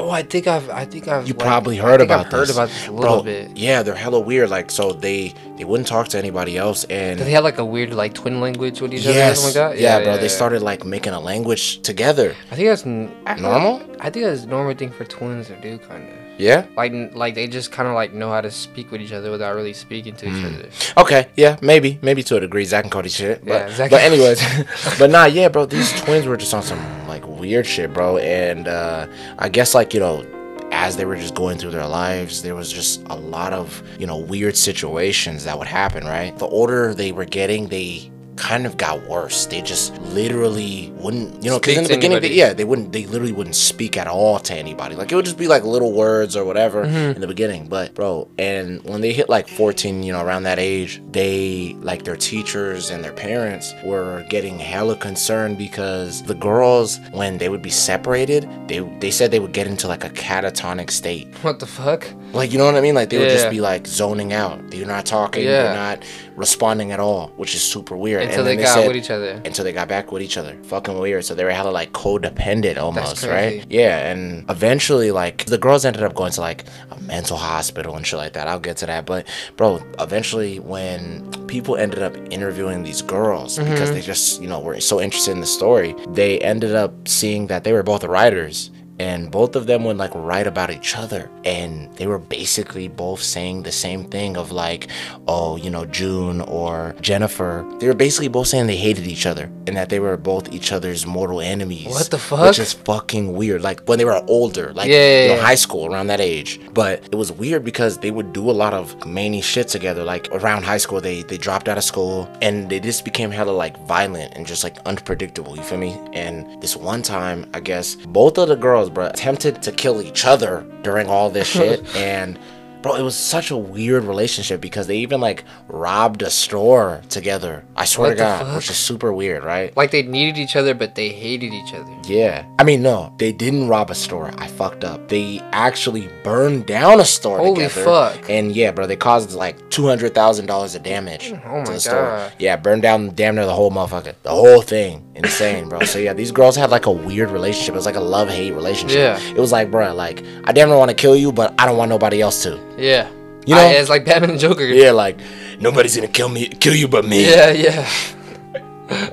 Oh, 0.01 0.09
I 0.09 0.23
think 0.23 0.47
I've, 0.47 0.69
I 0.69 0.85
think 0.85 1.09
I've. 1.09 1.27
You 1.27 1.33
like, 1.33 1.45
probably 1.45 1.75
heard 1.77 1.99
about 1.99 2.27
I've 2.27 2.31
heard 2.31 2.49
about 2.49 2.69
this 2.69 2.87
a 2.87 2.91
little 2.91 3.17
Bro, 3.17 3.23
bit. 3.23 3.57
Yeah, 3.57 3.83
they're 3.83 3.95
hella 3.95 4.19
weird. 4.21 4.49
Like, 4.49 4.71
so 4.71 4.93
they 4.93 5.33
they 5.57 5.65
wouldn't 5.65 5.87
talk 5.89 6.07
to 6.09 6.17
anybody 6.17 6.57
else, 6.57 6.85
and 6.85 7.19
they 7.19 7.31
had 7.31 7.43
like 7.43 7.57
a 7.57 7.65
weird 7.65 7.93
like 7.93 8.13
twin 8.13 8.39
language 8.39 8.79
with 8.79 8.93
each 8.93 9.05
other 9.05 9.13
yes, 9.13 9.41
something 9.41 9.61
like 9.61 9.71
that? 9.75 9.81
yeah, 9.81 10.01
bro. 10.03 10.17
They 10.17 10.29
started 10.29 10.61
like 10.61 10.85
making 10.85 11.11
a 11.13 11.19
language 11.19 11.81
together. 11.81 12.33
I 12.49 12.55
think 12.55 12.67
that's 12.69 12.85
n- 12.85 13.11
I 13.25 13.35
feel 13.35 13.43
like- 13.43 13.61
Normal? 13.61 13.95
I 13.99 14.09
think 14.09 14.25
that's 14.25 14.43
a 14.43 14.47
normal 14.47 14.73
thing 14.75 14.91
for 14.91 15.03
twins 15.03 15.47
to 15.47 15.59
do, 15.59 15.77
kind 15.79 16.07
of. 16.09 16.15
Yeah. 16.39 16.65
Like, 16.75 16.93
like 17.13 17.35
they 17.35 17.47
just 17.47 17.71
kind 17.71 17.87
of 17.87 17.93
like 17.93 18.13
know 18.13 18.29
how 18.31 18.41
to 18.41 18.49
speak 18.49 18.91
with 18.91 19.01
each 19.01 19.11
other 19.11 19.29
without 19.29 19.55
really 19.55 19.73
speaking 19.73 20.15
to 20.15 20.29
Hmm. 20.29 20.35
each 20.37 20.45
other. 20.45 20.69
Okay. 21.03 21.27
Yeah. 21.35 21.57
Maybe. 21.61 21.99
Maybe 22.01 22.23
to 22.23 22.37
a 22.37 22.39
degree. 22.39 22.65
Zack 22.65 22.85
and 22.85 22.91
Cody 22.91 23.09
shit. 23.09 23.45
But, 23.45 23.69
Yeah, 23.69 23.75
Zack 23.75 23.91
but 23.91 24.01
anyways. 24.01 24.41
but 24.99 25.09
nah. 25.11 25.25
Yeah, 25.25 25.49
bro. 25.49 25.65
These 25.65 25.91
twins 26.01 26.25
were 26.25 26.37
just 26.37 26.53
on 26.53 26.63
some 26.63 26.79
like 27.07 27.27
weird 27.27 27.67
shit, 27.67 27.93
bro. 27.93 28.17
And 28.17 28.67
uh 28.67 29.05
I 29.37 29.49
guess 29.49 29.75
like 29.75 29.93
you 29.93 29.99
know. 29.99 30.25
As 30.71 30.95
they 30.97 31.03
were 31.03 31.15
just 31.15 31.33
going 31.33 31.57
through 31.57 31.71
their 31.71 31.87
lives, 31.87 32.43
there 32.43 32.53
was 32.53 32.71
just 32.71 33.01
a 33.07 33.15
lot 33.15 33.53
of, 33.53 33.81
you 33.97 34.05
know, 34.05 34.17
weird 34.17 34.55
situations 34.55 35.43
that 35.45 35.57
would 35.57 35.67
happen, 35.67 36.05
right? 36.05 36.37
The 36.37 36.45
older 36.45 36.93
they 36.93 37.11
were 37.11 37.25
getting, 37.25 37.67
they 37.69 38.11
kind 38.39 38.65
of 38.65 38.77
got 38.77 39.05
worse. 39.07 39.45
They 39.45 39.61
just 39.61 39.95
literally 40.01 40.91
wouldn't, 40.95 41.43
you 41.43 41.49
know, 41.49 41.59
because 41.59 41.77
in 41.77 41.83
the 41.83 41.89
beginning, 41.95 42.21
they, 42.21 42.31
yeah, 42.33 42.53
they 42.53 42.63
wouldn't, 42.63 42.91
they 42.91 43.05
literally 43.05 43.31
wouldn't 43.33 43.55
speak 43.55 43.97
at 43.97 44.07
all 44.07 44.39
to 44.39 44.53
anybody. 44.53 44.95
Like 44.95 45.11
it 45.11 45.15
would 45.15 45.25
just 45.25 45.37
be 45.37 45.47
like 45.47 45.63
little 45.63 45.91
words 45.91 46.35
or 46.35 46.45
whatever 46.45 46.85
Mm-hmm. 46.85 47.15
in 47.15 47.21
the 47.21 47.27
beginning. 47.27 47.67
But 47.67 47.93
bro, 47.93 48.27
and 48.37 48.81
when 48.83 49.01
they 49.01 49.11
hit 49.13 49.29
like 49.29 49.47
14, 49.47 50.01
you 50.03 50.13
know, 50.13 50.23
around 50.23 50.43
that 50.43 50.57
age, 50.59 51.01
they 51.11 51.75
like 51.81 52.03
their 52.03 52.15
teachers 52.15 52.89
and 52.89 53.03
their 53.03 53.11
parents 53.13 53.73
were 53.83 54.25
getting 54.29 54.57
hella 54.57 54.95
concerned 54.95 55.57
because 55.57 56.23
the 56.23 56.35
girls, 56.35 56.99
when 57.11 57.37
they 57.37 57.49
would 57.49 57.61
be 57.61 57.69
separated, 57.69 58.47
they 58.67 58.79
they 58.99 59.11
said 59.11 59.31
they 59.31 59.39
would 59.39 59.51
get 59.53 59.67
into 59.67 59.87
like 59.87 60.03
a 60.03 60.09
catatonic 60.09 60.89
state. 60.91 61.27
What 61.41 61.59
the 61.59 61.65
fuck? 61.67 62.07
Like 62.33 62.51
you 62.51 62.57
know 62.57 62.65
what 62.65 62.75
I 62.75 62.81
mean? 62.81 62.95
Like 62.95 63.09
they 63.09 63.17
would 63.19 63.29
just 63.29 63.49
be 63.49 63.59
like 63.61 63.85
zoning 63.87 64.31
out. 64.33 64.69
They're 64.71 64.85
not 64.85 65.05
talking. 65.05 65.43
Yeah. 65.43 65.63
They're 65.63 65.75
not 65.75 66.03
responding 66.39 66.93
at 66.93 67.01
all, 67.01 67.27
which 67.35 67.53
is 67.53 67.61
super 67.61 67.97
weird. 67.97 68.23
Until 68.23 68.39
and 68.39 68.47
they 68.47 68.55
then 68.55 68.65
got 68.65 68.73
said- 68.73 68.87
with 68.87 68.95
each 68.95 69.11
other. 69.11 69.41
until 69.43 69.65
they 69.65 69.73
got 69.73 69.89
back 69.89 70.11
with 70.11 70.21
each 70.21 70.37
other. 70.37 70.57
Fucking 70.63 70.97
weird. 70.97 71.25
So 71.25 71.35
they 71.35 71.43
were 71.43 71.51
hella 71.51 71.69
like 71.69 71.91
codependent 71.91 72.77
almost, 72.77 73.25
right? 73.25 73.65
Yeah, 73.69 74.09
and 74.09 74.49
eventually 74.49 75.11
like 75.11 75.45
the 75.45 75.57
girls 75.57 75.83
ended 75.83 76.01
up 76.01 76.15
going 76.15 76.31
to 76.31 76.41
like 76.41 76.63
a 76.91 76.99
mental 77.01 77.35
hospital 77.35 77.95
and 77.97 78.07
shit 78.07 78.17
like 78.17 78.33
that. 78.33 78.47
I'll 78.47 78.59
get 78.59 78.77
to 78.77 78.85
that. 78.85 79.05
But 79.05 79.27
bro, 79.57 79.83
eventually 79.99 80.59
when 80.59 81.29
people 81.47 81.75
ended 81.75 82.01
up 82.01 82.15
interviewing 82.31 82.83
these 82.83 83.01
girls 83.01 83.57
because 83.57 83.79
mm-hmm. 83.79 83.93
they 83.93 84.01
just, 84.01 84.41
you 84.41 84.47
know, 84.47 84.61
were 84.61 84.79
so 84.79 85.01
interested 85.01 85.31
in 85.31 85.41
the 85.41 85.47
story, 85.47 85.93
they 86.09 86.39
ended 86.39 86.73
up 86.73 87.07
seeing 87.07 87.47
that 87.47 87.65
they 87.65 87.73
were 87.73 87.83
both 87.83 88.05
writers 88.05 88.71
and 88.99 89.31
both 89.31 89.55
of 89.55 89.65
them 89.65 89.83
would 89.85 89.97
like 89.97 90.11
write 90.13 90.47
about 90.47 90.69
each 90.69 90.95
other. 90.95 91.29
And 91.45 91.93
they 91.95 92.07
were 92.07 92.19
basically 92.19 92.87
both 92.87 93.21
saying 93.21 93.63
the 93.63 93.71
same 93.71 94.03
thing 94.05 94.37
of 94.37 94.51
like 94.51 94.87
oh 95.27 95.55
you 95.55 95.69
know 95.69 95.85
june 95.85 96.41
or 96.41 96.95
jennifer. 97.01 97.65
They 97.79 97.87
were 97.87 97.93
basically 97.93 98.27
both 98.27 98.47
saying 98.47 98.67
they 98.67 98.77
hated 98.77 99.07
each 99.07 99.25
other 99.25 99.49
and 99.67 99.77
that 99.77 99.89
they 99.89 99.99
were 99.99 100.17
both 100.17 100.51
each 100.53 100.71
other's 100.71 101.05
mortal 101.05 101.41
enemies. 101.41 101.87
What 101.87 102.09
the 102.09 102.17
fuck? 102.19 102.47
which 102.47 102.59
is 102.59 102.73
fucking 102.73 103.33
weird. 103.33 103.61
Like 103.61 103.81
when 103.87 103.97
they 103.99 104.05
were 104.05 104.23
older 104.27 104.73
like 104.73 104.89
Yeah, 104.89 105.23
you 105.23 105.35
know 105.35 105.41
high 105.41 105.55
school 105.55 105.91
around 105.91 106.07
that 106.07 106.21
age. 106.21 106.59
But 106.73 107.03
it 107.11 107.15
was 107.15 107.31
weird 107.31 107.63
because 107.63 107.97
they 107.99 108.11
would 108.11 108.33
do 108.33 108.49
a 108.49 108.57
lot 108.63 108.73
of 108.73 109.05
many 109.05 109.41
shit 109.41 109.67
together. 109.67 110.03
Like 110.03 110.27
around 110.31 110.63
high 110.63 110.77
school 110.77 110.99
they 111.01 111.23
they 111.23 111.37
dropped 111.37 111.67
out 111.69 111.77
of 111.77 111.83
school 111.83 112.29
and 112.41 112.69
they 112.69 112.79
just 112.79 113.05
became 113.05 113.31
hella 113.31 113.51
like 113.51 113.77
violent 113.87 114.33
and 114.35 114.45
just 114.45 114.63
like 114.63 114.77
unpredictable 114.85 115.55
you 115.55 115.63
feel 115.63 115.77
me? 115.77 115.97
And 116.13 116.61
this 116.61 116.75
one 116.75 117.01
time 117.01 117.49
i 117.53 117.59
guess 117.59 117.95
both 117.95 118.37
of 118.37 118.47
the 118.47 118.55
girls 118.55 118.88
bro 118.89 119.07
attempted 119.07 119.61
to 119.63 119.71
kill 119.71 120.01
each 120.01 120.25
other 120.25 120.65
during 120.81 121.07
all 121.07 121.29
this 121.29 121.47
shit 121.57 121.85
and 121.95 122.39
Bro, 122.81 122.95
it 122.95 123.01
was 123.01 123.15
such 123.17 123.51
a 123.51 123.57
weird 123.57 124.03
relationship 124.05 124.61
because 124.61 124.87
they 124.87 124.97
even 124.99 125.19
like 125.19 125.43
robbed 125.67 126.21
a 126.21 126.29
store 126.29 127.01
together. 127.09 127.65
I 127.75 127.83
swear 127.85 128.09
What 128.11 128.13
to 128.15 128.17
God, 128.19 128.45
fuck? 128.45 128.55
which 128.55 128.69
is 128.69 128.77
super 128.77 129.11
weird, 129.11 129.43
right? 129.43 129.75
Like 129.75 129.91
they 129.91 130.01
needed 130.03 130.37
each 130.37 130.55
other, 130.55 130.73
but 130.73 130.95
they 130.95 131.09
hated 131.09 131.53
each 131.53 131.73
other. 131.73 131.91
Yeah. 132.07 132.45
I 132.57 132.63
mean, 132.63 132.81
no, 132.81 133.13
they 133.17 133.33
didn't 133.33 133.67
rob 133.67 133.89
a 133.91 133.95
store. 133.95 134.31
I 134.37 134.47
fucked 134.47 134.85
up. 134.85 135.09
They 135.09 135.41
actually 135.51 136.07
burned 136.23 136.67
down 136.67 137.01
a 137.01 137.05
store 137.05 137.39
Holy 137.39 137.55
together. 137.67 137.83
fuck. 137.83 138.29
And 138.29 138.55
yeah, 138.55 138.71
bro, 138.71 138.87
they 138.87 138.95
caused 138.95 139.33
like 139.33 139.69
two 139.69 139.85
hundred 139.85 140.13
thousand 140.15 140.45
dollars 140.45 140.73
of 140.75 140.83
damage 140.83 141.33
Oh 141.45 141.65
to 141.65 141.71
the 141.73 141.79
store. 141.81 141.93
God. 141.95 142.33
Yeah, 142.39 142.55
burned 142.55 142.81
down 142.81 143.13
damn 143.13 143.35
near 143.35 143.45
the 143.45 143.53
whole 143.53 143.71
motherfucker, 143.71 144.15
the 144.23 144.29
whole 144.31 144.61
thing. 144.61 145.05
Insane, 145.15 145.67
bro. 145.67 145.81
So 145.81 145.99
yeah, 145.99 146.13
these 146.13 146.31
girls 146.31 146.55
had 146.55 146.69
like 146.69 146.85
a 146.85 146.91
weird 146.91 147.29
relationship. 147.31 147.73
It 147.73 147.77
was 147.77 147.85
like 147.85 147.95
a 147.95 147.99
love 147.99 148.29
hate 148.29 148.51
relationship. 148.51 148.97
Yeah. 148.97 149.19
It 149.19 149.37
was 149.37 149.51
like, 149.51 149.69
bro, 149.69 149.93
like 149.93 150.23
I 150.45 150.53
damn 150.53 150.69
near 150.69 150.77
want 150.77 150.91
to 150.91 150.95
kill 150.95 151.15
you, 151.15 151.33
but 151.33 151.53
I 151.59 151.65
don't 151.65 151.75
want 151.75 151.89
nobody 151.89 152.21
else 152.21 152.41
to. 152.43 152.68
Yeah. 152.79 153.09
You 153.45 153.55
know? 153.55 153.61
I- 153.61 153.73
it's 153.73 153.89
like 153.89 154.05
Batman 154.05 154.31
and 154.31 154.39
Joker. 154.39 154.63
Yeah, 154.65 154.91
like 154.91 155.19
nobody's 155.59 155.95
gonna 155.95 156.07
kill 156.07 156.29
me, 156.29 156.47
kill 156.47 156.75
you 156.75 156.87
but 156.87 157.05
me. 157.05 157.29
Yeah, 157.29 157.51
yeah. 157.51 157.89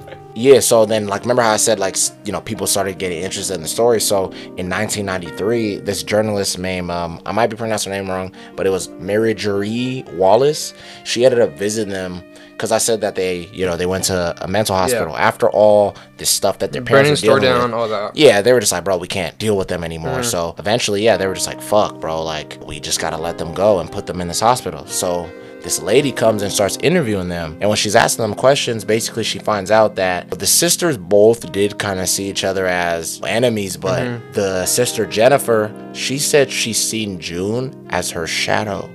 Yeah, 0.37 0.61
so 0.61 0.85
then 0.85 1.07
like 1.07 1.22
remember 1.22 1.40
how 1.40 1.53
I 1.53 1.57
said 1.57 1.79
like 1.79 1.96
you 2.27 2.33
know 2.33 2.42
people 2.42 2.66
started 2.66 2.99
getting 2.99 3.22
interested 3.22 3.55
in 3.55 3.62
the 3.62 3.68
story. 3.68 4.01
So 4.03 4.25
in 4.59 4.68
1993, 4.68 5.79
this 5.79 6.03
journalist 6.03 6.59
named 6.59 6.90
um, 6.90 7.22
I 7.25 7.33
might 7.33 7.46
be 7.46 7.57
pronouncing 7.57 7.90
her 7.92 7.99
name 7.99 8.11
wrong, 8.11 8.35
but 8.55 8.66
it 8.66 8.70
was 8.70 8.88
Marjorie 9.01 10.05
Wallace. 10.12 10.75
She 11.05 11.25
ended 11.25 11.40
up 11.40 11.53
visiting 11.53 11.90
them 11.90 12.22
because 12.53 12.70
I 12.70 12.77
said 12.77 13.01
that 13.01 13.14
they 13.14 13.46
you 13.46 13.64
know 13.64 13.79
they 13.79 13.87
went 13.87 14.05
to 14.05 14.35
a 14.44 14.46
mental 14.46 14.77
hospital 14.77 15.16
after 15.16 15.49
all 15.49 15.96
this 16.18 16.29
stuff 16.29 16.59
that 16.59 16.70
their 16.70 16.83
parents 16.83 17.09
Burning 17.09 17.12
were 17.12 17.16
store 17.16 17.40
dealing 17.40 17.70
down, 17.70 17.70
with. 17.70 17.81
all 17.81 17.88
that. 17.88 18.16
Yeah, 18.16 18.42
they 18.42 18.53
were 18.53 18.61
just 18.61 18.72
like, 18.72 18.85
bro, 18.85 18.99
we 18.99 19.09
can't 19.09 19.38
deal 19.38 19.57
with 19.57 19.68
them 19.68 19.85
anymore. 19.85 20.18
Mm. 20.18 20.25
So 20.25 20.55
eventually, 20.59 21.03
yeah, 21.03 21.16
they 21.16 21.27
were 21.27 21.35
just 21.35 21.46
like, 21.46 21.62
fuck, 21.62 21.99
bro, 21.99 22.22
like 22.22 22.59
we 22.66 22.79
just 22.79 23.01
gotta 23.01 23.16
let 23.16 23.38
them 23.38 23.55
go 23.55 23.81
and 23.81 23.90
put 23.90 24.05
them 24.05 24.20
in 24.20 24.29
this 24.29 24.40
hospital. 24.40 24.87
So 24.87 25.31
this 25.62 25.81
lady 25.83 26.12
comes 26.12 26.42
and 26.42 26.53
starts 26.53 26.79
interviewing 26.83 27.29
them, 27.29 27.57
and 27.61 27.69
when 27.69 27.77
she's 27.77 27.97
asking 27.97 28.23
them 28.23 28.35
questions, 28.35 28.85
basically 28.85 29.25
she 29.25 29.38
finds 29.38 29.71
out 29.71 29.97
that 29.97 30.31
the 30.38 30.47
sisters 30.47 30.97
both 30.97 31.51
did 31.53 31.79
kind 31.79 31.99
of 32.01 32.09
see 32.09 32.29
each 32.29 32.45
other 32.45 32.66
as 32.66 33.21
enemies, 33.27 33.77
but 33.77 34.03
Mm-hmm. 34.03 34.33
the 34.33 34.64
sister 34.66 35.07
Jennifer, 35.07 35.73
she 35.92 36.19
said 36.19 36.51
she's 36.51 36.79
seen 36.79 37.19
June 37.19 37.87
as 37.90 38.11
her 38.11 38.27
shadow 38.27 38.88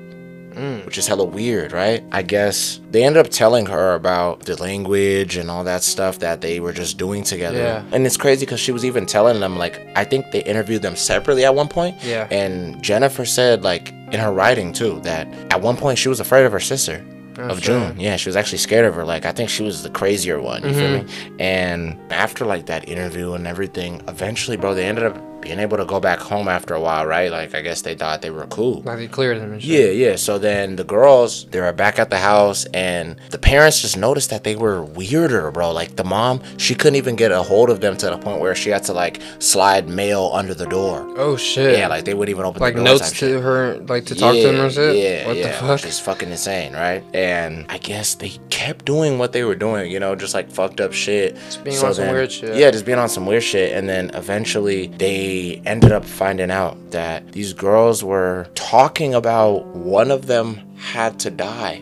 Mm. 0.52 0.86
which 0.86 0.98
is 0.98 1.08
hella 1.08 1.24
weird, 1.24 1.72
right? 1.72 2.04
I 2.12 2.22
guess 2.22 2.80
they 2.90 3.04
ended 3.04 3.26
up 3.26 3.32
telling 3.32 3.66
her 3.68 3.94
about 3.94 4.42
the 4.42 4.62
language 4.62 5.38
and 5.38 5.50
all 5.50 5.64
that 5.64 5.84
stuff 5.84 6.20
that 6.20 6.42
they 6.42 6.60
were 6.60 6.74
just 6.74 6.98
doing 6.98 7.24
together. 7.24 7.60
Yeah. 7.60 7.84
And 7.92 8.06
it's 8.06 8.18
crazy 8.18 8.46
because 8.46 8.60
she 8.60 8.72
was 8.72 8.84
even 8.84 9.06
telling 9.06 9.40
them, 9.40 9.58
like, 9.58 9.82
I 9.96 10.04
think 10.04 10.32
they 10.32 10.44
interviewed 10.44 10.82
them 10.82 10.96
separately 10.96 11.46
at 11.46 11.56
one 11.56 11.68
point. 11.68 11.96
Yeah. 12.04 12.28
And 12.32 12.82
Jennifer 12.84 13.26
said, 13.26 13.64
like, 13.64 13.90
in 14.12 14.20
her 14.20 14.32
writing 14.32 14.74
too, 14.74 15.00
that 15.02 15.28
at 15.54 15.62
one 15.62 15.78
point 15.78 15.98
she 15.98 16.10
was 16.10 16.20
afraid 16.20 16.46
of 16.46 16.52
her 16.52 16.60
sister. 16.60 17.06
Oh, 17.38 17.44
of 17.44 17.64
sure. 17.64 17.80
June. 17.80 18.00
Yeah, 18.00 18.18
she 18.18 18.28
was 18.28 18.36
actually 18.36 18.58
scared 18.58 18.86
of 18.86 18.94
her. 18.96 19.06
Like, 19.06 19.26
I 19.26 19.32
think 19.32 19.50
she 19.50 19.64
was 19.64 19.84
the 19.84 19.90
crazier 19.90 20.42
one. 20.42 20.64
You 20.64 20.74
feel 20.74 20.92
me? 20.92 21.00
Mm-hmm. 21.00 21.42
And 21.42 22.12
after 22.12 22.46
like 22.46 22.66
that 22.66 22.90
interview 22.90 23.34
and 23.34 23.48
everything, 23.48 24.02
eventually, 24.08 24.58
bro, 24.58 24.76
they 24.76 24.86
ended 24.86 25.06
up 25.06 25.18
being 25.42 25.60
able 25.60 25.78
to 25.78 25.86
go 25.86 26.00
back 26.00 26.20
home 26.20 26.48
after 26.48 26.74
a 26.74 26.80
while, 26.80 27.06
right? 27.06 27.32
Like, 27.32 27.54
I 27.56 27.62
guess 27.62 27.82
they 27.82 27.96
thought 27.96 28.22
they 28.22 28.30
were 28.30 28.46
cool. 28.48 28.82
Like 28.82 28.98
they 28.98 29.08
cleared 29.08 29.40
them 29.40 29.54
and 29.54 29.62
shit. 29.62 29.72
Yeah, 29.72 30.10
yeah. 30.10 30.16
So 30.16 30.38
then 30.38 30.76
the 30.76 30.84
girls, 30.84 31.46
they 31.46 31.60
were 31.60 31.74
back 31.74 32.00
at 32.00 32.10
the 32.10 32.18
house, 32.18 32.66
and 32.74 33.16
the 33.32 33.38
parents 33.38 33.82
just 33.82 33.98
noticed 33.98 34.30
that 34.30 34.44
they 34.44 34.56
were 34.56 34.84
weirder, 34.84 35.52
bro. 35.52 35.72
Like 35.72 35.96
the 35.96 36.04
mom, 36.04 36.42
she 36.58 36.76
couldn't 36.76 36.96
even 36.96 37.16
get 37.16 37.32
a 37.32 37.42
hold 37.42 37.70
of 37.70 37.82
them 37.82 37.98
to 37.98 38.06
the 38.10 38.18
point 38.18 38.40
where 38.40 38.56
she 38.56 38.70
had 38.70 38.84
to 38.84 38.94
like 38.94 39.22
slide 39.40 39.88
mail 39.88 40.30
under 40.34 40.54
the 40.54 40.68
door. 40.68 41.06
Oh 41.18 41.38
shit. 41.38 41.78
Yeah, 41.78 41.88
like 41.88 42.06
they 42.06 42.14
wouldn't 42.14 42.34
even 42.36 42.46
open 42.46 42.62
like 42.62 42.76
the 42.76 42.84
notes 42.84 43.14
shit. 43.14 43.32
to 43.32 43.42
her, 43.42 43.78
like 43.88 44.06
to 44.06 44.16
talk 44.16 44.34
to 44.36 44.44
them 44.44 44.62
or 44.66 44.70
shit. 44.70 44.96
Yeah, 44.96 45.28
What 45.28 45.38
yeah, 45.38 45.48
the 45.48 45.54
fuck? 45.54 45.84
Is 45.86 46.00
fucking 46.00 46.30
insane, 46.30 46.74
right? 46.74 47.04
And 47.14 47.66
I 47.70 47.78
guess 47.78 48.16
they 48.16 48.30
kept 48.50 48.86
doing 48.86 49.18
what 49.18 49.32
they 49.34 49.44
were 49.44 49.56
doing, 49.56 49.92
you 49.92 50.00
know, 50.00 50.16
just 50.16 50.34
like 50.34 50.52
fucked 50.52 50.80
up 50.80 50.94
shit. 50.94 51.36
Just 51.36 51.64
being 51.64 51.78
on 51.84 51.94
some 51.94 52.10
weird 52.10 52.32
shit. 52.32 52.56
Yeah, 52.56 52.72
just 52.72 52.86
being 52.86 53.00
on 53.00 53.10
some 53.10 53.26
weird 53.26 53.44
shit. 53.44 53.74
And 53.74 53.90
then 53.90 54.12
eventually 54.14 54.88
they 54.88 55.31
ended 55.66 55.92
up 55.92 56.06
finding 56.06 56.52
out 56.52 56.92
that 56.92 57.32
these 57.32 57.54
girls 57.54 58.04
were 58.04 58.48
talking 58.56 59.14
about 59.14 59.66
one 59.68 60.12
of 60.12 60.28
them 60.28 60.60
had 60.78 61.20
to 61.20 61.30
die. 61.30 61.82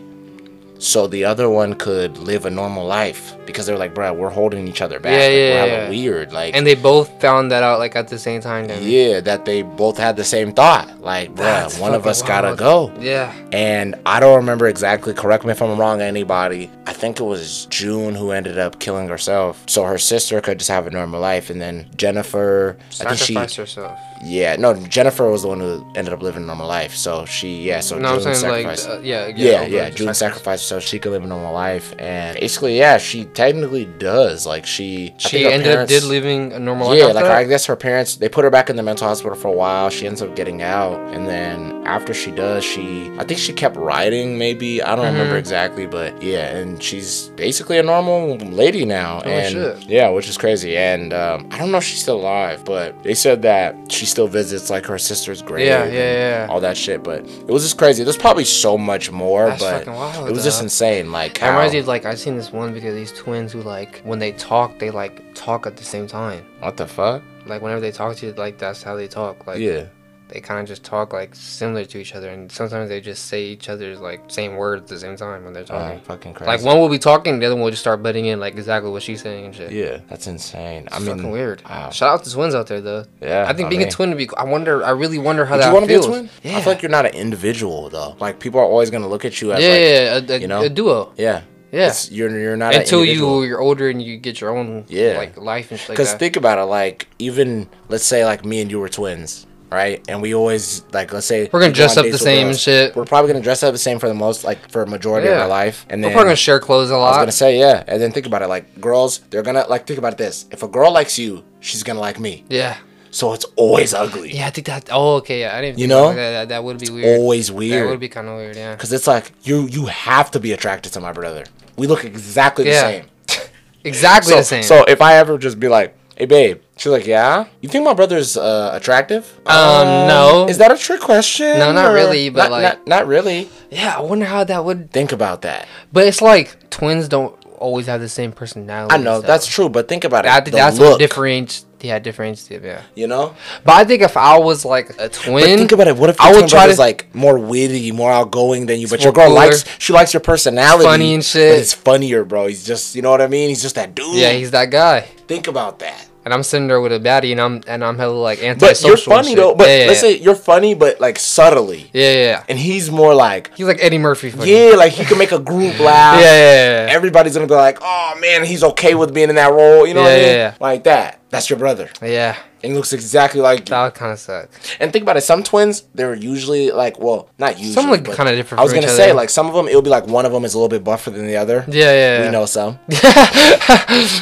So 0.80 1.06
the 1.06 1.24
other 1.26 1.50
one 1.50 1.74
could 1.74 2.16
live 2.16 2.46
a 2.46 2.50
normal 2.50 2.86
life 2.86 3.36
because 3.44 3.66
they 3.66 3.72
were 3.72 3.78
like, 3.78 3.94
bro, 3.94 4.14
we're 4.14 4.30
holding 4.30 4.66
each 4.66 4.80
other 4.80 4.98
back. 4.98 5.12
Yeah, 5.12 5.18
like, 5.18 5.30
yeah, 5.30 5.64
we're 5.64 5.82
yeah. 5.82 5.88
weird. 5.90 6.32
Like, 6.32 6.56
And 6.56 6.66
they 6.66 6.74
both 6.74 7.20
found 7.20 7.50
that 7.52 7.62
out 7.62 7.78
like 7.78 7.96
at 7.96 8.08
the 8.08 8.18
same 8.18 8.40
time. 8.40 8.66
Then. 8.66 8.82
yeah, 8.82 9.20
that 9.20 9.44
they 9.44 9.60
both 9.60 9.98
had 9.98 10.16
the 10.16 10.24
same 10.24 10.52
thought. 10.52 11.00
Like, 11.02 11.34
bro, 11.34 11.68
one 11.78 11.92
of 11.92 12.06
us 12.06 12.22
gotta 12.22 12.56
go. 12.56 12.90
Yeah. 12.98 13.30
And 13.52 13.94
I 14.06 14.20
don't 14.20 14.36
remember 14.36 14.68
exactly. 14.68 15.12
Correct 15.12 15.44
me 15.44 15.50
if 15.50 15.60
I'm 15.60 15.78
wrong, 15.78 16.00
anybody. 16.00 16.70
I 16.86 16.94
think 16.94 17.20
it 17.20 17.24
was 17.24 17.66
June 17.66 18.14
who 18.14 18.30
ended 18.30 18.58
up 18.58 18.80
killing 18.80 19.08
herself, 19.08 19.62
so 19.66 19.84
her 19.84 19.98
sister 19.98 20.40
could 20.40 20.58
just 20.58 20.70
have 20.70 20.86
a 20.86 20.90
normal 20.90 21.20
life. 21.20 21.50
And 21.50 21.60
then 21.60 21.90
Jennifer, 21.96 22.78
I 23.00 23.14
think 23.14 23.18
she, 23.18 23.34
herself. 23.34 23.98
Yeah, 24.22 24.56
no, 24.56 24.74
Jennifer 24.74 25.30
was 25.30 25.42
the 25.42 25.48
one 25.48 25.60
who 25.60 25.84
ended 25.94 26.12
up 26.12 26.22
living 26.22 26.42
a 26.42 26.46
normal 26.46 26.68
life. 26.68 26.94
So 26.94 27.24
she, 27.24 27.62
yeah, 27.62 27.80
so 27.80 27.98
No, 27.98 28.18
saying 28.18 28.26
like, 28.66 28.76
sacrificed. 28.76 28.88
uh, 28.88 29.00
yeah, 29.02 29.26
yeah, 29.28 29.62
yeah, 29.64 29.90
June 29.90 30.12
sacrificed 30.14 30.66
so 30.66 30.78
she 30.80 30.98
could 30.98 31.12
live 31.12 31.24
a 31.24 31.26
normal 31.26 31.52
life, 31.54 31.94
and 31.98 32.38
basically, 32.38 32.78
yeah, 32.78 32.98
she 32.98 33.24
technically 33.26 33.86
does. 33.86 34.46
Like 34.46 34.66
she, 34.66 35.14
She 35.18 35.46
ended 35.46 35.76
up 35.76 35.88
did 35.88 36.04
living 36.04 36.52
a 36.52 36.58
normal 36.58 36.88
life. 36.88 36.98
yeah, 36.98 37.06
like? 37.06 37.24
I 37.24 37.44
guess 37.44 37.66
her 37.66 37.76
parents 37.76 38.16
they 38.16 38.28
put 38.28 38.44
her 38.44 38.50
back 38.50 38.68
in 38.70 38.76
the 38.76 38.82
mental 38.82 39.08
hospital 39.08 39.36
for 39.36 39.48
a 39.48 39.52
while. 39.52 39.90
She 39.90 40.06
ends 40.06 40.20
up 40.22 40.36
getting 40.36 40.62
out, 40.62 40.98
and 41.14 41.26
then 41.26 41.82
after 41.86 42.12
she 42.14 42.30
does, 42.30 42.62
she 42.64 43.10
I 43.18 43.24
think 43.24 43.40
she 43.40 43.52
kept 43.52 43.76
writing. 43.76 44.38
Maybe 44.38 44.82
I 44.82 44.94
don't 44.96 45.00
Mm-hmm. 45.04 45.14
remember 45.16 45.38
exactly, 45.38 45.86
but 45.86 46.22
yeah, 46.22 46.54
and 46.56 46.82
she's 46.82 47.28
basically 47.36 47.78
a 47.78 47.82
normal 47.82 48.36
lady 48.36 48.84
now. 48.84 49.22
Oh, 49.24 49.28
and 49.30 49.52
shit. 49.52 49.88
yeah, 49.88 50.08
which 50.10 50.28
is 50.28 50.36
crazy. 50.36 50.76
And 50.76 51.12
um, 51.12 51.48
I 51.50 51.56
don't 51.58 51.72
know 51.72 51.78
if 51.78 51.84
she's 51.84 52.02
still 52.02 52.20
alive, 52.20 52.64
but 52.64 53.02
they 53.02 53.14
said 53.14 53.42
that 53.42 53.74
she 53.90 54.04
still 54.10 54.28
visits 54.28 54.70
like 54.70 54.84
her 54.86 54.98
sister's 54.98 55.40
grave. 55.42 55.66
Yeah, 55.66 55.84
yeah, 55.84 56.44
yeah. 56.44 56.46
All 56.50 56.60
that 56.60 56.76
shit, 56.76 57.02
but 57.02 57.24
it 57.26 57.46
was 57.50 57.62
just 57.62 57.78
crazy. 57.78 58.04
There's 58.04 58.16
probably 58.16 58.44
so 58.44 58.76
much 58.76 59.10
more, 59.10 59.46
That's 59.48 59.62
but 59.62 59.86
wild, 59.86 60.28
it 60.28 60.32
was 60.32 60.44
just 60.44 60.62
insane. 60.62 61.12
Like 61.12 61.38
That 61.40 61.50
reminds 61.50 61.72
me 61.72 61.78
of 61.80 61.86
like 61.86 62.04
I 62.04 62.14
seen 62.14 62.36
this 62.36 62.52
one 62.52 62.74
video 62.74 62.90
of 62.90 62.96
these 62.96 63.12
twins 63.12 63.52
who 63.52 63.62
like 63.62 64.00
when 64.02 64.18
they 64.18 64.32
talk 64.32 64.78
they 64.78 64.90
like 64.90 65.34
talk 65.34 65.66
at 65.66 65.76
the 65.76 65.84
same 65.84 66.06
time. 66.06 66.44
what 66.60 66.76
the 66.76 66.86
fuck? 66.86 67.22
Like 67.46 67.62
whenever 67.62 67.80
they 67.80 67.92
talk 67.92 68.16
to 68.16 68.26
you, 68.26 68.32
like 68.32 68.58
that's 68.58 68.82
how 68.82 68.96
they 68.96 69.08
talk. 69.08 69.46
Like 69.46 69.58
yeah. 69.58 69.86
They 70.30 70.40
kind 70.40 70.60
of 70.60 70.66
just 70.66 70.82
talk 70.84 71.12
like 71.12 71.34
similar 71.34 71.84
to 71.84 71.98
each 71.98 72.14
other, 72.14 72.30
and 72.30 72.50
sometimes 72.50 72.88
they 72.88 73.00
just 73.00 73.26
say 73.26 73.42
each 73.44 73.68
other's 73.68 74.00
like 74.00 74.20
same 74.28 74.56
words 74.56 74.82
at 74.82 74.88
the 74.88 74.98
same 74.98 75.16
time 75.16 75.44
when 75.44 75.52
they're 75.52 75.64
Oh, 75.64 75.78
talking. 75.78 76.00
fucking 76.00 76.34
crazy. 76.34 76.48
like 76.48 76.62
one 76.62 76.78
will 76.78 76.88
be 76.88 76.98
talking, 76.98 77.38
the 77.38 77.46
other 77.46 77.54
one 77.56 77.64
will 77.64 77.70
just 77.70 77.82
start 77.82 78.02
butting 78.02 78.26
in 78.26 78.40
like 78.40 78.54
exactly 78.54 78.90
what 78.90 79.02
she's 79.02 79.22
saying 79.22 79.46
and 79.46 79.54
shit. 79.54 79.72
Yeah, 79.72 79.98
that's 80.08 80.26
insane. 80.26 80.88
I 80.92 80.96
It's 80.96 81.06
mean, 81.06 81.16
fucking 81.16 81.30
weird. 81.30 81.62
wow. 81.68 81.90
Shout 81.90 82.10
out 82.14 82.24
to 82.24 82.30
twins 82.32 82.54
out 82.54 82.66
there 82.68 82.80
though. 82.80 83.04
Yeah, 83.20 83.46
I 83.48 83.52
think 83.52 83.66
I 83.66 83.68
being 83.70 83.80
mean- 83.80 83.88
a 83.88 83.92
twin 83.92 84.10
would 84.10 84.18
be. 84.18 84.28
I 84.36 84.44
wonder. 84.44 84.84
I 84.84 84.90
really 84.90 85.18
wonder 85.18 85.44
how 85.44 85.56
Would 85.56 85.62
that 85.62 85.68
you 85.68 85.74
want 85.74 85.84
to 85.84 85.88
be 85.88 85.94
a 85.94 86.00
twin? 86.02 86.30
Yeah. 86.42 86.56
I 86.56 86.60
feel 86.62 86.72
like 86.72 86.82
you're 86.82 86.90
not 86.90 87.06
an 87.06 87.14
individual 87.14 87.88
though. 87.90 88.16
Like 88.20 88.38
people 88.40 88.60
are 88.60 88.64
always 88.64 88.90
gonna 88.90 89.08
look 89.08 89.24
at 89.24 89.40
you 89.40 89.52
as 89.52 89.62
yeah, 89.62 89.68
like, 90.14 90.28
yeah, 90.28 90.34
a, 90.34 90.38
a, 90.38 90.40
you 90.40 90.46
know? 90.48 90.62
a 90.62 90.68
duo. 90.68 91.12
yeah, 91.16 91.42
Yeah. 91.72 91.88
It's, 91.88 92.10
you're 92.10 92.30
you're 92.38 92.56
not 92.56 92.74
Until 92.74 93.04
you 93.04 93.42
you're 93.44 93.60
older 93.60 93.88
and 93.88 94.00
you 94.02 94.16
get 94.16 94.40
your 94.40 94.56
own 94.56 94.84
Yeah. 94.88 95.18
like 95.18 95.36
life 95.36 95.70
and 95.70 95.78
shit 95.80 95.88
Because 95.90 96.12
that. 96.12 96.18
think 96.18 96.36
about 96.36 96.58
it, 96.58 96.64
like 96.64 97.06
even 97.18 97.68
let's 97.88 98.04
say 98.04 98.24
like 98.24 98.44
me 98.44 98.60
and 98.60 98.70
you 98.70 98.80
were 98.80 98.88
twins, 98.88 99.46
right? 99.70 100.04
And 100.08 100.20
we 100.20 100.34
always 100.34 100.84
like 100.92 101.12
let's 101.12 101.26
say 101.26 101.48
We're 101.52 101.60
gonna 101.60 101.72
dress 101.72 101.96
up 101.96 102.06
the 102.06 102.18
same 102.18 102.48
girls. 102.48 102.60
shit. 102.60 102.96
We're 102.96 103.04
probably 103.04 103.32
gonna 103.32 103.44
dress 103.44 103.62
up 103.62 103.72
the 103.72 103.78
same 103.78 103.98
for 103.98 104.08
the 104.08 104.14
most 104.14 104.44
like 104.44 104.70
for 104.70 104.82
a 104.82 104.86
majority 104.86 105.28
of 105.28 105.38
our 105.38 105.48
life, 105.48 105.86
and 105.88 106.02
then 106.02 106.10
We're 106.10 106.14
probably 106.14 106.28
gonna 106.30 106.36
share 106.36 106.60
clothes 106.60 106.90
a 106.90 106.96
lot. 106.96 107.06
I 107.06 107.10
was 107.10 107.16
gonna 107.18 107.32
say 107.32 107.58
yeah, 107.58 107.84
and 107.86 108.00
then 108.00 108.12
think 108.12 108.26
about 108.26 108.42
it, 108.42 108.48
like 108.48 108.80
girls, 108.80 109.18
they're 109.30 109.42
gonna 109.42 109.66
like 109.68 109.86
think 109.86 109.98
about 109.98 110.18
this. 110.18 110.46
If 110.50 110.62
a 110.62 110.68
girl 110.68 110.92
likes 110.92 111.18
you, 111.18 111.44
she's 111.60 111.82
gonna 111.82 112.00
like 112.00 112.18
me, 112.18 112.44
yeah. 112.48 112.78
so 113.10 113.32
it's 113.32 113.44
always 113.56 113.94
ugly. 113.94 114.34
Yeah, 114.34 114.46
I 114.46 114.50
think 114.50 114.66
that. 114.66 114.88
Oh, 114.90 115.16
okay. 115.16 115.40
Yeah, 115.40 115.56
I 115.56 115.60
didn't. 115.60 115.78
You 115.78 115.88
know? 115.88 116.08
that. 116.08 116.16
That, 116.16 116.48
that 116.48 116.64
would 116.64 116.78
be 116.78 116.90
weird. 116.90 117.18
Always 117.18 117.50
weird. 117.50 117.86
That 117.86 117.90
would 117.90 118.00
be 118.00 118.08
kind 118.08 118.28
of 118.28 118.36
weird. 118.36 118.56
Yeah. 118.56 118.76
Cause 118.76 118.92
it's 118.92 119.06
like 119.06 119.32
you 119.42 119.66
you 119.66 119.86
have 119.86 120.30
to 120.32 120.40
be 120.40 120.52
attracted 120.52 120.92
to 120.94 121.00
my 121.00 121.12
brother. 121.12 121.44
We 121.76 121.86
look 121.86 122.04
exactly 122.04 122.64
the 122.64 122.74
same. 122.74 123.04
Exactly 123.84 124.32
so, 124.32 124.36
the 124.36 124.44
same. 124.44 124.62
So 124.62 124.84
if 124.84 125.00
I 125.00 125.16
ever 125.16 125.38
just 125.38 125.58
be 125.58 125.68
like, 125.68 125.96
"Hey, 126.20 126.26
babe," 126.26 126.60
she's 126.76 126.92
like, 126.92 127.06
"Yeah." 127.06 127.46
You 127.62 127.68
think 127.68 127.82
my 127.84 127.94
brother's 127.94 128.36
uh, 128.36 128.70
attractive? 128.74 129.24
Um, 129.46 130.06
no. 130.06 130.46
Is 130.48 130.58
that 130.58 130.70
a 130.70 130.76
trick 130.76 131.00
question? 131.00 131.58
No, 131.58 131.72
not 131.72 131.90
or- 131.90 131.94
really, 131.94 132.28
but 132.28 132.42
not, 132.44 132.50
like- 132.50 132.62
not, 132.62 132.86
not 132.86 133.06
really. 133.06 133.48
yeah, 133.70 133.96
I 133.96 134.00
wonder 134.02 134.26
how 134.26 134.44
that 134.44 134.64
would. 134.64 134.92
Think 134.92 135.12
about 135.12 135.42
that. 135.42 135.66
But 135.92 136.06
it's 136.06 136.20
like 136.20 136.68
twins 136.70 137.08
don't 137.08 137.34
always 137.58 137.86
have 137.86 138.00
the 138.00 138.08
same 138.08 138.32
personality. 138.32 138.94
I 138.94 138.98
know 138.98 139.16
and 139.16 139.24
that's 139.24 139.46
true, 139.46 139.68
but 139.68 139.88
think 139.88 140.04
about 140.04 140.24
it. 140.26 140.30
I 140.30 140.40
think 140.40 140.54
that's 140.56 140.78
look, 140.78 140.92
what 140.92 140.98
differentiates. 140.98 141.66
Yeah, 141.82 141.98
differentiates. 141.98 142.62
Yeah. 142.62 142.82
You 142.94 143.06
know. 143.06 143.34
But 143.64 143.72
I 143.72 143.84
think 143.84 144.02
if 144.02 144.14
I 144.16 144.38
was 144.38 144.66
like 144.66 144.90
a 144.90 144.94
But 145.08 145.12
twin, 145.14 145.58
think 145.58 145.72
about 145.72 145.88
it. 145.88 145.96
What 145.96 146.10
if 146.10 146.18
your 146.18 146.28
I 146.28 146.32
would 146.34 146.48
try 146.48 146.66
to- 146.66 146.76
like 146.78 147.14
more 147.14 147.38
witty, 147.38 147.90
more 147.92 148.12
outgoing 148.12 148.66
than 148.66 148.80
you, 148.80 148.88
but 148.88 149.02
your 149.02 149.12
girl 149.14 149.28
cooler. 149.28 149.36
likes 149.36 149.64
she 149.78 149.92
likes 149.94 150.12
your 150.12 150.20
personality, 150.20 150.84
Funny 150.84 151.14
and 151.14 151.24
shit. 151.24 151.52
But 151.54 151.60
it's 151.60 151.72
funnier, 151.72 152.24
bro. 152.24 152.48
He's 152.48 152.64
just 152.64 152.94
you 152.94 153.00
know 153.02 153.10
what 153.10 153.22
I 153.22 153.28
mean. 153.28 153.48
He's 153.48 153.62
just 153.62 153.76
that 153.76 153.94
dude. 153.94 154.14
yeah, 154.14 154.32
he's 154.32 154.50
that 154.50 154.70
guy. 154.70 155.02
think 155.26 155.46
about 155.46 155.78
that. 155.78 156.06
And 156.22 156.34
I'm 156.34 156.42
sitting 156.42 156.68
there 156.68 156.80
with 156.82 156.92
a 156.92 157.00
baddie, 157.00 157.32
and 157.32 157.40
I'm 157.40 157.62
and 157.66 157.82
I'm 157.82 157.96
hella 157.96 158.12
like 158.12 158.42
antisocial. 158.42 158.90
But 158.90 159.06
you're 159.06 159.16
funny 159.22 159.34
though. 159.34 159.54
But 159.54 159.68
yeah, 159.68 159.78
yeah, 159.78 159.86
let's 159.86 160.02
yeah. 160.02 160.08
say 160.10 160.18
you're 160.18 160.34
funny, 160.34 160.74
but 160.74 161.00
like 161.00 161.18
subtly, 161.18 161.90
yeah, 161.94 162.12
yeah, 162.12 162.44
and 162.48 162.58
he's 162.58 162.90
more 162.90 163.14
like, 163.14 163.50
He's 163.56 163.66
like 163.66 163.78
Eddie 163.80 163.98
Murphy. 163.98 164.30
Funny. 164.30 164.50
yeah, 164.52 164.76
like 164.76 164.92
he 164.92 165.04
can 165.04 165.16
make 165.16 165.32
a 165.32 165.38
group 165.38 165.78
laugh. 165.80 166.20
yeah, 166.20 166.36
yeah, 166.36 166.86
yeah. 166.86 166.92
Everybody's 166.92 167.34
gonna 167.34 167.46
be 167.46 167.54
like, 167.54 167.78
oh 167.80 168.18
man, 168.20 168.44
he's 168.44 168.62
okay 168.62 168.94
with 168.94 169.14
being 169.14 169.30
in 169.30 169.36
that 169.36 169.50
role. 169.52 169.86
You 169.86 169.94
know 169.94 170.02
what 170.02 170.12
I 170.12 170.16
mean? 170.16 170.24
yeah, 170.26 170.32
yeah. 170.34 170.54
Like 170.60 170.84
that. 170.84 171.16
That's 171.30 171.48
your 171.48 171.60
brother. 171.60 171.88
Yeah, 172.02 172.36
and 172.62 172.72
he 172.72 172.76
looks 172.76 172.92
exactly 172.92 173.40
like 173.40 173.60
you. 173.60 173.64
That 173.66 173.94
kind 173.94 174.12
of 174.12 174.18
suck. 174.18 174.50
And 174.80 174.92
think 174.92 175.04
about 175.04 175.16
it, 175.16 175.20
some 175.22 175.44
twins 175.44 175.84
they're 175.94 176.12
usually 176.14 176.70
like, 176.72 176.98
well, 176.98 177.30
not 177.38 177.56
usually. 177.56 177.72
Some 177.72 177.88
look 177.88 178.04
kinda 178.04 178.34
different 178.34 178.60
I 178.60 178.64
was 178.64 178.72
gonna 178.72 178.88
say 178.88 179.10
other. 179.10 179.14
like 179.14 179.30
some 179.30 179.46
of 179.46 179.54
them 179.54 179.68
it'll 179.68 179.80
be 179.80 179.90
like 179.90 180.06
one 180.08 180.26
of 180.26 180.32
them 180.32 180.44
is 180.44 180.54
a 180.54 180.58
little 180.58 180.68
bit 180.68 180.82
buffer 180.82 181.10
than 181.10 181.26
the 181.28 181.36
other. 181.36 181.64
Yeah, 181.68 181.92
yeah. 181.92 182.24
We 182.26 182.32
know 182.32 182.46
some. 182.46 182.80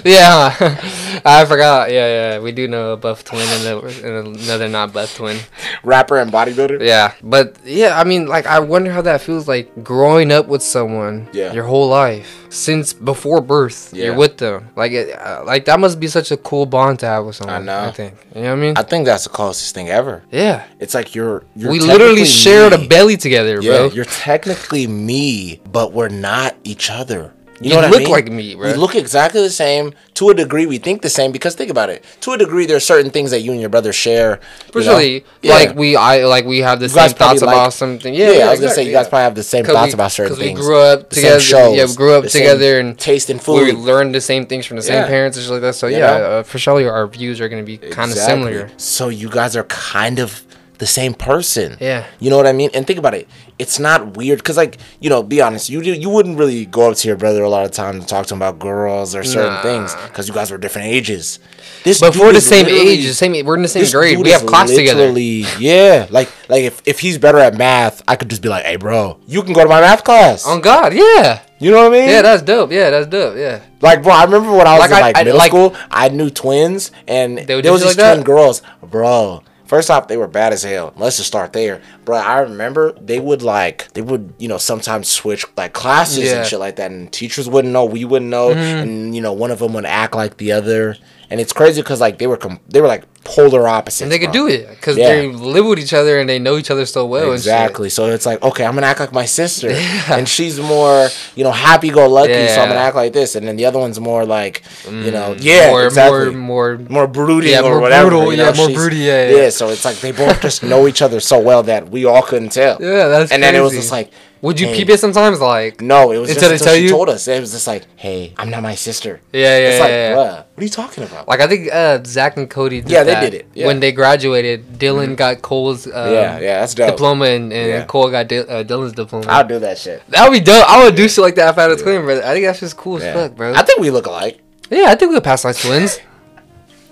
yeah, 0.04 0.52
I 1.24 1.44
forgot. 1.44 1.90
Yeah, 1.90 2.06
yeah. 2.34 2.38
We 2.40 2.52
do 2.52 2.68
know 2.68 2.92
a 2.92 2.96
buff 2.96 3.24
twin 3.24 3.46
and, 3.48 3.66
a, 3.66 3.78
and 4.06 4.36
another 4.36 4.68
not 4.68 4.92
buff 4.92 5.16
twin. 5.16 5.38
Rapper 5.82 6.18
and 6.18 6.30
bodybuilder. 6.32 6.80
Yeah, 6.84 7.14
but 7.22 7.56
yeah, 7.64 7.98
I 7.98 8.04
mean, 8.04 8.26
like, 8.26 8.46
I 8.46 8.58
wonder 8.60 8.90
how 8.90 9.02
that 9.02 9.20
feels 9.20 9.48
like 9.48 9.82
growing 9.84 10.30
up 10.32 10.46
with 10.48 10.62
someone 10.62 11.28
Yeah. 11.32 11.52
your 11.52 11.64
whole 11.64 11.88
life 11.88 12.46
since 12.50 12.92
before 12.92 13.40
birth. 13.40 13.90
Yeah. 13.92 14.06
You're 14.06 14.16
with 14.16 14.38
them, 14.38 14.70
like, 14.76 14.92
it, 14.92 15.18
uh, 15.18 15.42
like 15.44 15.64
that 15.66 15.78
must 15.80 16.00
be 16.00 16.06
such 16.08 16.30
a 16.30 16.36
cool 16.36 16.66
bond 16.66 16.98
to 17.00 17.06
have 17.06 17.24
with 17.26 17.36
someone. 17.36 17.56
I 17.56 17.64
know. 17.64 17.88
I 17.88 17.90
think. 17.92 18.14
You 18.34 18.42
know 18.42 18.50
what 18.50 18.56
I 18.58 18.60
mean? 18.60 18.74
I 18.76 18.82
think 18.82 19.04
that's 19.06 19.24
the 19.24 19.30
closest 19.30 19.74
thing 19.74 19.88
ever. 19.88 20.22
yeah. 20.30 20.64
It's 20.80 20.94
like 20.94 21.14
you're, 21.14 21.44
you're 21.56 21.70
We 21.72 21.80
literally 21.80 22.24
shared 22.24 22.72
a 22.72 22.86
belly 22.86 23.16
together, 23.16 23.60
Yeah, 23.60 23.78
bro. 23.78 23.90
you're 23.90 24.04
technically 24.04 24.86
me, 24.86 25.60
but 25.70 25.92
we're 25.92 26.08
not 26.08 26.54
each 26.64 26.90
other. 26.90 27.34
You, 27.60 27.70
You 27.70 27.74
know 27.76 27.82
what 27.82 27.90
look 27.90 28.00
I 28.00 28.04
mean? 28.04 28.10
like 28.12 28.30
me, 28.30 28.54
bro. 28.54 28.68
We 28.70 28.74
look 28.74 28.94
exactly 28.94 29.40
the 29.40 29.50
same. 29.50 29.92
To 30.14 30.30
a 30.30 30.34
degree, 30.34 30.66
we 30.66 30.78
think 30.78 31.02
the 31.02 31.08
same 31.10 31.32
because 31.32 31.54
think 31.56 31.70
about 31.70 31.90
it. 31.90 32.04
To 32.22 32.32
a 32.32 32.38
degree, 32.38 32.66
there 32.66 32.76
are 32.76 32.80
certain 32.80 33.10
things 33.10 33.30
that 33.32 33.40
you 33.40 33.50
and 33.52 33.60
your 33.60 33.68
brother 33.70 33.92
share. 33.92 34.30
you 34.30 34.34
know? 34.36 34.80
Especially 34.80 35.24
Yeah. 35.42 35.54
like 35.54 35.74
we, 35.76 35.96
I 35.96 36.24
like 36.24 36.44
we 36.44 36.58
have 36.58 36.78
the 36.78 36.84
You 36.86 36.88
same 36.90 37.08
thoughts 37.10 37.40
probably 37.40 37.42
about 37.42 37.72
something. 37.72 38.14
Yeah, 38.14 38.30
Yeah, 38.30 38.46
I 38.46 38.50
was 38.52 38.60
gonna 38.60 38.72
say 38.72 38.84
you 38.84 38.92
guys 38.92 39.08
probably 39.08 39.24
have 39.24 39.34
the 39.34 39.42
same 39.42 39.64
thoughts 39.64 39.92
about 39.94 40.12
certain 40.12 40.36
things. 40.36 40.50
Because 40.52 40.66
we 40.66 40.66
grew 40.66 40.78
up 40.80 41.10
together. 41.10 41.40
shows, 41.40 41.76
yeah, 41.76 41.84
we 41.86 41.94
grew 41.94 42.12
up 42.14 42.24
together 42.26 42.78
and 42.80 42.98
taste 42.98 43.28
in 43.30 43.38
we 43.46 43.72
learned 43.72 44.14
the 44.14 44.20
same 44.20 44.46
things 44.46 44.64
from 44.66 44.76
the 44.76 44.82
same 44.82 45.02
Yeah. 45.02 45.06
parents 45.06 45.36
and 45.36 45.44
shit 45.44 45.52
like 45.52 45.62
that. 45.62 45.74
So 45.74 45.86
yeah, 45.88 46.12
uh, 46.12 46.42
for 46.44 46.58
sure 46.58 46.90
our 46.90 47.06
views 47.06 47.40
are 47.40 47.48
gonna 47.48 47.62
be 47.64 47.78
kind 47.78 48.10
of 48.10 48.16
Exactly. 48.16 48.52
similar. 48.52 48.70
So 48.76 49.08
you 49.08 49.28
guys 49.28 49.56
are 49.56 49.64
kind 49.64 50.18
of 50.20 50.42
the 50.78 50.86
same 50.86 51.12
person. 51.14 51.76
Yeah. 51.80 52.06
You 52.20 52.30
know 52.30 52.36
what 52.36 52.46
I 52.46 52.52
mean? 52.52 52.70
And 52.74 52.86
think 52.86 52.98
about 52.98 53.14
it. 53.14 53.28
It's 53.58 53.78
not 53.80 54.16
weird 54.16 54.38
because, 54.38 54.56
like, 54.56 54.78
you 55.00 55.10
know, 55.10 55.22
be 55.24 55.42
honest. 55.42 55.68
You 55.68 55.82
do, 55.82 55.92
you 55.92 56.08
wouldn't 56.08 56.38
really 56.38 56.64
go 56.66 56.90
up 56.90 56.96
to 56.98 57.08
your 57.08 57.16
brother 57.16 57.42
a 57.42 57.48
lot 57.48 57.64
of 57.64 57.72
times 57.72 57.96
and 57.98 58.06
talk 58.08 58.26
to 58.26 58.34
him 58.34 58.38
about 58.38 58.60
girls 58.60 59.14
or 59.16 59.24
certain 59.24 59.54
Nah. 59.54 59.62
things 59.62 59.94
because 60.06 60.28
you 60.28 60.34
guys 60.34 60.50
were 60.52 60.58
different 60.58 60.86
ages. 60.88 61.40
This 61.82 62.00
But 62.00 62.16
we're 62.16 62.32
the 62.32 62.40
same 62.40 62.66
age, 62.66 63.06
the 63.06 63.14
same. 63.14 63.44
We're 63.44 63.56
in 63.56 63.62
the 63.62 63.68
same 63.68 63.90
grade. 63.90 64.18
We 64.18 64.30
have 64.30 64.46
class 64.46 64.70
together. 64.72 65.10
Yeah, 65.58 66.06
like 66.10 66.28
like 66.48 66.62
if, 66.62 66.82
if 66.86 67.00
he's 67.00 67.18
better 67.18 67.38
at 67.38 67.56
math, 67.56 68.02
I 68.06 68.14
could 68.16 68.30
just 68.30 68.42
be 68.42 68.48
like, 68.48 68.64
hey, 68.64 68.76
bro, 68.76 69.18
you 69.26 69.42
can 69.42 69.52
go 69.52 69.62
to 69.62 69.68
my 69.68 69.80
math 69.80 70.04
class. 70.04 70.46
On 70.46 70.60
God, 70.60 70.92
yeah, 70.94 71.40
you 71.58 71.70
know 71.70 71.78
what 71.88 71.92
I 71.94 71.98
mean? 72.00 72.08
yeah, 72.08 72.22
that's 72.22 72.42
dope. 72.42 72.70
Yeah, 72.72 72.90
that's 72.90 73.06
dope. 73.06 73.36
Yeah, 73.36 73.60
Like, 73.80 74.02
bro, 74.02 74.12
I 74.12 74.24
remember 74.24 74.52
when 74.52 74.66
I 74.66 74.78
was 74.78 74.90
Like, 74.90 74.98
in 74.98 75.00
like 75.02 75.16
I- 75.18 75.24
middle 75.24 75.38
like- 75.38 75.50
school, 75.50 75.74
I 75.90 76.08
knew 76.08 76.30
twins, 76.30 76.90
and 77.06 77.38
They 77.38 77.44
there 77.44 77.56
would 77.56 77.66
was 77.66 77.80
these 77.82 77.90
like 77.90 77.96
that? 77.96 78.12
twin 78.14 78.24
girls, 78.24 78.62
bro. 78.82 79.42
First 79.68 79.90
off, 79.90 80.08
they 80.08 80.16
were 80.16 80.26
bad 80.26 80.52
as 80.54 80.62
hell. 80.62 80.94
Let's 80.96 81.18
just 81.18 81.26
start 81.28 81.52
there, 81.52 81.82
bro. 82.04 82.16
I 82.16 82.38
remember 82.40 82.92
they 82.92 83.20
would 83.20 83.42
like 83.42 83.92
they 83.92 84.00
would 84.02 84.32
you 84.38 84.48
know 84.48 84.56
sometimes 84.58 85.08
switch 85.08 85.44
like 85.56 85.74
classes 85.74 86.18
Yeah. 86.18 86.24
Mm-hmm. 86.30 86.38
and 86.40 86.48
shit 86.48 86.58
like 86.58 86.76
that, 86.76 86.90
and 86.90 87.12
teachers 87.12 87.48
wouldn't 87.50 87.72
know, 87.72 87.84
we 87.84 88.04
wouldn't 88.06 88.30
know, 88.30 88.50
and 88.52 89.14
you 89.14 89.20
know 89.20 89.32
one 89.34 89.50
of 89.50 89.58
them 89.58 89.74
would 89.74 89.84
act 89.84 90.14
like 90.14 90.38
the 90.38 90.52
other, 90.52 90.96
and 91.28 91.38
it's 91.38 91.52
crazy 91.52 91.82
because 91.82 92.00
like 92.00 92.18
they 92.18 92.26
were 92.26 92.38
com- 92.38 92.60
they 92.68 92.80
were 92.80 92.88
like 92.88 93.04
polar 93.28 93.68
opposites. 93.68 94.00
and 94.00 94.10
they 94.10 94.18
could 94.18 94.32
do 94.32 94.48
it 94.48 94.68
because 94.70 94.96
Yeah. 94.96 95.08
they 95.08 95.26
live 95.28 95.66
with 95.66 95.78
each 95.78 95.92
other 95.92 96.18
and 96.18 96.26
they 96.28 96.38
know 96.38 96.56
each 96.56 96.70
other 96.70 96.86
so 96.86 97.04
well. 97.04 97.32
Exactly. 97.32 97.90
So 97.90 98.06
it's 98.06 98.24
like, 98.24 98.42
okay, 98.42 98.64
I'm 98.64 98.74
gonna 98.74 98.86
act 98.86 99.00
like 99.00 99.12
my 99.12 99.26
sister, 99.26 99.68
and 100.16 100.26
she's 100.28 100.58
more, 100.58 101.08
you 101.36 101.44
know, 101.44 101.50
happy-go-lucky. 101.52 102.48
So 102.48 102.60
I'm 102.62 102.68
gonna 102.68 102.80
act 102.80 102.96
like 102.96 103.12
this, 103.12 103.34
and 103.36 103.46
then 103.46 103.56
the 103.56 103.66
other 103.66 103.78
one's 103.78 104.00
more 104.00 104.24
like, 104.24 104.62
you 104.90 105.10
know, 105.10 105.32
And 105.32 105.40
yeah, 105.40 105.68
more, 105.70 105.84
exactly, 105.86 106.30
more, 106.34 106.78
more. 106.78 106.88
more 106.88 107.06
brooding 107.06 107.50
Yeah, 107.52 107.60
or 107.60 107.70
more 107.72 107.80
whatever. 107.80 108.10
brutal, 108.10 108.30
you 108.32 108.38
know, 108.38 108.50
yeah, 108.50 108.56
more 108.56 108.70
broody, 108.70 108.96
yeah, 108.98 109.30
yeah. 109.30 109.50
So 109.50 109.68
it's 109.68 109.84
like 109.84 110.00
they 110.00 110.12
both 110.12 110.40
just 110.40 110.62
know 110.62 110.86
each 110.88 111.02
other 111.02 111.20
so 111.20 111.38
well 111.38 111.62
that 111.64 111.90
we 111.90 112.04
all 112.06 112.22
couldn't 112.22 112.50
tell. 112.52 112.78
Yeah, 112.88 113.08
that's 113.08 113.30
And 113.32 113.42
then 113.42 113.54
it 113.54 113.60
was 113.60 113.72
just 113.74 113.92
like, 113.92 114.10
Would 114.40 114.60
you 114.60 114.68
hey. 114.68 114.76
peep 114.76 114.88
it 114.90 114.98
sometimes? 115.00 115.40
Like, 115.40 115.80
No, 115.80 116.12
it 116.12 116.18
was 116.18 116.28
just 116.28 116.38
Until 116.40 116.48
they 116.50 116.54
until 116.56 116.74
she 116.74 116.82
you? 116.84 116.88
told 116.90 117.08
us. 117.08 117.26
It 117.28 117.40
was 117.40 117.52
just 117.52 117.66
like, 117.66 117.84
hey, 117.96 118.32
I'm 118.36 118.50
not 118.50 118.62
my 118.62 118.74
sister. 118.74 119.20
yeah, 119.32 119.40
yeah, 119.40 119.56
It's 119.68 119.76
yeah. 119.78 119.82
like, 119.82 119.90
yeah. 119.90 120.14
bruh, 120.14 120.36
what 120.54 120.58
are 120.58 120.62
you 120.64 120.68
talking 120.70 121.04
about? 121.04 121.26
Like 121.28 121.40
I 121.40 121.46
think 121.48 121.72
uh, 121.72 122.02
Zack 122.04 122.36
and 122.36 122.48
Cody. 122.48 122.80
Did 122.80 122.90
Yeah, 122.90 123.02
they 123.04 123.18
did 123.20 123.34
it, 123.34 123.46
yeah. 123.54 123.62
Mm-hmm. 123.62 123.66
When 123.66 123.80
they 123.80 123.92
graduated, 123.92 124.78
Dylan 124.78 125.16
got 125.16 125.42
Cole's 125.42 125.86
um, 125.86 125.92
yeah, 126.12 126.38
yeah, 126.38 126.60
that's 126.60 126.74
dope. 126.74 126.90
diploma, 126.90 127.26
and, 127.26 127.52
and. 127.52 127.88
Cole 127.88 128.10
got 128.10 128.28
Di- 128.28 128.38
uh, 128.38 128.64
Dylan's 128.64 128.92
diploma. 128.92 129.26
I'll 129.28 129.46
do 129.46 129.58
that 129.58 129.78
shit. 129.78 130.02
that 130.10 130.22
would 130.28 130.32
be 130.38 130.40
dope. 130.40 130.64
I 130.68 130.84
would 130.84 130.94
do 130.94 131.08
shit 131.08 131.22
like 131.22 131.34
that 131.36 131.50
if 131.50 131.58
I 131.58 131.62
had 131.62 131.70
a 131.72 131.76
twin, 131.76 132.02
bro. 132.04 132.18
I 132.18 132.32
think 132.34 132.44
that's 132.46 132.60
just 132.60 132.76
cool 132.76 132.96
as 133.02 133.02
fuck, 133.14 133.34
bro. 133.36 133.54
I 133.54 133.62
think 133.62 133.80
we 133.80 133.90
look 133.90 134.06
alike. 134.06 134.40
yeah, 134.70 134.84
I 134.88 134.94
think 134.94 135.10
we 135.10 135.16
could 135.16 135.24
pass 135.24 135.44
like 135.44 135.56
twins. 135.56 135.98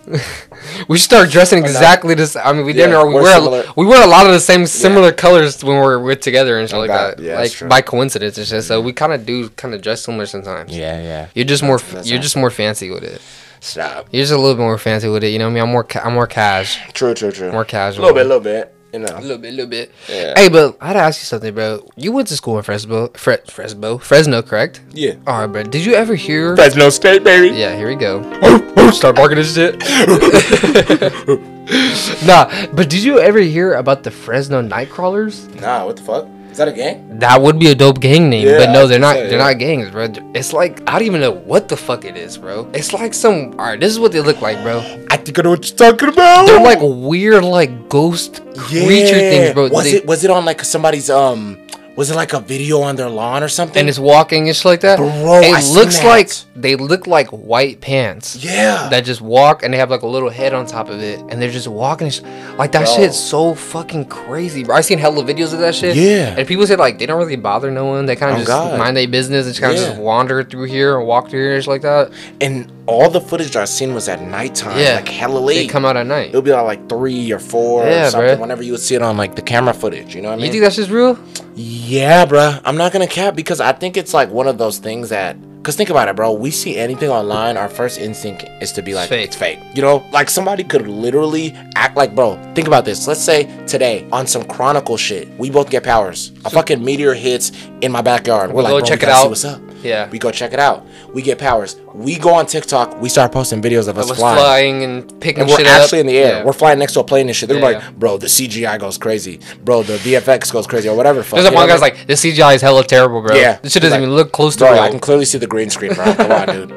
we 0.89 0.97
should 0.99 1.05
start 1.05 1.31
dressing 1.31 1.59
exactly 1.59 2.15
the 2.15 2.27
same. 2.27 2.43
I 2.45 2.53
mean, 2.53 2.65
we 2.65 2.73
Yeah, 2.73 2.87
didn't. 2.87 2.95
Or 3.01 3.07
we 3.09 3.15
wear 3.15 3.39
a, 3.39 3.73
we 3.77 3.85
wear 3.87 4.03
a 4.05 4.07
lot 4.07 4.27
of 4.27 4.33
the 4.33 4.41
same 4.41 4.67
similar 4.67 5.13
colors 5.13 5.63
when 5.65 5.77
we're 5.77 5.99
with 5.99 6.21
together 6.21 6.59
and 6.59 6.69
shit 6.69 6.77
Oh, 6.77 6.81
like 6.81 6.89
God. 6.89 7.19
that. 7.19 7.23
Yeah, 7.23 7.39
like 7.41 7.69
by 7.69 7.81
coincidence 7.83 8.39
and 8.39 8.47
shit. 8.47 8.63
So 8.65 8.81
we 8.81 8.93
kind 8.93 9.13
of 9.13 9.27
do 9.27 9.49
kind 9.51 9.75
of 9.75 9.83
dress 9.83 10.03
similar 10.03 10.27
sometimes. 10.27 10.77
Yeah, 10.77 11.01
yeah. 11.03 11.29
You're 11.35 11.45
just 11.45 11.63
more. 11.63 11.79
That's 11.79 12.09
You're 12.09 12.19
awesome. 12.19 12.23
just 12.23 12.37
more 12.37 12.51
fancy 12.51 12.91
with 12.91 13.03
it. 13.03 13.21
Stop. 13.61 14.09
You're 14.13 14.23
just 14.23 14.33
a 14.33 14.39
little 14.39 14.55
bit 14.55 14.63
more 14.63 14.79
fancy 14.79 15.09
with 15.09 15.25
it. 15.25 15.29
You 15.31 15.39
know 15.39 15.47
what 15.47 15.51
I 15.53 15.55
mean? 15.55 15.63
I'm 15.65 15.71
more. 15.71 15.85
Ca- 15.85 16.01
I'm 16.05 16.15
more 16.15 16.27
cash. 16.27 16.79
True, 16.93 17.15
true, 17.15 17.33
true. 17.33 17.51
More 17.51 17.65
casual. 17.65 18.05
A 18.05 18.07
little 18.07 18.15
bit, 18.15 18.27
a 18.27 18.29
little 18.29 18.43
bit. 18.45 18.75
You 18.93 19.01
know. 19.01 19.09
A 19.15 19.21
little 19.21 19.39
bit, 19.39 19.53
a 19.53 19.57
little 19.57 19.71
bit. 19.71 19.93
Yeah. 20.09 20.35
Hey, 20.37 20.49
but 20.49 20.77
I 20.81 20.89
had 20.89 20.93
to 20.95 21.01
ask 21.01 21.21
you 21.21 21.25
something, 21.25 21.55
bro. 21.55 21.87
You 21.97 22.13
went 22.13 22.29
to 22.29 22.37
school 22.37 22.57
in 22.57 22.63
Fresno, 22.63 23.09
Fre- 23.09 23.45
Fresno, 23.51 23.99
Fresno, 23.99 24.43
correct? 24.43 24.81
Yeah. 24.93 25.15
All 25.27 25.41
right, 25.41 25.47
bro. 25.47 25.63
Did 25.65 25.85
you 25.85 25.95
ever 25.95 26.15
hear? 26.15 26.57
Fresno 26.57 26.89
State, 26.91 27.25
baby. 27.25 27.55
Yeah, 27.55 27.77
here 27.77 27.89
we 27.89 27.97
go. 27.97 28.23
Oh, 28.43 28.73
oh, 28.77 28.91
start 28.93 29.17
barking 29.17 29.37
this 29.37 29.55
shit. 29.55 29.79
nah, 32.27 32.49
but 32.73 32.89
did 32.89 33.03
you 33.03 33.19
ever 33.19 33.41
hear 33.41 33.75
about 33.75 34.03
the 34.03 34.11
Fresno 34.11 34.63
Nightcrawlers? 34.63 35.53
Nah, 35.61 35.85
what 35.85 35.97
the 35.97 36.03
fuck? 36.03 36.27
Is 36.57 36.59
that 36.59 36.69
a 36.69 36.73
gang? 36.73 37.19
That 37.19 37.43
would 37.43 37.59
be 37.59 37.67
a 37.71 37.75
dope 37.75 38.01
gang 38.01 38.31
name, 38.31 38.49
Yeah, 38.49 38.57
but 38.65 38.73
no, 38.73 38.87
they're 38.87 38.99
not. 38.99 39.17
say, 39.17 39.29
they're 39.29 39.33
yeah. 39.39 39.45
not 39.53 39.59
gangs, 39.59 39.91
bro. 39.91 40.09
It's 40.35 40.55
like 40.55 40.81
I 40.89 40.93
don't 40.93 41.03
even 41.03 41.21
know 41.21 41.33
what 41.33 41.69
the 41.69 41.77
fuck 41.77 42.07
it 42.07 42.17
is, 42.17 42.39
bro. 42.39 42.67
It's 42.73 42.95
like 42.95 43.13
some. 43.13 43.51
All 43.59 43.67
right, 43.67 43.79
this 43.79 43.93
is 43.93 44.01
what 44.01 44.11
they 44.13 44.23
look 44.23 44.41
like, 44.41 44.63
bro. 44.63 44.79
I 45.11 45.19
think 45.19 45.39
I 45.39 45.43
know 45.43 45.51
what 45.51 45.69
you're 45.69 45.77
talking 45.77 46.09
about. 46.09 46.47
They're 46.47 46.59
like 46.65 46.79
weird, 46.81 47.45
like 47.45 47.91
ghost 47.91 48.41
creature 48.57 49.19
things, 49.19 49.53
bro. 49.53 49.69
Was 49.69 49.85
They- 49.85 49.99
it 49.99 50.07
was 50.07 50.25
it 50.25 50.31
on 50.31 50.47
like 50.47 50.65
somebody's 50.65 51.11
um? 51.11 51.59
Was 51.97 52.11
it 52.11 52.15
like 52.15 52.35
a 52.35 52.41
video 52.41 52.83
on 52.83 52.97
their 52.97 53.09
lawn 53.09 53.43
or 53.43 53.49
something? 53.49 53.81
and 53.81 53.89
it's 53.89 53.99
walking 53.99 54.49
and 54.49 54.55
shit 54.57 54.65
like 54.67 54.81
that. 54.83 54.99
Bro, 54.99 55.41
it 55.41 55.53
I 55.55 55.61
seen 55.61 55.75
looks 55.75 56.05
like 56.05 56.31
they 56.55 56.77
look 56.77 57.07
like 57.07 57.29
white 57.31 57.81
pants. 57.81 58.37
yeah. 58.37 58.89
That 58.91 59.05
just 59.07 59.23
walk 59.23 59.63
and 59.63 59.73
they 59.73 59.79
have 59.79 59.91
like 59.91 60.03
a 60.03 60.07
little 60.07 60.29
head 60.29 60.53
on 60.53 60.67
top 60.67 60.89
of 60.91 61.03
it, 61.03 61.19
and 61.31 61.41
they're 61.41 61.51
just 61.51 61.69
walking. 61.69 62.11
Like 62.59 62.73
that 62.73 62.85
Bro. 62.85 62.97
shit's 62.97 63.19
so 63.19 63.55
fucking 63.55 64.05
crazy, 64.07 64.63
bro. 64.63 64.77
I 64.77 64.83
seen 64.83 64.99
hella 64.99 65.25
videos 65.25 65.55
of 65.55 65.61
that 65.61 65.75
shit. 65.75 65.97
Yeah. 65.97 66.35
And 66.37 66.47
people 66.47 66.67
say 66.67 66.77
like 66.77 66.99
they 66.99 67.07
don't 67.07 67.19
really 67.19 67.37
bother 67.37 67.71
no 67.71 67.87
one. 67.87 68.05
They 68.05 68.15
kind 68.17 68.33
Oh, 68.33 68.35
of 68.35 68.41
just 68.41 68.49
God. 68.49 68.79
mind 68.79 68.97
their 68.97 69.09
business 69.09 69.47
and 69.47 69.55
just 69.55 69.63
kind 69.63 69.75
of 69.75 69.81
Yeah. 69.81 69.89
just 69.89 70.01
wander 70.01 70.45
through 70.45 70.65
here 70.65 70.99
and 70.99 71.07
walk 71.07 71.31
through 71.31 71.41
here 71.41 71.55
and 71.55 71.65
shit 71.65 71.69
like 71.69 71.83
that. 71.83 72.11
and 72.43 72.71
all 72.87 73.11
the 73.11 73.21
footage 73.21 73.53
that 73.53 73.63
I 73.63 73.65
seen 73.65 73.95
was 73.95 74.09
at 74.09 74.23
nighttime, 74.23 74.79
Yeah. 74.79 74.97
like 74.97 75.09
hella 75.09 75.39
late. 75.39 75.55
They 75.57 75.67
come 75.67 75.85
out 75.85 75.97
at 75.97 76.07
night. 76.07 76.29
It'll 76.29 76.43
be 76.43 76.53
like, 76.53 76.65
like 76.65 76.89
three 76.89 77.33
or 77.33 77.39
four 77.39 77.85
Yeah, 77.85 78.07
or 78.07 78.11
something. 78.11 78.37
bruh. 78.37 78.41
Whenever 78.41 78.63
you 78.63 78.73
would 78.73 78.81
see 78.81 78.95
it 78.95 79.03
on 79.03 79.17
like 79.17 79.35
the 79.35 79.43
camera 79.43 79.75
footage, 79.75 80.15
you 80.15 80.23
know 80.23 80.29
what 80.29 80.35
I 80.35 80.37
mean? 80.37 80.47
You 80.47 80.53
think 80.53 80.63
that's 80.63 80.77
just 80.77 80.91
real? 80.91 81.19
Yeah, 81.57 82.27
bruh. 82.27 82.61
I'm 82.65 82.77
not 82.77 82.93
gonna 82.93 83.07
cap 83.07 83.35
because 83.35 83.61
I 83.61 83.73
think 83.73 83.97
it's 83.97 84.15
like 84.15 84.31
one 84.31 84.47
of 84.47 84.59
those 84.59 84.79
things 84.79 85.09
that. 85.09 85.37
Cause 85.67 85.75
think 85.75 85.91
about 85.91 86.09
it, 86.09 86.15
bro. 86.15 86.33
We 86.33 86.53
see 86.53 86.77
anything 86.77 87.11
online, 87.11 87.57
our 87.57 87.69
first 87.69 87.99
instinct 87.99 88.45
is 88.63 88.71
to 88.75 88.83
be 88.83 88.95
like, 88.95 89.09
fake. 89.09 89.25
it's 89.27 89.35
fake. 89.35 89.59
You 89.75 89.83
know, 89.83 90.07
like 90.13 90.31
somebody 90.31 90.63
could 90.63 90.87
literally 90.87 91.57
act 91.75 91.97
like, 91.97 92.15
bro. 92.15 92.37
Think 92.55 92.69
about 92.69 92.85
this. 92.85 93.09
Let's 93.09 93.21
say 93.21 93.45
today 93.67 94.07
on 94.13 94.29
some 94.29 94.45
Chronicle 94.45 94.97
shit, 94.97 95.29
we 95.41 95.51
both 95.51 95.69
get 95.69 95.83
powers. 95.83 96.31
A 96.45 96.51
fucking 96.51 96.85
meteor 96.85 97.15
hits 97.15 97.51
in 97.81 97.91
my 97.91 98.01
backyard. 98.01 98.53
We're 98.53 98.63
like, 98.63 98.71
go 98.71 98.81
check 98.81 99.03
it 99.03 99.09
out. 99.09 99.29
what's 99.29 99.45
up. 99.45 99.61
Yeah. 99.83 100.09
We 100.09 100.19
go 100.19 100.31
check 100.31 100.53
it 100.53 100.59
out. 100.59 100.87
We 101.13 101.23
get 101.23 101.39
powers. 101.39 101.77
We 101.95 102.19
go 102.19 102.35
on 102.35 102.47
TikTok. 102.47 103.01
We 103.01 103.09
start 103.09 103.31
posting 103.31 103.61
videos 103.63 103.89
of 103.89 103.99
us 103.99 104.07
flying. 104.11 104.37
flying 104.39 104.83
and 104.83 105.21
picking 105.21 105.43
And 105.43 105.51
we're 105.51 105.59
shit 105.59 105.67
actually 105.67 105.99
up. 105.99 106.01
in 106.01 106.07
the 106.07 106.19
air. 106.19 106.39
Yeah. 106.39 106.45
We're 106.45 106.53
flying 106.55 106.79
next 106.79 106.95
to 106.95 107.01
a 107.01 107.05
plane 107.05 107.29
and 107.29 107.37
shit. 107.37 107.49
They're 107.49 107.59
Yeah, 107.59 107.65
like, 107.65 107.79
yeah. 107.79 107.91
bro, 107.93 108.17
the 108.19 108.27
CGI 108.27 108.79
goes 108.81 108.99
crazy. 108.99 109.39
Bro, 109.65 109.85
the 109.85 109.97
VFX 109.99 110.53
goes 110.53 110.67
crazy 110.67 110.89
or 110.89 110.97
whatever. 110.97 111.23
Fuck. 111.23 111.39
There's 111.41 111.53
a 111.53 111.55
one 111.55 111.69
guy's 111.69 111.81
like, 111.81 112.07
this 112.07 112.25
CGI 112.25 112.57
is 112.57 112.63
hella 112.63 112.85
terrible, 112.85 113.23
bro. 113.23 113.37
Yeah. 113.37 113.59
This 113.63 113.73
shit 113.75 113.83
doesn't 113.83 114.01
Like, 114.01 114.07
even 114.07 114.17
look 114.17 114.33
close 114.33 114.57
to 114.57 114.65
Bro, 114.65 114.73
real. 114.73 114.83
I 114.83 114.91
can 114.91 114.99
clearly 114.99 115.25
see 115.25 115.39
the 115.39 115.47
green 115.57 115.71
screen, 115.71 115.95
bro. 115.95 116.05
Come 116.15 116.33
on, 116.33 116.47
dude. 116.49 116.71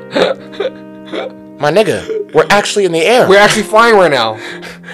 My 1.60 1.70
nigga, 1.70 2.34
we're 2.34 2.48
actually 2.50 2.86
in 2.86 2.94
the 2.94 3.02
air. 3.02 3.28
We're 3.28 3.38
actually 3.40 3.64
flying 3.64 3.96
right 3.98 4.10
now. 4.10 4.40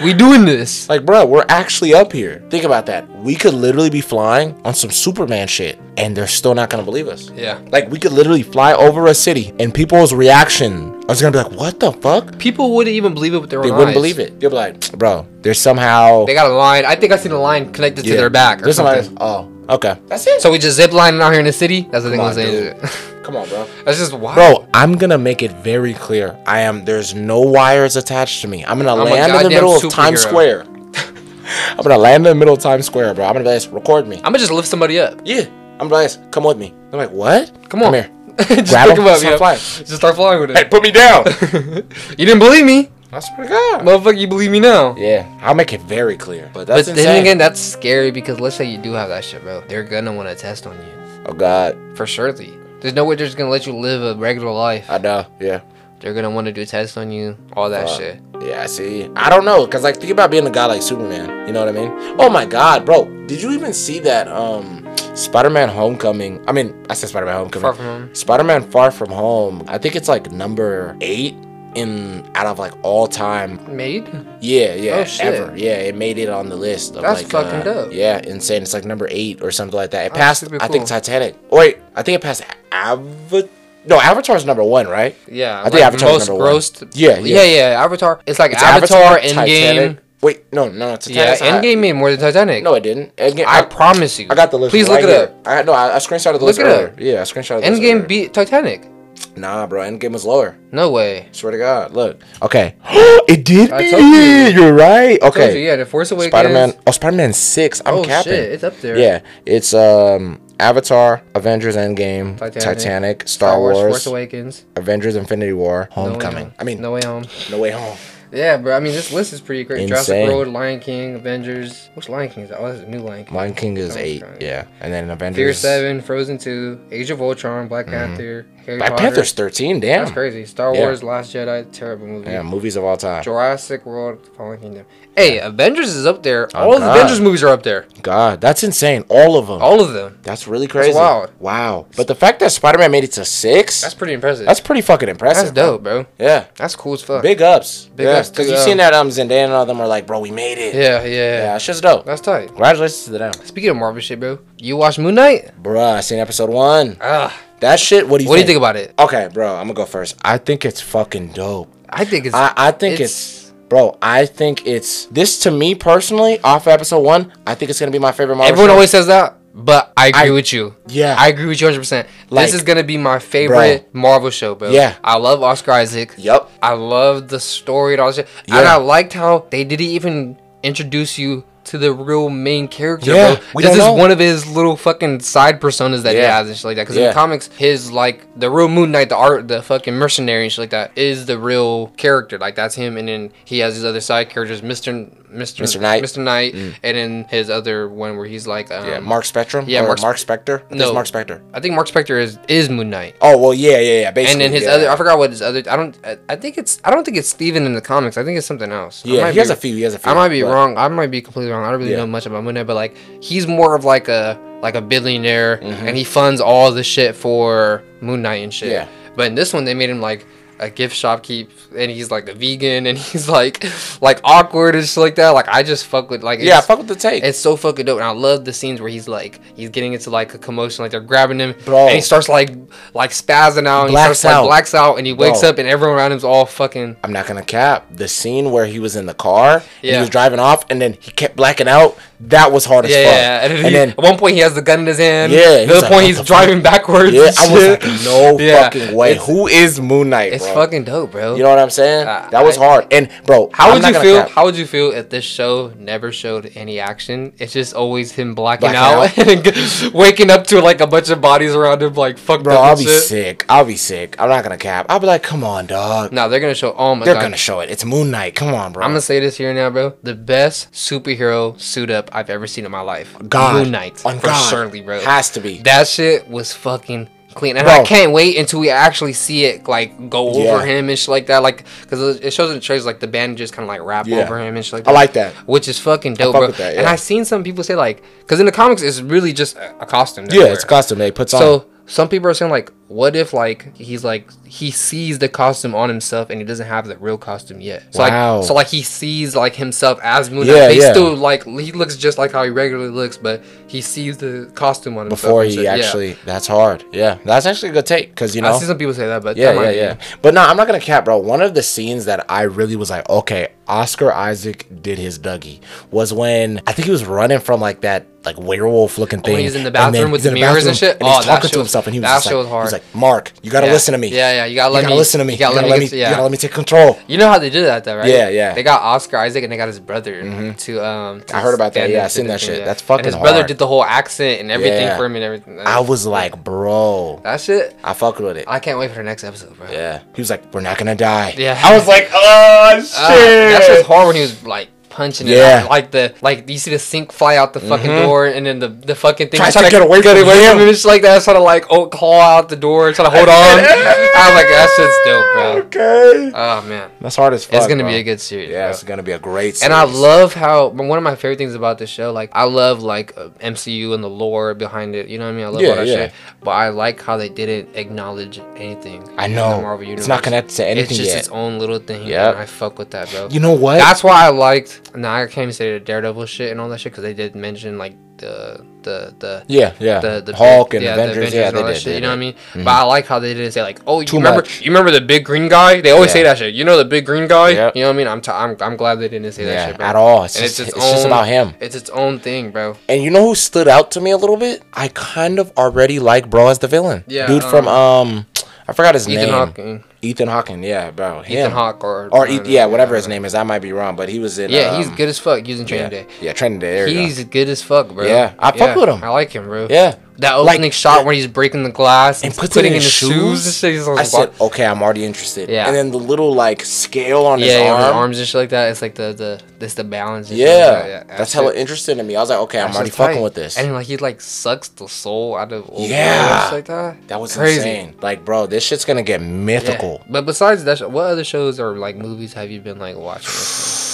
We 0.04 0.14
doing 0.14 0.46
this. 0.46 0.90
like, 0.90 1.06
bro, 1.06 1.24
we're 1.28 1.46
actually 1.48 1.94
up 1.94 2.12
here. 2.12 2.44
Think 2.50 2.64
about 2.64 2.88
that. 2.88 3.08
We 3.22 3.36
could 3.36 3.54
literally 3.54 3.92
be 3.92 4.02
flying 4.02 4.60
on 4.66 4.74
some 4.74 4.90
Superman 4.90 5.48
shit, 5.48 5.78
and 5.98 6.18
they're 6.18 6.26
still 6.26 6.56
not 6.56 6.72
gonna 6.72 6.82
believe 6.82 7.08
us. 7.08 7.30
Yeah. 7.36 7.60
Like, 7.70 7.92
we 7.92 8.00
could 8.00 8.14
literally 8.14 8.42
fly 8.42 8.74
over 8.74 9.06
a 9.06 9.14
city, 9.14 9.54
and 9.60 9.72
people's 9.72 10.12
reaction 10.12 11.00
is 11.08 11.22
gonna 11.22 11.32
be 11.34 11.38
like, 11.38 11.52
"What 11.52 11.80
the 11.80 11.92
fuck?" 11.92 12.40
People 12.40 12.74
wouldn't 12.76 12.96
even 12.96 13.14
believe 13.14 13.36
it 13.36 13.40
with 13.42 13.52
their 13.52 13.60
eyes 13.60 13.66
They 13.66 13.72
wouldn't 13.72 13.90
eyes. 13.90 13.94
believe 13.94 14.18
it. 14.18 14.40
They'll 14.40 14.50
be 14.50 14.56
like, 14.56 14.92
"Bro, 14.98 15.28
there's 15.44 15.60
somehow." 15.60 16.26
They 16.26 16.34
got 16.34 16.50
a 16.50 16.54
line. 16.56 16.84
I 16.84 16.96
think 16.96 17.14
I 17.14 17.18
seen 17.18 17.32
a 17.32 17.40
line 17.40 17.72
connected 17.72 18.06
to 18.06 18.16
their 18.18 18.32
back 18.32 18.62
or 18.62 18.64
There's 18.64 18.78
something. 18.78 19.04
somebody. 19.04 19.24
Oh, 19.70 19.76
okay. 19.76 19.98
That's 20.08 20.26
it. 20.26 20.42
So 20.42 20.52
we 20.52 20.58
just 20.58 20.78
zip 20.78 20.92
lining 20.94 21.22
out 21.22 21.30
here 21.32 21.40
in 21.42 21.46
the 21.46 21.54
city. 21.54 21.88
That's 21.92 22.04
the 22.06 22.10
thing 22.10 22.20
I'm 22.22 22.26
on, 22.28 22.34
saying. 22.34 22.74
dude. 23.26 23.34
Come 23.34 23.36
on, 23.36 23.50
bro. 23.50 23.68
That's 23.84 23.98
just 23.98 24.14
wild. 24.14 24.36
Bro, 24.36 24.68
I'm 24.74 24.98
gonna 24.98 25.18
make 25.18 25.42
it 25.42 25.52
very 25.52 25.94
clear. 25.94 26.38
I 26.46 26.62
am. 26.62 26.86
There's 26.86 27.14
no 27.14 27.42
wires 27.42 27.96
attached 27.96 28.42
to 28.42 28.48
me. 28.48 28.66
I'm 28.66 28.78
gonna 28.78 28.94
I'm 28.96 29.10
land 29.10 29.32
in 29.32 29.38
the 29.38 29.44
goddamn 29.44 29.52
middle 29.52 29.76
of 29.76 29.92
Times. 29.92 30.22
Square. 30.22 30.64
I'm 30.66 31.78
gonna 31.78 31.98
land 31.98 32.26
in 32.26 32.32
the 32.32 32.36
middle 32.36 32.54
of 32.56 32.62
Times 32.62 32.86
Square, 32.86 33.16
bro. 33.16 33.26
I'm 33.26 33.34
gonna 33.34 33.46
be 33.46 33.52
like, 33.52 33.72
record 33.72 34.08
me. 34.08 34.18
I'm 34.18 34.24
gonna 34.24 34.40
just 34.40 34.52
lift 34.52 34.68
somebody 34.68 35.00
up. 35.00 35.22
Yeah. 35.26 35.46
I'm 35.74 35.90
gonna 35.90 36.08
be 36.08 36.18
like, 36.18 36.32
come 36.32 36.46
with 36.46 36.58
me. 36.58 36.74
I'm 36.92 36.98
like, 36.98 37.12
what? 37.12 37.70
Come 37.70 37.84
on. 37.84 37.94
here. 37.94 38.10
just 38.38 38.72
Grab 38.72 38.90
pick 38.90 38.98
him, 38.98 39.04
him 39.04 39.10
up, 39.10 39.18
start 39.18 39.32
yo. 39.32 39.38
flying. 39.38 39.58
Just 39.60 39.96
start 39.96 40.16
flying 40.16 40.42
with 40.42 40.52
it. 40.52 40.58
Hey, 40.58 40.66
put 40.66 40.84
me 40.84 40.92
down. 40.92 41.26
you 42.18 42.26
didn't 42.26 42.40
believe 42.40 42.66
me, 42.66 42.90
That's 43.12 43.30
pretty 43.30 43.50
good. 43.50 43.82
motherfucker. 43.82 44.18
You 44.18 44.28
believe 44.28 44.52
me 44.52 44.60
now. 44.60 44.96
Yeah, 44.98 45.26
I'll 45.42 45.56
make 45.56 45.72
it 45.72 45.82
very 45.82 46.18
clear. 46.18 46.50
But 46.54 46.68
But 46.68 46.86
that's 46.86 46.92
then 46.92 47.22
again, 47.22 47.38
that's 47.38 47.60
scary 47.62 48.12
because 48.12 48.42
let's 48.42 48.58
say 48.58 48.66
you 48.66 48.78
do 48.78 48.92
have 48.92 49.08
that 49.10 49.24
shit, 49.24 49.42
bro. 49.42 49.64
They're 49.68 49.84
gonna 49.84 50.12
want 50.12 50.28
to 50.28 50.36
test 50.36 50.68
on 50.68 50.76
you 50.76 51.06
oh 51.26 51.34
God, 51.34 51.78
for 51.96 52.06
surely. 52.06 52.54
There's 52.86 52.94
no 52.94 53.04
way 53.04 53.16
they're 53.16 53.26
just 53.26 53.36
gonna 53.36 53.50
let 53.50 53.66
you 53.66 53.76
live 53.76 54.04
a 54.04 54.14
regular 54.14 54.52
life. 54.52 54.92
I 54.92 55.00
know. 55.00 55.26
Yeah. 55.40 55.62
They're 56.02 56.14
gonna 56.14 56.30
want 56.30 56.46
to 56.46 56.54
do 56.54 56.68
tests 56.68 56.98
on 56.98 57.10
you, 57.10 57.36
all 57.54 57.72
that 57.72 57.90
Fuck. 57.90 57.98
shit. 57.98 58.22
Yeah, 58.42 58.62
I 58.62 58.68
see. 58.68 59.10
I 59.16 59.32
don't 59.32 59.44
know, 59.44 59.66
cause 59.66 59.82
like 59.82 59.98
think 59.98 60.12
about 60.12 60.30
being 60.30 60.46
a 60.46 60.52
guy 60.52 60.68
like 60.68 60.84
Superman. 60.84 61.48
You 61.48 61.54
know 61.54 61.66
what 61.66 61.76
I 61.76 61.80
mean? 61.80 61.92
Oh 62.20 62.30
my 62.30 62.46
God, 62.46 62.86
bro! 62.86 63.06
Did 63.26 63.42
you 63.42 63.54
even 63.54 63.74
see 63.74 63.98
that 64.02 64.28
um 64.28 64.88
Spider-Man 65.16 65.70
Homecoming? 65.70 66.48
I 66.48 66.52
mean, 66.52 66.76
I 66.88 66.94
said 66.94 67.10
Spider-Man 67.10 67.34
Homecoming. 67.36 67.62
Far 67.64 67.74
from 67.74 67.86
home. 67.86 68.14
Spider-Man 68.14 68.70
Far 68.70 68.92
From 68.92 69.10
Home. 69.10 69.64
I 69.68 69.80
think 69.80 69.96
it's 69.96 70.08
like 70.08 70.32
number 70.32 70.96
eight 71.02 71.36
in 71.76 72.28
out 72.36 72.46
of 72.48 72.58
like 72.60 72.74
all 72.84 73.08
time. 73.08 73.60
Made? 73.76 74.08
Yeah, 74.42 74.74
yeah, 74.76 74.96
Oh, 74.98 75.04
shit. 75.04 75.26
ever. 75.26 75.56
Yeah, 75.58 75.76
it 75.78 75.96
made 75.96 76.18
it 76.18 76.30
on 76.30 76.50
the 76.50 76.56
list. 76.56 76.96
Of 76.96 77.02
That's 77.04 77.22
like, 77.24 77.32
fucking 77.32 77.60
uh, 77.62 77.64
dope. 77.64 77.94
Yeah, 77.94 78.18
insane. 78.20 78.62
It's 78.64 78.74
like 78.74 78.86
number 78.86 79.08
eight 79.12 79.42
or 79.42 79.52
something 79.52 79.76
like 79.76 79.92
that. 79.92 80.08
It 80.08 80.14
That's 80.14 80.42
passed. 80.42 80.54
I 80.62 80.68
think 80.68 80.82
cool. 80.84 80.88
Titanic. 80.88 81.36
Wait, 81.52 81.78
I 81.96 82.02
think 82.04 82.16
it 82.16 82.22
passed 82.22 82.44
Avatar. 82.72 83.50
No, 83.88 84.00
Avatar's 84.02 84.46
number 84.46 84.64
one, 84.64 84.88
right? 84.88 85.16
Yeah. 85.28 85.62
I 85.64 85.70
think 85.70 85.84
Avatar's 85.84 86.12
most 86.12 86.28
number 86.30 86.44
one. 86.44 86.54
grossed. 86.56 86.92
Yeah, 86.96 87.20
yeah, 87.20 87.44
yeah. 87.44 87.70
yeah. 87.74 87.84
Avatar. 87.84 88.20
It's 88.26 88.40
like 88.40 88.54
It's 88.54 88.64
Avatar, 88.64 89.20
Endgame. 89.20 89.34
Titanic. 89.34 89.98
Wait, 90.22 90.52
no, 90.52 90.70
no, 90.70 90.72
no. 90.74 90.90
Yeah, 90.90 90.96
Titanic's 90.96 91.40
high. 91.42 91.62
Endgame 91.62 91.78
made 91.82 91.94
more 91.94 92.10
than 92.10 92.20
Titanic. 92.20 92.64
No, 92.64 92.74
it 92.74 92.82
didn't. 92.82 93.16
Endgame. 93.18 93.46
I 93.46 93.60
I, 93.60 93.62
promise 93.66 94.18
you. 94.20 94.26
I 94.32 94.34
got 94.34 94.50
the 94.50 94.58
list. 94.58 94.72
Please 94.72 94.88
right 94.90 95.04
look 95.04 95.12
it 95.12 95.14
here. 95.14 95.24
up. 95.26 95.48
I 95.48 95.62
no, 95.62 95.74
I, 95.74 95.94
I 95.94 95.98
screenshotted 95.98 96.40
the 96.40 96.46
Look 96.46 96.58
list 96.58 96.60
it 96.62 96.66
up. 96.66 97.00
Yeah, 97.00 97.20
I 97.20 97.24
screenshotted 97.26 97.62
the 97.62 97.70
list 97.70 97.82
Endgame 97.82 97.94
earlier. 97.96 98.08
beat 98.08 98.34
Titanic. 98.34 98.90
Nah, 99.38 99.68
bro. 99.68 99.82
Endgame 99.82 100.14
was 100.14 100.26
lower. 100.26 100.58
No 100.72 100.92
way. 100.92 101.28
Swear 101.32 101.52
to 101.52 101.58
God. 101.58 101.94
Look. 101.94 102.22
Okay. 102.42 102.76
it 103.28 103.44
did 103.44 103.72
I 103.72 103.80
beat 103.80 103.92
told 103.92 104.04
you. 104.04 104.14
it. 104.16 104.56
You're 104.56 104.74
right. 104.74 105.20
Told 105.20 105.36
you, 105.36 105.42
Okay. 105.42 105.66
yeah, 105.66 105.76
the 105.76 105.86
Force 105.86 106.12
Awakens. 106.12 106.32
Spider-Man. 106.32 106.74
Oh, 106.88 106.92
Spider-Man 106.92 107.34
six. 107.34 107.82
I'm 107.82 107.86
capping. 107.86 108.00
oh 108.00 108.04
capping. 108.06 108.32
shit, 108.34 108.52
it's 108.52 108.64
up 108.64 108.78
there. 108.80 108.98
Yeah, 108.98 109.22
it's 109.46 109.74
um 109.74 110.40
Avatar, 110.60 111.22
Avengers 111.34 111.76
Endgame, 111.76 112.38
Titanic, 112.38 112.64
Titanic, 112.64 113.28
Star, 113.28 113.60
Wars, 113.60 113.78
Force 113.78 114.06
Awakens. 114.06 114.66
Avengers 114.78 115.16
Infinity 115.18 115.52
War, 115.54 115.90
No 115.96 116.04
Homecoming. 116.04 116.46
Home. 116.46 116.54
I 116.60 116.64
mean, 116.64 116.82
No 116.82 116.92
Way 116.94 117.02
Home. 117.04 117.26
No 117.52 117.60
Way 117.60 117.72
Home. 117.72 117.98
Yeah, 118.32 118.58
bro. 118.58 118.76
I 118.76 118.80
mean, 118.80 118.92
this 118.92 119.14
list 119.14 119.32
is 119.34 119.40
pretty 119.40 119.64
great. 119.64 119.88
Jurassic 119.88 120.16
Insane. 120.16 120.28
World, 120.36 120.48
Lion 120.50 120.80
King, 120.80 121.16
Avengers. 121.16 121.90
Which 121.94 122.10
Lion 122.10 122.30
King 122.30 122.44
is 122.44 122.50
that? 122.50 122.60
Oh, 122.60 122.68
this 122.70 122.78
is 122.82 122.84
a 122.84 122.88
new 122.90 123.00
Lion 123.00 123.24
King. 123.26 123.36
Lion 123.36 123.54
King 123.54 123.78
is 123.78 123.96
eight. 123.96 124.24
okay. 124.24 124.46
Yeah, 124.46 124.66
and 124.82 124.92
then 124.92 125.10
Avengers. 125.10 125.38
Fear 125.38 125.54
Seven, 125.54 126.02
Frozen 126.02 126.38
Two, 126.40 126.80
Age 126.92 127.12
of 127.12 127.22
Ultron, 127.22 127.68
Black 127.68 127.86
Panther, 127.88 128.46
Harry. 128.66 128.78
Black 128.78 128.92
Potter. 128.92 129.02
Panther's 129.04 129.32
thirteen. 129.34 129.80
Damn. 129.80 130.06
That's 130.06 130.12
crazy. 130.12 130.46
Star 130.46 130.74
Yeah. 130.74 130.82
Wars, 130.82 131.04
Last 131.04 131.34
Jedi, 131.34 131.72
terrible 131.72 132.08
movie. 132.08 132.30
Yeah, 132.30 132.44
movies 132.44 132.76
of 132.76 132.84
all 132.84 132.98
time. 132.98 133.24
Jurassic 133.24 133.86
World, 133.86 134.28
Fallen 134.36 134.60
Kingdom. 134.60 134.86
Hey, 135.16 135.40
Avengers 135.40 135.96
is 135.96 136.06
up 136.06 136.24
there. 136.24 136.50
Oh, 136.54 136.60
All 136.60 136.74
of 136.76 136.82
the 136.82 136.92
Avengers 136.92 137.22
movies 137.22 137.42
are 137.42 137.48
up 137.48 137.64
there. 137.64 137.88
God, 138.02 138.42
that's 138.42 138.64
insane. 138.64 139.06
All 139.08 139.38
of 139.38 139.48
them. 139.48 139.62
All 139.62 139.80
of 139.82 139.94
them. 139.94 140.20
That's 140.24 140.46
really 140.48 140.68
crazy. 140.68 140.94
wild. 140.94 141.32
Wow. 141.40 141.88
But 141.96 142.08
the 142.08 142.16
fact 142.16 142.40
that 142.42 142.52
Spider-Man 142.52 142.92
made 142.92 143.06
it 143.06 143.14
to 143.14 143.24
six, 143.24 143.82
That's 143.82 143.82
that's, 143.82 143.94
pretty 143.96 144.14
impressive. 144.14 144.46
That's 144.46 144.60
pretty 144.60 144.82
fucking 144.82 145.08
impressive. 145.08 145.54
That's 145.54 145.70
dope, 145.70 145.84
bro. 145.84 146.06
Yeah. 146.20 146.48
That's 146.56 146.76
cool 146.76 146.94
as 146.94 147.02
fuck. 147.02 147.24
Big 147.24 147.42
ups. 147.42 147.90
Big 147.96 148.08
yeah. 148.08 148.14
ups 148.14 148.30
Because 148.30 148.50
you 148.50 148.56
um, 148.56 148.62
seen 148.62 148.78
that 148.78 148.94
um 148.94 149.08
Zendaya 149.08 149.46
and 149.46 149.54
all 149.54 149.66
them 149.66 149.80
are 149.80 149.88
like, 149.88 150.06
bro, 150.06 150.20
we 150.20 150.32
made 150.32 150.58
it. 150.58 150.76
Yeah, 150.76 151.04
yeah. 151.04 151.38
Yeah, 151.38 151.56
it's 151.56 151.66
just 151.66 151.82
dope. 151.82 152.06
That's 152.06 152.22
tight. 152.22 152.48
Congratulations 152.48 153.06
to 153.06 153.12
them. 153.12 153.34
Speaking 153.46 153.70
of 153.70 153.78
Marvel 153.78 154.02
shit, 154.02 154.20
bro, 154.20 154.40
you 154.58 154.76
watch 154.76 155.00
Moon 155.00 155.16
Knight? 155.16 155.52
Bruh, 155.64 155.94
I 155.94 156.02
seen 156.02 156.20
episode 156.20 156.50
one. 156.50 156.98
Ah, 157.00 157.34
That 157.62 157.80
shit, 157.80 158.08
what 158.08 158.18
do 158.20 158.24
you 158.26 158.30
what 158.30 158.36
do 158.36 158.42
you 158.42 158.46
think? 158.48 158.56
think 158.56 158.58
about 158.58 158.76
it? 158.76 158.94
Okay, 159.00 159.30
bro, 159.34 159.56
I'm 159.56 159.64
gonna 159.68 159.74
go 159.74 159.86
first. 159.86 160.18
I 160.24 160.38
think 160.38 160.66
it's 160.66 160.82
fucking 160.82 161.30
dope. 161.30 161.72
I 161.90 162.04
think 162.06 162.26
it's. 162.26 162.36
I, 162.36 162.54
I 162.56 162.72
think 162.72 163.00
it's, 163.00 163.52
bro, 163.70 163.98
I 164.02 164.26
think 164.26 164.68
it's 164.68 165.06
this 165.06 165.40
to 165.42 165.52
me 165.52 165.74
personally, 165.76 166.40
off 166.42 166.68
episode 166.68 167.00
one, 167.02 167.32
I 167.48 167.56
think 167.56 167.70
it's 167.70 167.80
gonna 167.80 167.92
be 167.92 168.00
my 168.00 168.12
favorite 168.12 168.36
Marvel 168.36 168.52
Everyone 168.52 168.70
show. 168.70 168.74
always 168.74 168.90
says 168.92 169.08
that, 169.08 169.38
but 169.54 169.94
I 169.96 170.08
agree 170.08 170.22
I- 170.22 170.32
with 170.32 170.52
you. 170.52 170.76
Yeah. 170.88 171.16
I 171.18 171.30
agree 171.30 171.46
with 171.46 171.62
you 171.62 171.68
100%. 171.68 172.06
This 172.30 172.54
is 172.54 172.64
to 172.64 172.84
be 172.84 172.98
my 172.98 173.20
favorite 173.20 173.94
Marvel 173.94 174.30
show, 174.30 174.54
bro. 174.56 174.70
Yeah. 174.72 174.96
I 175.04 175.18
love 175.18 175.42
Oscar 175.42 175.72
Isaac. 175.72 176.14
Yep, 176.18 176.50
I 176.62 176.74
love 176.74 177.30
the 177.30 177.40
story 177.40 177.94
and 177.94 178.02
all 178.02 178.12
that 178.12 178.16
shit. 178.16 178.28
And 178.50 178.68
I 178.68 178.76
liked 178.76 179.14
how 179.14 179.48
they 179.50 179.64
didn't 179.64 179.86
even 179.88 180.38
introduce 180.62 181.18
you 181.18 181.46
to 181.66 181.78
the 181.78 181.92
real 181.94 182.30
main 182.30 182.68
character, 182.68 183.12
Yeah, 183.14 183.36
bro. 183.54 183.62
this 183.62 183.72
is 183.74 183.78
know. 183.78 183.94
one 183.94 184.12
of 184.12 184.20
his 184.20 184.46
little 184.48 184.76
fucking 184.76 185.20
side 185.22 185.60
personas 185.62 186.04
that 186.04 186.16
he 186.16 186.22
has 186.22 186.48
and 186.48 186.56
shit 186.56 186.66
like 186.66 186.76
that. 186.78 186.84
Because 186.84 186.98
in 186.98 187.04
Yeah. 187.04 187.10
the 187.10 187.14
comics, 187.14 187.50
his 187.58 187.92
like 187.92 188.26
the 188.40 188.50
real 188.50 188.68
Moon 188.68 188.92
Knight, 188.92 189.10
the 189.10 189.16
art, 189.18 189.48
the 189.48 189.62
fucking 189.62 189.94
mercenary 189.96 190.44
and 190.44 190.52
shit 190.52 190.60
like 190.64 190.70
that, 190.72 190.92
is 190.96 191.26
the 191.26 191.38
real 191.38 191.88
character. 191.98 192.38
Like 192.38 192.56
that's 192.56 192.76
him, 192.76 192.98
and 192.98 193.08
then 193.08 193.32
he 193.44 193.60
has 193.60 193.76
his 193.76 193.86
other 193.86 194.02
side 194.02 194.30
characters, 194.30 194.62
Mister 194.64 195.08
Mister 195.30 195.64
Mr. 195.66 195.82
Knight. 195.82 196.02
Mister 196.02 196.22
Knight, 196.22 196.54
and 196.56 196.76
then 196.98 197.26
his 197.30 197.50
other 197.50 197.90
one 197.90 198.16
where 198.16 198.26
he's 198.26 198.48
like, 198.48 198.72
um, 198.72 198.88
Yeah, 198.88 199.00
Mark 199.00 199.26
Spectrum. 199.26 199.66
yeah, 199.68 199.82
or 199.82 199.88
Mark 199.88 200.02
Mark, 200.02 200.18
Sp- 200.22 200.30
Spector. 200.30 200.62
No. 200.72 200.94
Mark 200.94 201.08
Spector. 201.08 201.42
I 201.54 201.60
think 201.60 201.76
Mark 201.76 201.88
Spector 201.90 202.22
is 202.22 202.38
is 202.48 202.70
Moon 202.70 202.90
Knight. 202.90 203.16
Oh 203.22 203.38
well, 203.38 203.54
yeah, 203.54 203.80
yeah, 203.80 204.02
yeah. 204.02 204.12
Basically, 204.12 204.32
And 204.34 204.42
then 204.42 204.52
his 204.54 204.64
yeah. 204.64 204.76
other, 204.76 204.90
I 204.90 204.96
forgot 204.96 205.18
what 205.18 205.32
his 205.32 205.42
other. 205.42 205.60
I 205.70 205.76
don't. 205.76 205.98
I, 206.06 206.18
I 206.30 206.36
think 206.38 206.58
it's. 206.58 206.80
I 206.86 206.92
don't 206.92 207.04
think 207.04 207.18
it's 207.18 207.28
Steven 207.28 207.66
in 207.66 207.74
the 207.74 207.82
comics. 207.82 208.18
I 208.18 208.24
think 208.24 208.38
it's 208.38 208.48
something 208.48 208.72
else. 208.72 209.04
Yeah, 209.06 209.32
he 209.32 209.40
has 209.40 209.48
be- 209.50 209.54
a 209.54 209.58
few. 209.58 209.76
He 209.76 209.82
has 209.82 209.94
a 209.94 210.00
few. 210.00 210.10
I 210.12 210.14
might 210.14 210.30
be 210.30 210.42
wrong. 210.44 210.78
I 210.78 210.88
might 210.88 211.12
be 211.12 211.22
completely 211.22 211.52
wrong. 211.52 211.55
I 211.64 211.72
don't 211.72 211.80
really 211.80 211.92
Yeah. 211.92 211.98
know 211.98 212.08
much 212.08 212.26
about 212.26 212.44
Moon 212.44 212.56
Knight, 212.56 212.68
but 212.68 212.76
like 212.76 212.96
he's 213.22 213.48
more 213.48 213.76
of 213.76 213.86
like 213.86 214.08
a 214.08 214.38
like 214.62 214.76
a 214.76 214.82
billionaire, 214.82 215.58
Mm-hmm. 215.58 215.88
and 215.88 215.96
he 215.98 216.04
funds 216.04 216.42
all 216.42 216.72
the 216.72 216.84
shit 216.84 217.16
for 217.16 217.84
Moon 218.02 218.22
Knight 218.22 218.44
and 218.44 218.54
shit. 218.54 218.72
Yeah. 218.72 218.88
But 219.16 219.28
in 219.28 219.36
this 219.36 219.54
one, 219.54 219.64
they 219.66 219.74
made 219.74 219.90
him 219.90 220.02
like 220.02 220.26
a 220.60 220.70
gift 220.70 220.96
shop 220.96 221.24
keep, 221.24 221.50
and 221.78 221.92
he's 221.92 222.10
like 222.12 222.30
a 222.30 222.34
vegan, 222.34 222.86
and 222.88 222.98
he's 223.10 223.28
like 223.30 223.64
like 224.02 224.20
awkward 224.24 224.76
and 224.76 224.86
shit 224.86 224.98
like 224.98 225.16
that. 225.16 225.30
Like 225.30 225.48
I 225.50 225.64
just 225.64 225.86
fuck 225.86 226.10
with 226.10 226.24
like 226.24 226.40
Yeah, 226.40 226.62
fuck 226.62 226.78
with 226.80 226.88
the 226.88 226.96
take. 226.96 227.24
it's 227.24 227.38
so 227.40 227.56
fucking 227.56 227.86
dope, 227.86 227.98
and 227.98 228.06
I 228.06 228.12
love 228.12 228.46
the 228.46 228.54
scenes 228.54 228.80
where 228.82 228.90
he's 228.90 229.08
like, 229.08 229.42
he's 229.56 229.70
getting 229.70 229.94
into 229.94 230.10
like 230.10 230.34
a 230.34 230.38
commotion, 230.38 230.84
like 230.84 230.92
they're 230.92 231.00
grabbing 231.02 231.40
him, 231.40 231.56
Bro. 231.66 231.88
and 231.88 231.96
he 231.96 232.02
starts 232.02 232.30
like, 232.30 232.52
like 232.94 233.12
spazzing 233.12 233.68
out, 233.68 233.82
and 233.82 233.90
he 233.90 233.94
Blacks 233.96 234.20
starts 234.20 234.26
out. 234.36 234.42
like 234.44 234.50
blacks 234.50 234.74
out, 234.74 234.98
and 234.98 235.06
he 235.08 235.14
wakes 235.14 235.42
Bro. 235.42 235.50
up, 235.50 235.58
and 235.58 235.68
everyone 235.68 235.98
around 235.98 236.12
him's 236.12 236.24
all 236.24 236.46
fucking. 236.46 236.96
I'm 237.04 237.12
not 237.14 237.28
gonna 237.28 237.44
cap 237.44 237.88
the 237.92 238.08
scene 238.08 238.52
where 238.52 238.66
he 238.66 238.80
was 238.80 238.96
in 238.96 239.06
the 239.06 239.14
car. 239.14 239.64
Yeah. 239.82 239.96
He 239.96 240.00
was 240.00 240.10
driving 240.10 240.40
off, 240.40 240.66
and 240.70 240.82
then 240.82 240.94
he 241.00 241.12
kept 241.12 241.36
blacking 241.36 241.68
out. 241.68 241.98
That 242.22 242.54
was 242.54 242.64
hard 242.64 242.86
as 242.86 242.92
Yeah, 242.92 243.04
fuck. 243.04 243.14
yeah, 243.14 243.40
and, 243.44 243.52
then 243.52 243.58
and 243.58 243.68
he- 243.68 243.74
then 243.74 243.90
at 243.90 243.98
one 243.98 244.18
point 244.18 244.36
he 244.36 244.40
has 244.40 244.56
the 244.56 244.62
gun 244.62 244.80
in 244.80 244.86
his 244.86 244.98
hand. 245.00 245.34
Yeah, 245.34 245.40
at 245.42 245.64
another 245.66 245.82
like, 245.82 245.92
point 245.92 246.06
he's 246.06 246.18
the 246.18 246.24
driving 246.24 246.62
backwards. 246.62 247.12
yeah, 247.12 247.30
I 247.38 247.54
was 247.54 247.68
like, 247.68 247.84
no 248.06 248.38
Yeah. 248.40 248.64
fucking 248.70 248.96
way. 248.96 249.12
It's- 249.12 249.28
Who 249.28 249.48
is 249.48 249.82
Moon 249.82 250.10
Knight, 250.10 250.32
It's 250.46 250.54
bro? 250.54 250.64
fucking 250.66 250.84
dope, 250.86 251.12
bro. 251.12 251.36
You 251.36 251.44
know 251.44 251.50
what 251.50 251.60
I'm 251.60 251.70
saying? 251.70 252.08
Uh, 252.08 252.28
that 252.32 252.44
was 252.44 252.58
I- 252.58 252.66
hard. 252.66 252.88
And 252.94 253.10
bro, 253.26 253.50
How 253.54 253.70
I'm 253.72 253.82
would 253.82 253.88
you 253.94 254.00
feel? 254.02 254.22
cap. 254.22 254.30
How 254.30 254.46
would 254.46 254.58
you 254.58 254.66
feel 254.66 254.92
if 254.92 255.10
this 255.10 255.26
show 255.26 255.74
never 255.78 256.12
showed 256.12 256.52
any 256.56 256.80
action? 256.80 257.34
It's 257.40 257.54
just 257.54 257.74
always 257.74 258.12
him 258.12 258.36
blacking, 258.36 258.72
Blacking 258.72 259.22
out, 259.24 259.28
and 259.86 259.94
waking 259.94 260.30
up 260.32 260.46
to 260.48 260.62
like 260.62 260.82
a 260.82 260.88
bunch 260.88 261.10
of 261.10 261.22
bodies 261.22 261.54
around 261.56 261.82
him, 261.82 261.94
like 261.94 262.18
fuck. 262.18 262.44
Bro, 262.44 262.56
I'll 262.58 262.78
be 262.78 262.84
shit. 262.86 263.04
sick. 263.04 263.46
I'll 263.50 263.66
be 263.66 263.78
sick. 263.78 264.16
I'm 264.20 264.30
not 264.30 264.44
gonna 264.44 264.58
cap. 264.58 264.86
I'll 264.90 265.00
be 265.00 265.08
like, 265.08 265.24
come 265.24 265.44
on, 265.44 265.66
dog. 265.66 266.12
No, 266.12 266.30
they're 266.30 266.40
gonna 266.40 266.54
show. 266.56 266.74
Oh 266.74 266.96
my 266.96 267.06
They're 267.06 267.16
god, 267.16 267.22
gonna 267.22 267.38
show 267.38 267.60
it. 267.62 267.70
It's 267.70 267.84
Moon 267.86 268.12
Knight. 268.12 268.36
Come 268.36 268.54
on, 268.54 268.74
bro. 268.74 268.84
I'm 268.84 268.92
gonna 268.92 269.02
say 269.02 269.20
this 269.20 269.38
here 269.38 269.54
now, 269.54 269.70
bro. 269.70 269.94
The 270.04 270.16
best 270.16 270.72
superhero 270.72 271.60
suit 271.60 271.90
up 271.90 272.10
I've 272.14 272.30
ever 272.30 272.48
seen 272.48 272.66
in 272.66 272.72
my 272.72 272.82
life. 272.82 273.16
God. 273.28 273.54
Moon 273.56 273.72
Knight. 273.72 274.06
On 274.06 274.20
for 274.20 274.28
God. 274.28 274.50
surely, 274.50 274.82
bro. 274.82 275.00
Has 275.02 275.30
to 275.32 275.40
be. 275.42 275.60
that 275.60 275.88
shit 275.88 276.28
was 276.28 276.54
fucking 276.54 277.10
clean, 277.36 277.58
and 277.58 277.66
Bro. 277.66 277.74
I 277.76 277.84
can't 277.84 278.12
wait 278.12 278.38
until 278.38 278.60
we 278.60 278.70
actually 278.72 279.14
see 279.14 279.46
it 279.46 279.68
like 279.68 280.10
go 280.10 280.30
over 280.30 280.66
him 280.66 280.90
and 280.90 280.98
shit 280.98 281.10
like 281.10 281.28
that. 281.28 281.44
Like, 281.44 281.66
cause 281.88 282.18
it 282.20 282.32
shows 282.34 282.50
in 282.50 282.56
the 282.56 282.62
trailers 282.62 282.86
like 282.86 283.00
the 283.00 283.08
bandages 283.08 283.52
kind 283.52 283.64
of 283.64 283.68
like 283.68 283.82
wrap 283.84 284.08
Yeah. 284.08 284.24
over 284.24 284.40
him 284.40 284.56
and 284.56 284.66
shit 284.66 284.74
like 284.74 284.84
that. 284.86 284.90
I 284.90 284.94
like 284.94 285.14
that. 285.14 285.34
Which 285.48 285.68
is 285.68 285.78
fucking 285.80 286.16
dope, 286.16 286.34
fuck 286.34 286.56
that, 286.56 286.78
And. 286.78 286.88
I've 286.88 287.00
seen 287.00 287.26
some 287.26 287.44
people 287.44 287.64
say 287.64 287.76
like, 287.76 288.02
cause 288.26 288.40
in 288.40 288.46
the 288.48 288.52
comics 288.52 288.82
it's 288.82 289.02
really 289.02 289.34
just 289.34 289.56
a 289.58 289.86
costume. 289.86 290.26
Yeah, 290.32 290.46
it's 290.46 290.64
costume 290.66 290.98
they 290.98 291.06
he 291.06 291.12
puts 291.12 291.34
on. 291.34 291.40
So 291.42 291.66
some 291.86 292.10
people 292.10 292.28
are 292.30 292.34
saying 292.34 292.50
like, 292.52 292.72
what 292.88 293.16
if 293.16 293.34
like 293.34 293.76
he's 293.76 294.04
like 294.04 294.30
he 294.46 294.70
sees 294.70 295.18
the 295.18 295.28
costume 295.28 295.74
on 295.74 295.90
himself 295.90 296.30
and 296.30 296.40
he 296.40 296.46
doesn't 296.46 296.68
have 296.68 296.88
the 296.88 296.96
real 296.98 297.18
costume 297.18 297.60
yet? 297.60 297.84
So 297.94 298.00
Wow. 298.02 298.38
like 298.38 298.46
so 298.48 298.54
like 298.54 298.68
he 298.68 298.84
sees 298.84 299.36
like 299.36 299.56
himself 299.56 300.00
as 300.04 300.30
Moon 300.30 300.46
Yeah. 300.46 300.68
They 300.68 300.80
yeah. 300.80 300.92
still 300.92 301.16
like 301.16 301.46
he 301.46 301.72
looks 301.72 301.96
just 301.98 302.20
like 302.20 302.32
how 302.32 302.44
he 302.44 302.52
regularly 302.52 302.92
looks, 302.92 303.18
but 303.18 303.44
he 303.68 303.82
sees 303.82 304.18
the 304.18 304.52
costume 304.54 304.98
on 304.98 305.08
himself 305.08 305.22
before 305.22 305.44
he 305.46 305.52
shit. 305.56 305.64
Yeah. 305.64 305.74
actually, 305.74 306.14
that's 306.26 306.46
hard. 306.46 306.84
Yeah, 306.92 307.18
that's 307.26 307.48
actually 307.48 307.70
a 307.70 307.74
good 307.74 307.88
take 307.88 308.10
because 308.10 308.36
you 308.36 308.42
know. 308.44 308.54
I 308.54 308.60
see 308.60 308.66
some 308.66 308.78
people 308.78 308.94
say 308.94 309.08
that, 309.08 309.24
but 309.24 309.36
Yeah, 309.36 309.54
that 309.54 309.56
might 309.56 309.76
yeah, 309.76 309.94
be- 309.96 310.00
yeah. 310.00 310.18
But 310.22 310.36
no, 310.36 310.42
I'm 310.42 310.56
not 310.56 310.68
gonna 310.68 310.80
cap, 310.80 311.06
bro. 311.06 311.18
One 311.18 311.42
of 311.42 311.56
the 311.56 311.64
scenes 311.64 312.06
that 312.06 312.26
I 312.30 312.44
really 312.44 312.76
was 312.76 312.92
like, 312.92 313.10
okay, 313.10 313.48
Oscar 313.68 314.12
Isaac 314.12 314.68
did 314.84 315.00
his 315.00 315.18
Dougie 315.18 315.60
was 315.90 316.14
when 316.14 316.62
I 316.68 316.72
think 316.74 316.86
he 316.86 316.92
was 316.92 317.04
running 317.04 317.40
from 317.40 317.62
like 317.62 317.82
that 317.82 318.06
like 318.24 318.40
werewolf 318.40 318.98
looking 318.98 319.22
thing. 319.22 319.34
when 319.34 319.40
he 319.40 319.46
was 319.46 319.56
in 319.56 319.64
the 319.64 319.70
bathroom 319.72 320.10
with 320.12 320.22
he's 320.22 320.26
in 320.28 320.34
the 320.36 320.40
mirrors 320.40 320.66
and 320.66 320.76
shit? 320.78 320.98
And 321.00 321.08
he's 321.08 321.18
Oh, 321.18 321.22
that 321.22 321.26
talking 321.36 321.50
to 321.52 321.60
himself, 321.60 321.86
and 321.88 321.94
he 321.94 322.00
was 322.00 322.08
that 322.10 322.16
just 322.18 322.26
like, 322.28 322.36
was 322.36 322.48
hard. 322.48 322.66
Was 322.76 322.82
like, 322.82 322.96
"Mark, 322.96 323.32
you 323.42 323.52
gotta 323.52 323.68
Yeah. 323.68 323.74
listen 323.74 323.92
to 323.94 323.98
me. 323.98 324.08
Yeah, 324.10 324.32
yeah, 324.34 324.46
you 324.46 324.56
gotta 324.56 324.74
let 324.74 324.80
you 324.80 324.84
gotta 324.84 324.96
me- 324.96 324.98
listen 325.00 325.20
to 325.20 325.26
me. 325.26 325.34
you 325.34 325.40
gotta 325.40 325.56
let 325.56 325.64
me 325.66 325.70
let 325.72 325.80
me. 325.80 325.86
yeah. 325.98 326.10
You 326.10 326.14
gotta 326.16 326.24
let 326.24 326.32
me 326.32 326.38
take 326.38 326.52
control." 326.52 326.98
You 327.08 327.18
know 327.18 327.28
how 327.30 327.40
they 327.40 327.50
did 327.50 327.66
that 327.66 327.84
though, 327.84 327.98
right? 327.98 328.08
Yeah, 328.08 328.30
yeah. 328.30 328.54
They 328.54 328.64
got 328.64 328.82
Oscar 328.82 329.18
Isaac 329.18 329.44
and 329.44 329.52
they 329.52 329.58
got 329.58 329.68
his 329.68 329.80
brother 329.80 330.22
to 330.22 330.86
um. 330.86 331.22
to 331.22 331.36
I 331.36 331.40
heard 331.42 331.56
about 331.56 331.74
that, 331.74 331.90
yeah, 331.90 332.06
I 332.06 332.08
seen 332.08 332.28
that 332.28 332.42
shit. 332.42 332.66
That's 332.66 332.82
fucking 332.82 333.06
And 333.06 333.16
his 333.16 333.22
brother 333.22 333.44
did 333.44 333.58
the 333.58 333.68
whole 333.68 333.84
accent 333.84 334.42
and 334.42 334.52
everything 334.52 334.84
Yeah. 334.88 334.98
for 334.98 335.06
him 335.06 335.16
and 335.16 335.24
everything. 335.24 335.60
I 335.66 335.80
was 335.80 336.06
like, 336.06 336.44
"Bro, 336.44 337.22
that 337.24 337.42
shit. 337.42 337.76
I 337.84 337.94
fucked 337.94 338.20
with 338.20 338.38
it." 338.38 338.46
I 338.48 338.60
can't 338.60 338.78
wait 338.80 338.90
for 338.92 338.98
the 338.98 339.04
next 339.04 339.24
episode, 339.24 339.58
bro. 339.58 339.68
Yeah, 339.72 340.00
he 340.16 340.22
was 340.22 340.30
like, 340.30 340.44
"We're 340.54 340.62
not 340.62 340.78
gonna 340.78 340.96
die." 340.96 341.34
Yeah. 341.38 341.60
I 341.64 341.76
was 341.76 341.88
like, 341.88 342.10
"Oh 342.14 342.80
shit!" 342.80 342.86
Uh, 342.96 343.50
that 343.60 343.64
shit's 343.66 343.88
hard 343.88 344.08
when 344.08 344.16
he 344.16 344.22
was 344.22 344.44
like 344.46 344.70
punching 344.96 345.28
it 345.28 345.32
Yeah. 345.38 345.68
Like 345.70 345.92
the 345.92 346.16
like 346.22 346.50
you 346.50 346.58
see 346.58 346.72
the 346.72 346.80
sink 346.80 347.12
fly 347.12 347.36
out 347.36 347.52
the 347.54 347.60
fucking 347.60 347.94
door 348.08 348.26
and 348.28 348.46
then 348.46 348.60
the 348.60 348.70
the 348.70 348.96
fucking 348.96 349.28
thing 349.30 349.40
Tries 349.40 349.54
trying 349.54 349.66
to 349.66 349.72
get 349.72 349.82
away 349.82 350.02
from 350.02 350.16
him. 350.60 350.68
it's 350.70 350.86
like 350.86 351.02
that 351.02 351.22
trying 351.24 351.36
to 351.36 351.44
like 351.44 351.66
oh 351.70 351.88
claw 351.88 352.22
out 352.38 352.48
the 352.50 352.56
door 352.56 352.94
trying 352.94 353.12
to 353.12 353.16
hold 353.18 353.28
on. 353.30 353.36
I 354.16 354.24
was 354.28 354.36
like 354.40 354.50
that 354.56 354.70
shit's 354.76 354.98
dope, 355.06 355.28
bro. 355.34 355.46
Okay. 355.68 356.32
Oh 356.34 356.62
man. 356.64 356.90
That's 357.02 357.16
hard 357.18 357.34
as 357.34 357.44
fuck. 357.46 357.56
It's 357.56 357.68
gonna 357.68 357.84
bro. 357.84 357.92
be 357.92 357.98
a 357.98 358.04
good 358.04 358.22
series. 358.22 358.50
Yeah, 358.50 358.68
bro. 358.68 358.70
it's 358.72 358.84
gonna 358.84 359.04
be 359.04 359.12
a 359.12 359.20
great. 359.20 359.58
Series. 359.58 359.64
And 359.64 359.74
I 359.74 359.84
love 359.84 360.34
how 360.34 360.70
one 360.70 360.98
of 360.98 361.04
my 361.04 361.16
favorite 361.16 361.38
things 361.38 361.56
about 361.56 361.78
this 361.78 361.90
show, 361.90 362.12
like 362.14 362.30
I 362.34 362.44
love 362.46 362.82
like 362.82 363.18
uh, 363.18 363.30
MCU 363.42 363.94
and 363.94 364.04
the 364.04 364.10
lore 364.10 364.54
behind 364.54 364.96
it. 364.96 365.08
You 365.10 365.18
know 365.20 365.26
what 365.26 365.34
I 365.34 365.38
mean? 365.38 365.46
I 365.46 365.50
love 365.50 365.62
Yeah, 365.62 365.70
all 365.70 365.76
that 365.76 365.88
yeah. 365.88 365.96
shit. 365.96 366.14
But 366.42 366.52
I 366.52 366.70
like 366.70 367.02
how 367.02 367.18
they 367.18 367.30
didn't 367.30 367.76
acknowledge 367.76 368.40
anything. 368.56 369.08
I 369.18 369.28
know. 369.28 369.58
the 369.58 369.62
Marvel 369.62 369.88
It's 369.90 370.08
not 370.08 370.24
connected 370.24 370.56
to 370.58 370.66
anything 370.66 370.92
It's 370.92 370.98
just 370.98 371.10
yet. 371.12 371.20
its 371.20 371.30
own 371.30 371.60
little 371.60 371.80
thing. 371.80 372.08
Yeah. 372.08 372.34
I 372.38 372.46
fuck 372.46 372.78
with 372.80 372.92
that, 372.92 373.10
bro. 373.12 373.28
You 373.30 373.40
know 373.40 373.54
what? 373.54 373.78
That's 373.80 374.04
why 374.04 374.26
I 374.26 374.30
liked. 374.30 374.85
Now 374.94 375.14
I 375.16 375.26
can't 375.26 375.40
even 375.40 375.54
say 375.54 375.74
the 375.74 375.80
Daredevil 375.80 376.26
shit 376.28 376.52
and 376.52 376.62
all 376.62 376.70
that 376.70 376.80
shit 376.80 376.92
because 376.94 377.04
they 377.04 377.14
did 377.14 377.36
mention 377.36 377.78
like 377.78 377.96
the 378.18 378.66
the 378.84 379.14
the. 379.20 379.44
yeah, 379.48 379.74
yeah. 379.80 380.00
The, 380.00 380.22
the 380.22 380.34
Hulk 380.36 380.70
big- 380.70 380.78
and 380.78 380.86
yeah, 380.86 380.96
the 380.96 381.04
Avengers. 381.12 381.34
Yeah, 381.34 381.48
and 381.50 381.58
all 381.58 381.64
they 381.64 381.68
that 381.70 381.74
did. 381.74 381.82
shit, 381.82 381.86
they 381.92 381.96
you 381.96 382.02
know 382.02 382.10
what 382.10 382.14
I 382.20 382.32
did. 382.32 382.36
mean? 382.56 382.64
But 382.66 382.72
I 382.72 382.84
like 382.84 383.06
how 383.08 383.20
they 383.20 383.34
didn't 383.34 383.52
say 383.52 383.62
like, 383.62 383.80
oh, 383.88 384.00
you 384.00 384.06
Too 384.08 384.18
remember 384.18 384.42
much. 384.42 384.62
you 384.62 384.72
remember 384.72 384.92
the 384.92 385.02
big 385.02 385.26
green 385.26 385.50
guy? 385.50 385.82
They 385.82 385.92
always 385.92 386.12
say 386.12 386.24
that 386.24 386.38
shit. 386.38 386.54
You 386.54 386.64
know 386.64 386.78
the 386.78 386.86
big 386.86 387.06
green 387.06 387.28
guy? 387.28 387.50
Yep. 387.50 387.76
You 387.76 387.82
know 387.82 387.88
what 387.90 387.94
I 387.94 387.98
mean? 387.98 388.08
I'm 388.08 388.22
t- 388.22 388.32
I'm 388.32 388.56
I'm 388.62 388.78
glad 388.78 389.00
they 389.00 389.10
didn't 389.10 389.32
say 389.34 389.44
that 389.46 389.54
Yeah, 389.54 389.68
shit, 389.68 389.78
bro. 389.78 389.86
at 389.86 389.96
all. 389.98 390.24
It's 390.24 390.36
And 390.38 390.44
just, 390.46 390.60
it's, 390.62 390.74
just 390.74 391.06
about 391.06 391.28
him. 391.28 391.56
It's 391.60 391.76
its 391.76 391.90
own 391.90 392.20
thing, 392.20 392.52
bro. 392.52 392.78
And 392.88 393.04
you 393.04 393.10
know 393.12 393.26
who 393.28 393.36
stood 393.36 393.68
out 393.68 393.92
to 393.92 394.02
me 394.02 394.12
a 394.12 394.18
little 394.18 394.38
bit? 394.38 394.64
I 394.74 394.88
kind 394.90 395.38
of 395.40 395.52
already 395.58 396.00
like 396.00 396.30
bro 396.30 396.48
as 396.48 396.60
the 396.60 396.68
villain. 396.70 397.04
Yeah, 397.08 397.28
dude 397.28 397.44
from 397.44 397.68
um, 397.68 398.28
I 398.68 398.72
forgot 398.74 398.94
his 398.96 399.10
Ethan 399.10 399.24
name. 399.26 399.34
Hawking, 399.34 399.84
Ethan 400.06 400.28
Hawking. 400.28 400.64
Yeah, 400.64 400.92
bro. 400.92 401.22
Ethan 401.22 401.36
Him. 401.38 401.52
Hawke, 401.52 401.84
or 401.84 402.10
Or 402.12 402.28
E- 402.28 402.42
yeah, 402.46 402.66
whatever 402.66 402.96
his 402.96 403.08
name 403.08 403.26
is. 403.26 403.34
I 403.36 403.44
might 403.44 403.60
be 403.60 403.74
wrong, 403.74 403.96
but 403.96 404.08
he 404.10 404.20
was 404.20 404.38
in. 404.40 404.50
Yeah, 404.52 404.78
he's 404.78 404.88
um, 404.88 404.96
good 404.96 405.10
as 405.10 405.20
fuck 405.20 405.48
using 405.48 405.66
Yeah, 405.68 405.88
Training 405.88 405.90
Day. 405.90 406.14
yeah, 406.22 406.34
Training 406.34 406.60
Day. 406.60 406.94
He's 406.94 407.24
go. 407.24 407.30
good 407.30 407.50
as 407.50 407.62
fuck, 407.62 407.90
bro. 407.90 408.06
Yeah, 408.06 408.34
I 408.40 408.52
fuck 408.58 408.76
with 408.76 408.90
him. 408.90 409.04
I 409.04 409.10
like 409.10 409.32
him, 409.32 409.46
bro. 409.46 409.68
Yeah. 409.70 409.96
That 410.20 410.36
Like, 410.36 410.56
opening 410.56 410.72
shot 410.72 411.04
where 411.06 411.14
he's 411.14 411.28
breaking 411.28 411.64
the 411.64 411.72
glass 411.72 412.22
and, 412.24 412.32
and 412.32 412.40
puts 412.40 412.54
putting 412.54 412.72
it 412.72 412.76
in 412.76 412.78
in 412.78 412.84
his 412.84 412.92
shoes 412.92 413.46
and 413.46 413.54
shit. 413.54 413.74
He's 413.74 413.88
I 413.88 414.04
said, 414.04 414.32
okay, 414.40 414.66
I'm 414.66 414.82
already 414.82 415.04
interested. 415.04 415.50
Yeah. 415.50 415.68
And 415.68 415.76
then 415.76 415.92
the 415.92 415.98
little 416.00 416.34
like 416.34 416.64
scale 416.64 417.26
on 417.26 417.40
yeah, 417.40 417.46
his 417.46 417.54
yeah, 417.56 417.74
arm. 417.74 417.96
arms 417.98 418.20
and 418.20 418.28
shit 418.28 418.36
like 418.40 418.50
that. 418.52 418.72
It's 418.72 418.82
like 418.82 418.96
the 418.96 419.12
the 419.14 419.42
this 419.60 419.74
the 419.74 419.84
balance. 419.84 420.32
Yeah, 420.32 420.46
like 420.48 420.84
that. 420.86 421.08
that's 421.10 421.32
shit- 421.32 421.42
hella 421.42 421.54
interesting 421.54 421.98
to 421.98 422.04
me. 422.04 422.16
I 422.16 422.22
was 422.22 422.30
like, 422.30 422.40
okay, 422.40 422.60
I'm 422.62 422.74
already 422.74 422.92
fucking 422.92 423.22
with 423.22 423.34
this. 423.34 423.58
And 423.58 423.74
like 423.74 423.88
he 423.88 423.98
like 423.98 424.22
sucks 424.22 424.70
the 424.70 424.88
soul 424.88 425.36
out 425.36 425.52
of 425.52 425.70
old 425.70 425.90
Yeah. 425.90 426.50
like 426.52 426.66
that. 426.66 427.08
that 427.10 427.20
was 427.20 427.36
crazy. 427.36 427.58
insane. 427.70 427.96
Like, 428.02 428.24
bro, 428.24 428.48
this 428.48 428.64
shit's 428.64 428.86
gonna 428.86 429.04
get 429.04 429.20
Yeah. 429.22 429.28
mythical. 429.28 430.02
But 430.10 430.26
besides 430.26 430.64
that, 430.64 430.90
what 430.92 431.08
other 431.08 431.26
shows 431.26 431.60
or 431.60 431.78
like 431.78 431.98
movies 431.98 432.34
have 432.34 432.50
you 432.50 432.62
been 432.62 432.80
like 432.80 432.96
watching? 432.96 433.34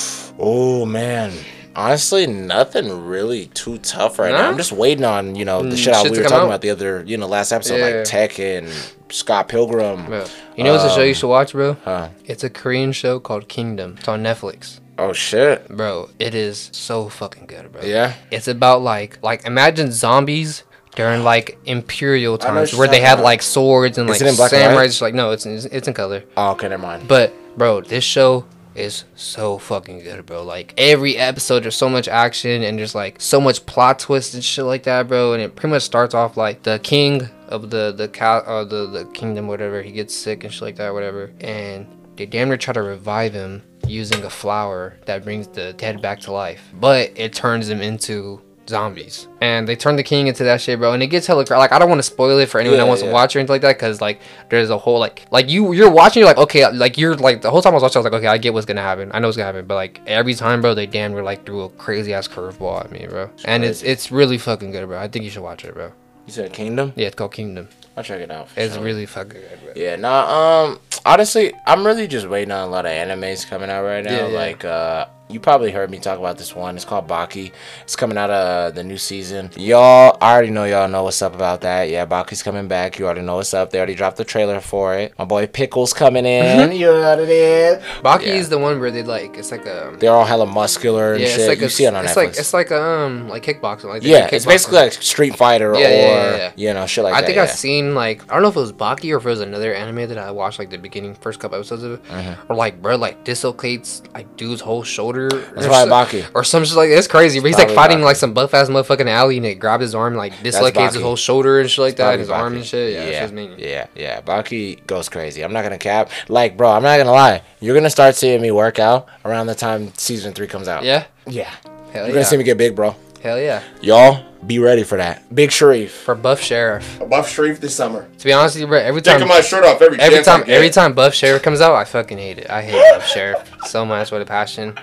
Oh 0.43 0.85
man. 0.85 1.33
Honestly, 1.75 2.27
nothing 2.27 3.05
really 3.07 3.47
too 3.47 3.77
tough 3.79 4.19
right 4.19 4.31
now. 4.31 4.49
I'm 4.49 4.57
just 4.57 4.71
waiting 4.71 5.05
on, 5.05 5.35
you 5.35 5.45
know, 5.45 5.61
the 5.63 5.69
Mm, 5.69 5.77
shit, 5.77 5.95
shit 5.95 6.11
we 6.11 6.17
were 6.17 6.23
talking 6.23 6.37
out. 6.39 6.45
about 6.45 6.61
the 6.61 6.69
other, 6.69 7.03
you 7.05 7.17
know, 7.17 7.27
last 7.27 7.51
episode, 7.51 7.77
Yeah. 7.77 8.03
like 8.03 8.39
and 8.39 8.69
Scott 9.09 9.47
Pilgrim. 9.47 10.05
Bro, 10.05 10.25
you 10.55 10.63
know 10.63 10.73
what's 10.73 10.83
a 10.85 10.89
show 10.89 11.01
you 11.01 11.09
Um, 11.09 11.13
should 11.15 11.27
watch, 11.27 11.51
bro? 11.53 11.77
Huh. 11.83 12.09
It's 12.25 12.43
a 12.43 12.49
Korean 12.49 12.91
show 12.91 13.19
called 13.19 13.47
Kingdom. 13.47 13.95
It's 13.99 14.07
on 14.07 14.21
Netflix. 14.23 14.79
Oh 14.99 15.13
shit. 15.13 15.67
Bro, 15.69 16.09
it 16.19 16.35
is 16.35 16.69
so 16.73 17.09
fucking 17.09 17.45
good, 17.47 17.71
bro. 17.71 17.81
Yeah. 17.83 18.13
It's 18.31 18.47
about 18.47 18.81
like 18.81 19.17
like 19.21 19.45
imagine 19.45 19.91
zombies 19.91 20.63
during 20.95 21.23
like 21.23 21.57
imperial 21.65 22.37
times 22.37 22.75
where 22.75 22.87
they 22.87 22.99
had 22.99 23.13
about. 23.13 23.23
like 23.23 23.41
swords 23.41 23.97
and 23.97 24.09
Is 24.09 24.15
like 24.15 24.27
it 24.27 24.29
in 24.29 24.35
black 24.35 24.53
and 24.53 24.75
white? 24.75 24.89
samurais. 24.89 25.01
Like 25.01 25.13
no, 25.13 25.31
it's 25.31 25.45
it's 25.45 25.65
it's 25.65 25.87
in 25.87 25.93
color. 25.93 26.23
Oh, 26.37 26.51
okay, 26.51 26.67
never 26.69 26.81
mind. 26.83 27.07
But 27.07 27.33
bro, 27.57 27.81
this 27.81 28.03
show 28.03 28.45
is 28.75 29.05
so 29.15 29.57
fucking 29.57 29.99
good, 29.99 30.25
bro. 30.25 30.43
Like 30.43 30.73
every 30.77 31.17
episode, 31.17 31.63
there's 31.63 31.75
so 31.75 31.89
much 31.89 32.07
action 32.07 32.63
and 32.63 32.77
there's 32.77 32.95
like 32.95 33.19
so 33.19 33.41
much 33.41 33.65
plot 33.65 33.99
twist 33.99 34.33
and 34.33 34.43
shit 34.43 34.65
like 34.65 34.83
that, 34.83 35.07
bro. 35.07 35.33
And 35.33 35.41
it 35.41 35.55
pretty 35.55 35.71
much 35.71 35.83
starts 35.83 36.13
off 36.13 36.37
like 36.37 36.63
the 36.63 36.79
king 36.79 37.29
of 37.47 37.69
the 37.69 37.91
the 37.91 38.07
cow 38.07 38.39
or 38.39 38.65
the 38.65 38.87
the 38.87 39.05
kingdom, 39.05 39.47
whatever. 39.47 39.81
He 39.81 39.91
gets 39.91 40.15
sick 40.15 40.43
and 40.43 40.53
shit 40.53 40.61
like 40.61 40.75
that, 40.77 40.93
whatever. 40.93 41.31
And 41.41 41.87
they 42.15 42.25
damn 42.25 42.49
near 42.49 42.57
try 42.57 42.73
to 42.73 42.81
revive 42.81 43.33
him 43.33 43.63
using 43.87 44.23
a 44.23 44.29
flower 44.29 44.97
that 45.05 45.23
brings 45.23 45.47
the 45.47 45.73
dead 45.73 46.01
back 46.01 46.19
to 46.21 46.31
life, 46.31 46.69
but 46.73 47.11
it 47.15 47.33
turns 47.33 47.67
him 47.67 47.81
into 47.81 48.41
zombies 48.71 49.27
and 49.39 49.67
they 49.67 49.75
turn 49.75 49.95
the 49.95 50.03
king 50.03 50.25
into 50.27 50.43
that 50.43 50.59
shit 50.59 50.79
bro 50.79 50.93
and 50.93 51.03
it 51.03 51.07
gets 51.07 51.27
hella 51.27 51.45
cra- 51.45 51.57
like 51.59 51.71
i 51.71 51.77
don't 51.77 51.87
want 51.89 51.99
to 51.99 52.03
spoil 52.03 52.39
it 52.39 52.49
for 52.49 52.59
anyone 52.59 52.77
Yeah, 52.77 52.83
that 52.85 52.87
wants 52.89 53.03
yeah. 53.03 53.09
to 53.09 53.13
watch 53.13 53.35
or 53.35 53.39
anything 53.39 53.53
like 53.53 53.61
that 53.61 53.75
because 53.77 54.01
like 54.01 54.19
there's 54.49 54.69
a 54.71 54.77
whole 54.77 54.97
like 54.99 55.25
like 55.31 55.47
you 55.49 55.71
you're 55.73 55.91
watching 55.91 56.21
you're 56.21 56.27
like 56.29 56.37
okay 56.39 56.67
like 56.71 56.97
you're 56.97 57.15
like 57.15 57.41
the 57.43 57.51
whole 57.51 57.61
time 57.61 57.71
i 57.71 57.75
was 57.75 57.83
watching 57.83 57.97
i 57.97 57.99
was 57.99 58.05
like 58.11 58.13
okay 58.19 58.27
i 58.27 58.37
get 58.39 58.53
what's 58.53 58.65
gonna 58.65 58.81
happen 58.81 59.11
i 59.13 59.19
know 59.19 59.27
what's 59.27 59.37
gonna 59.37 59.45
happen 59.45 59.65
but 59.65 59.75
like 59.75 60.01
every 60.07 60.33
time 60.33 60.61
bro 60.61 60.73
they 60.73 60.87
damn 60.87 61.11
near 61.11 61.21
like 61.21 61.45
threw 61.45 61.61
a 61.61 61.69
crazy 61.69 62.13
ass 62.13 62.27
curveball 62.27 62.83
at 62.83 62.91
me 62.91 63.05
bro 63.07 63.29
and 63.45 63.63
it's 63.63 63.83
it's 63.83 64.11
really 64.11 64.37
fucking 64.39 64.71
good 64.71 64.87
bro 64.87 64.97
i 64.99 65.07
think 65.07 65.23
you 65.23 65.29
should 65.31 65.43
watch 65.43 65.63
it 65.65 65.73
bro 65.75 65.91
You 66.25 66.33
said 66.33 66.51
Kingdom? 66.53 66.93
yeah 66.95 67.07
it's 67.07 67.15
called 67.15 67.33
kingdom 67.33 67.67
I'll 67.97 68.03
check 68.05 68.21
it 68.21 68.31
out. 68.31 68.47
it's 68.55 68.75
sure. 68.75 68.83
really 68.83 69.05
fucking 69.05 69.41
good 69.41 69.59
bro 69.63 69.73
Yeah, 69.75 69.97
nah, 69.97 70.23
um 70.63 70.79
honestly, 71.05 71.51
I'm 71.67 71.85
really 71.85 72.07
just 72.07 72.25
waiting 72.25 72.51
on 72.53 72.65
a 72.65 72.71
lot 72.71 72.85
of 72.85 72.91
animes 72.93 73.45
coming 73.45 73.69
out 73.69 73.83
right 73.83 74.01
now. 74.03 74.27
Yeah. 74.29 74.33
Like 74.43 74.63
uh 74.63 75.07
you 75.31 75.39
probably 75.39 75.71
heard 75.71 75.89
me 75.89 75.99
talk 75.99 76.19
about 76.19 76.37
this 76.37 76.55
one. 76.55 76.75
It's 76.75 76.85
called 76.85 77.07
Baki. 77.07 77.51
It's 77.83 77.95
coming 77.95 78.17
out 78.17 78.29
of 78.29 78.75
the 78.75 78.83
new 78.83 78.97
season. 78.97 79.49
Y'all 79.55 80.17
I 80.21 80.33
already 80.33 80.49
know 80.51 80.65
y'all 80.65 80.87
know 80.87 81.03
what's 81.03 81.21
up 81.21 81.33
about 81.33 81.61
that. 81.61 81.89
Yeah, 81.89 82.05
Baki's 82.05 82.43
coming 82.43 82.67
back. 82.67 82.99
You 82.99 83.05
already 83.05 83.21
know 83.21 83.37
what's 83.37 83.53
up. 83.53 83.69
They 83.71 83.77
already 83.77 83.95
dropped 83.95 84.17
the 84.17 84.25
trailer 84.25 84.59
for 84.59 84.95
it. 84.95 85.13
My 85.17 85.25
boy 85.25 85.47
Pickle's 85.47 85.93
coming 85.93 86.25
in. 86.25 86.71
you 86.71 86.85
know 86.87 86.99
what 87.01 87.19
it 87.19 87.29
is. 87.29 87.83
baki 88.03 88.25
Yeah. 88.27 88.33
is 88.33 88.49
the 88.49 88.57
one 88.59 88.79
where 88.79 88.91
they 88.91 89.03
like 89.03 89.37
it's 89.37 89.51
like 89.51 89.65
a 89.65 89.95
They're 89.99 90.11
all 90.11 90.25
hella 90.25 90.45
muscular 90.45 91.13
and 91.13 91.21
yeah 91.21 91.27
shit. 91.27 91.39
it's 91.39 91.47
like 91.47 91.59
you 91.59 91.65
a, 91.67 91.69
see 91.69 91.85
it 91.85 91.93
on 91.93 92.03
it's 92.05 92.13
Netflix. 92.13 92.15
like 92.15 92.37
it's 92.37 92.53
like 92.53 92.71
um 92.71 93.29
like 93.29 93.43
kickboxing 93.43 93.85
like 93.85 94.03
yeah, 94.03 94.29
do 94.29 94.35
it's 94.35 94.45
basically 94.45 94.77
like 94.79 94.93
Street 94.93 95.35
Fighter 95.35 95.73
Yeah, 95.73 95.79
or 95.79 96.37
yeah, 96.37 96.51
you 96.55 96.73
know 96.73 96.85
shit 96.87 97.03
like 97.03 97.13
I 97.13 97.21
that. 97.21 97.23
I 97.23 97.27
think. 97.27 97.37
I've 97.39 97.51
seen 97.51 97.95
like 97.95 98.23
I 98.29 98.33
don't 98.33 98.43
know 98.43 98.49
if 98.49 98.55
it 98.55 98.59
was 98.59 98.73
Baki 98.73 99.13
or 99.13 99.17
if 99.17 99.25
it 99.25 99.29
was 99.29 99.41
another 99.41 99.73
anime 99.73 100.07
that 100.09 100.17
I 100.17 100.31
watched 100.31 100.59
like 100.59 100.69
the 100.69 100.77
beginning 100.77 101.15
first 101.15 101.39
couple 101.39 101.57
episodes 101.57 101.83
of 101.83 101.91
it, 101.93 102.03
Mm-hmm. 102.11 102.51
or 102.51 102.55
like 102.55 102.81
bro 102.81 102.95
like 102.95 103.23
dislocates 103.23 104.01
like 104.13 104.35
dude's 104.37 104.61
whole 104.61 104.83
shoulder. 104.83 105.20
That's 105.29 105.65
or 105.65 105.69
probably 105.69 106.19
so- 106.19 106.25
Baki. 106.27 106.31
Or 106.35 106.43
some 106.43 106.65
shit 106.65 106.75
like 106.75 106.89
it's 106.89 107.07
crazy. 107.07 107.39
But 107.39 107.47
he's 107.47 107.57
like 107.57 107.71
fighting 107.71 107.99
Baki. 107.99 108.03
like 108.03 108.15
some 108.15 108.33
buff 108.33 108.53
ass 108.53 108.69
motherfucking 108.69 109.07
alley 109.07 109.37
and 109.37 109.45
it 109.45 109.55
grabbed 109.55 109.81
his 109.81 109.93
arm 109.95 110.15
like 110.15 110.41
dislocates 110.43 110.93
his 110.95 111.03
whole 111.03 111.15
shoulder 111.15 111.59
and 111.59 111.69
shit 111.69 111.79
like 111.79 111.95
that, 111.97 112.03
Probably 112.03 112.13
and 112.13 112.21
his 112.21 112.29
arm 112.29 112.53
and 112.55 112.65
shit. 112.65 112.93
Yeah, 112.93 113.05
yeah, 113.05 113.25
yeah. 113.25 113.31
Mean. 113.31 113.55
yeah, 113.57 113.87
yeah. 113.95 114.21
Baki 114.21 114.85
goes 114.87 115.09
crazy. 115.09 115.43
I'm 115.43 115.53
not 115.53 115.63
gonna 115.63 115.77
cap. 115.77 116.09
Like, 116.27 116.57
bro, 116.57 116.71
I'm 116.71 116.83
not 116.83 116.97
gonna 116.97 117.11
lie. 117.11 117.41
You're 117.59 117.75
gonna 117.75 117.89
start 117.89 118.15
seeing 118.15 118.41
me 118.41 118.51
work 118.51 118.79
out 118.79 119.07
around 119.25 119.47
the 119.47 119.55
time 119.55 119.93
season 119.97 120.33
three 120.33 120.47
comes 120.47 120.67
out. 120.67 120.83
Yeah, 120.83 121.05
yeah. 121.27 121.43
hell 121.45 121.61
You're 121.93 122.07
yeah, 122.07 122.13
gonna 122.13 122.25
see 122.25 122.37
me 122.37 122.43
get 122.43 122.57
big, 122.57 122.75
bro. 122.75 122.95
hell 123.21 123.39
yeah. 123.39 123.61
Y'all 123.81 124.25
be 124.47 124.57
ready 124.57 124.83
for 124.83 124.97
that. 124.97 125.33
Big 125.33 125.51
Sharif. 125.51 125.91
For 125.93 126.15
Buff 126.15 126.41
Sheriff, 126.41 126.99
Buff 127.07 127.29
Sharif 127.29 127.61
this 127.61 127.75
summer. 127.75 128.07
to 128.17 128.25
be 128.25 128.33
honest 128.33 128.55
with 128.55 128.61
you, 128.61 128.67
bro, 128.67 128.79
every 128.79 129.01
time 129.01 129.19
shirt 129.43 129.63
off 129.63 129.81
every 129.81 129.99
every 129.99 130.23
time 130.23 130.43
every 130.47 130.69
time 130.71 130.93
Buff 130.93 131.13
Sheriff 131.13 131.43
comes 131.43 131.61
out, 131.61 131.73
I 131.75 131.83
fucking 131.85 132.17
hate 132.17 132.39
it. 132.39 132.49
I 132.49 132.63
hate 132.63 132.81
Buff 132.93 133.07
Sheriff 133.07 133.51
so 133.65 133.85
much 133.85 134.11
with 134.11 134.21
a 134.21 134.25
passion. 134.25 134.75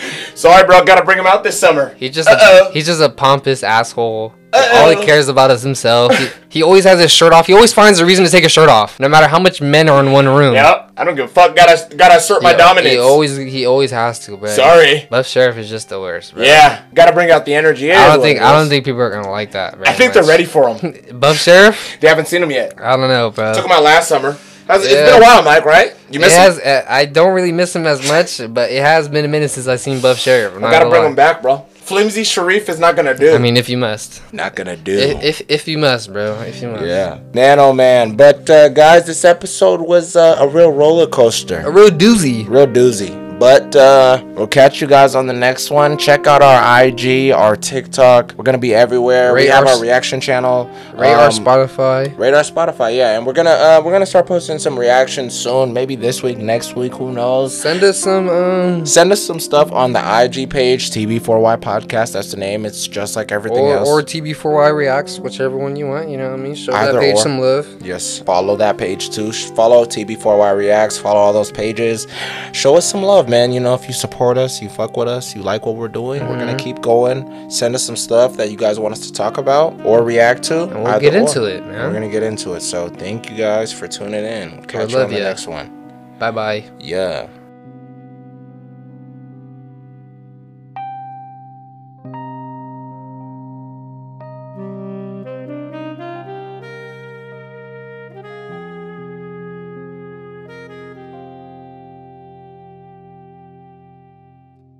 Sorry, 0.34 0.64
bro. 0.64 0.84
Gotta 0.84 1.04
bring 1.04 1.18
him 1.18 1.26
out 1.26 1.42
this 1.44 1.58
summer. 1.58 1.94
He 1.94 2.08
just 2.08 2.28
a, 2.28 2.70
he's 2.72 2.86
just 2.86 3.00
a 3.00 3.08
pompous 3.08 3.62
asshole. 3.62 4.34
All 4.52 4.88
he 4.90 5.04
cares 5.04 5.28
about 5.28 5.50
is 5.50 5.62
himself. 5.62 6.16
He, 6.16 6.28
he 6.48 6.62
always 6.62 6.84
has 6.84 6.98
his 6.98 7.10
shirt 7.10 7.32
off. 7.34 7.46
He 7.46 7.52
always 7.52 7.74
finds 7.74 7.98
a 7.98 8.06
reason 8.06 8.24
to 8.24 8.30
take 8.30 8.42
his 8.42 8.52
shirt 8.52 8.70
off, 8.70 8.98
no 8.98 9.08
matter 9.08 9.26
how 9.26 9.38
much 9.38 9.60
men 9.60 9.88
are 9.88 10.00
in 10.02 10.12
one 10.12 10.26
room. 10.26 10.54
Yep. 10.54 10.92
I 10.96 11.04
don't 11.04 11.14
give 11.14 11.26
a 11.26 11.28
fuck. 11.28 11.54
Gotta 11.54 11.94
gotta 11.94 12.16
assert 12.16 12.38
He- 12.40 12.44
my 12.44 12.54
dominance. 12.54 12.94
He 12.94 12.98
always 12.98 13.36
he 13.36 13.66
always 13.66 13.90
has 13.90 14.20
to, 14.26 14.36
bro. 14.36 14.48
Sorry. 14.48 15.06
Buff 15.10 15.26
Sheriff 15.26 15.58
is 15.58 15.68
just 15.68 15.90
the 15.90 16.00
worst, 16.00 16.34
bro. 16.34 16.42
Yeah. 16.42 16.82
Gotta 16.94 17.12
bring 17.12 17.30
out 17.30 17.44
the 17.44 17.54
energy. 17.54 17.92
I 17.92 18.06
don't 18.08 18.22
think 18.22 18.40
I 18.40 18.52
don't 18.52 18.68
think 18.68 18.84
people 18.86 19.00
are 19.02 19.10
gonna 19.10 19.30
like 19.30 19.52
that. 19.52 19.76
I 19.86 19.92
think 19.92 20.14
they're 20.14 20.24
ready 20.24 20.44
for 20.46 20.74
him. 20.74 20.96
Buff 21.20 21.36
Sheriff? 21.36 21.98
they 22.00 22.08
haven't 22.08 22.28
seen 22.28 22.42
him 22.42 22.50
yet. 22.50 22.80
I 22.80 22.96
don't 22.96 23.08
know, 23.08 23.30
bro. 23.30 23.52
Took 23.52 23.66
him 23.66 23.72
out 23.72 23.82
last 23.82 24.08
summer. 24.08 24.38
Has, 24.68 24.84
It's 24.84 24.92
Yeah. 24.92 25.06
been 25.06 25.22
a 25.22 25.24
while, 25.24 25.42
Mike. 25.42 25.64
Right? 25.64 25.94
You 26.10 26.20
miss 26.20 26.32
him? 26.34 26.40
has, 26.42 26.58
uh, 26.58 26.84
I 26.88 27.04
don't 27.04 27.34
really 27.34 27.52
miss 27.52 27.74
him 27.74 27.86
as 27.86 28.06
much, 28.08 28.40
but 28.52 28.70
it 28.70 28.82
has 28.82 29.08
been 29.08 29.24
a 29.24 29.28
minute 29.28 29.50
since 29.50 29.66
I've 29.68 29.80
seen 29.80 30.00
Buff 30.00 30.18
Sheriff. 30.18 30.56
I 30.56 30.60
gotta 30.70 30.88
bring 30.88 31.02
lie. 31.02 31.08
him 31.08 31.14
back, 31.14 31.42
bro. 31.42 31.64
Flimsy 31.74 32.24
Sharif 32.24 32.68
is 32.68 32.80
not 32.80 32.96
gonna 32.96 33.14
do. 33.16 33.32
I 33.32 33.38
mean, 33.38 33.56
if 33.56 33.68
you 33.68 33.76
must, 33.78 34.20
not 34.32 34.56
gonna 34.56 34.76
do. 34.76 34.92
if, 34.98 35.22
if 35.22 35.42
if 35.48 35.68
you 35.68 35.78
must, 35.78 36.12
bro, 36.12 36.34
if 36.40 36.60
you 36.60 36.68
must. 36.68 36.84
yeah, 36.84 37.18
man, 37.32 37.60
oh 37.60 37.72
man. 37.72 38.16
But 38.16 38.50
uh, 38.50 38.68
guys, 38.70 39.06
this 39.06 39.24
episode 39.24 39.80
was 39.80 40.16
uh, 40.16 40.36
a 40.40 40.48
real 40.48 40.72
roller 40.72 41.06
coaster. 41.06 41.60
A 41.60 41.70
real 41.70 41.90
doozy. 41.90 42.48
real 42.48 42.66
doozy. 42.66 43.25
But 43.38 43.76
uh, 43.76 44.22
we'll 44.28 44.46
catch 44.46 44.80
you 44.80 44.86
guys 44.86 45.14
on 45.14 45.26
the 45.26 45.34
next 45.34 45.70
one. 45.70 45.98
Check 45.98 46.26
out 46.26 46.40
our 46.40 46.82
IG, 46.84 47.32
our 47.32 47.54
TikTok. 47.54 48.32
We're 48.34 48.44
gonna 48.44 48.56
be 48.56 48.74
everywhere. 48.74 49.34
we 49.34 49.44
have 49.46 49.66
our 49.66 49.74
our 49.74 49.80
reaction 49.82 50.22
channel. 50.22 50.70
Our 50.96 51.04
Um, 51.26 51.30
Spotify. 51.32 52.16
Radar 52.16 52.40
Spotify, 52.42 52.96
yeah, 52.96 53.16
and 53.18 53.26
we're 53.26 53.34
gonna 53.34 53.50
uh, 53.50 53.82
we're 53.84 53.92
gonna 53.92 54.06
start 54.06 54.26
posting 54.26 54.58
some 54.58 54.78
reactions 54.78 55.34
soon. 55.38 55.74
Maybe 55.74 55.96
this 55.96 56.22
week, 56.22 56.38
next 56.38 56.76
week, 56.76 56.94
who 56.94 57.12
knows? 57.12 57.54
Send 57.54 57.82
us 57.82 57.98
some 58.00 58.30
um 58.30 58.86
Send 58.86 59.12
us 59.12 59.22
some 59.22 59.38
stuff 59.38 59.70
on 59.70 59.92
the 59.92 60.00
IG 60.00 60.48
page, 60.48 60.90
TB4Y 60.92 61.58
Podcast. 61.60 62.14
That's 62.14 62.30
the 62.30 62.38
name. 62.38 62.64
It's 62.64 62.88
just 62.88 63.16
like 63.16 63.32
everything 63.32 63.66
or, 63.66 63.76
else. 63.76 63.88
or 63.88 64.00
TB4Y 64.00 64.74
reacts, 64.74 65.18
whichever 65.18 65.58
one 65.58 65.76
you 65.76 65.88
want. 65.88 66.08
You 66.08 66.16
know 66.16 66.30
what 66.30 66.40
I 66.40 66.42
mean? 66.42 66.54
Show 66.54 66.72
Either 66.72 66.92
that 66.94 67.00
page 67.02 67.16
or. 67.16 67.20
some 67.20 67.38
love. 67.38 67.66
Yes, 67.82 68.18
follow 68.20 68.56
that 68.56 68.78
page 68.78 69.10
too. 69.10 69.30
Follow 69.32 69.84
TB4Y 69.84 70.56
Reacts. 70.56 70.96
Follow 70.96 71.20
all 71.20 71.34
those 71.34 71.52
pages. 71.52 72.06
Show 72.52 72.76
us 72.76 72.88
some 72.90 73.02
love, 73.02 73.25
man. 73.28 73.52
You 73.52 73.60
know, 73.60 73.74
if 73.74 73.86
you 73.88 73.94
support 73.94 74.38
us, 74.38 74.60
you 74.62 74.68
fuck 74.68 74.96
with 74.96 75.08
us, 75.08 75.34
you 75.34 75.42
like 75.42 75.66
what 75.66 75.76
we're 75.76 75.88
doing, 75.88 76.22
we're 76.22 76.38
gonna 76.38 76.52
mm-hmm. 76.52 76.58
keep 76.58 76.80
going. 76.80 77.50
Send 77.50 77.74
us 77.74 77.84
some 77.84 77.96
stuff 77.96 78.36
that 78.36 78.50
you 78.50 78.56
guys 78.56 78.78
want 78.78 78.92
us 78.92 79.00
to 79.06 79.12
talk 79.12 79.38
about 79.38 79.78
or 79.84 80.02
react 80.02 80.42
to. 80.44 80.64
And 80.64 80.84
we'll 80.84 81.00
get 81.00 81.14
or. 81.14 81.18
into 81.18 81.44
it, 81.44 81.64
man. 81.66 81.86
We're 81.86 81.92
gonna 81.92 82.10
get 82.10 82.22
into 82.22 82.54
it. 82.54 82.60
So 82.60 82.88
thank 82.88 83.30
you 83.30 83.36
guys 83.36 83.72
for 83.72 83.88
tuning 83.88 84.24
in. 84.24 84.64
Catch 84.66 84.90
you 84.90 84.96
love 84.96 85.06
on 85.06 85.12
the 85.12 85.18
ya. 85.18 85.24
next 85.24 85.46
one. 85.46 85.72
Bye 86.18 86.30
bye. 86.30 86.64
Yeah. 86.78 87.28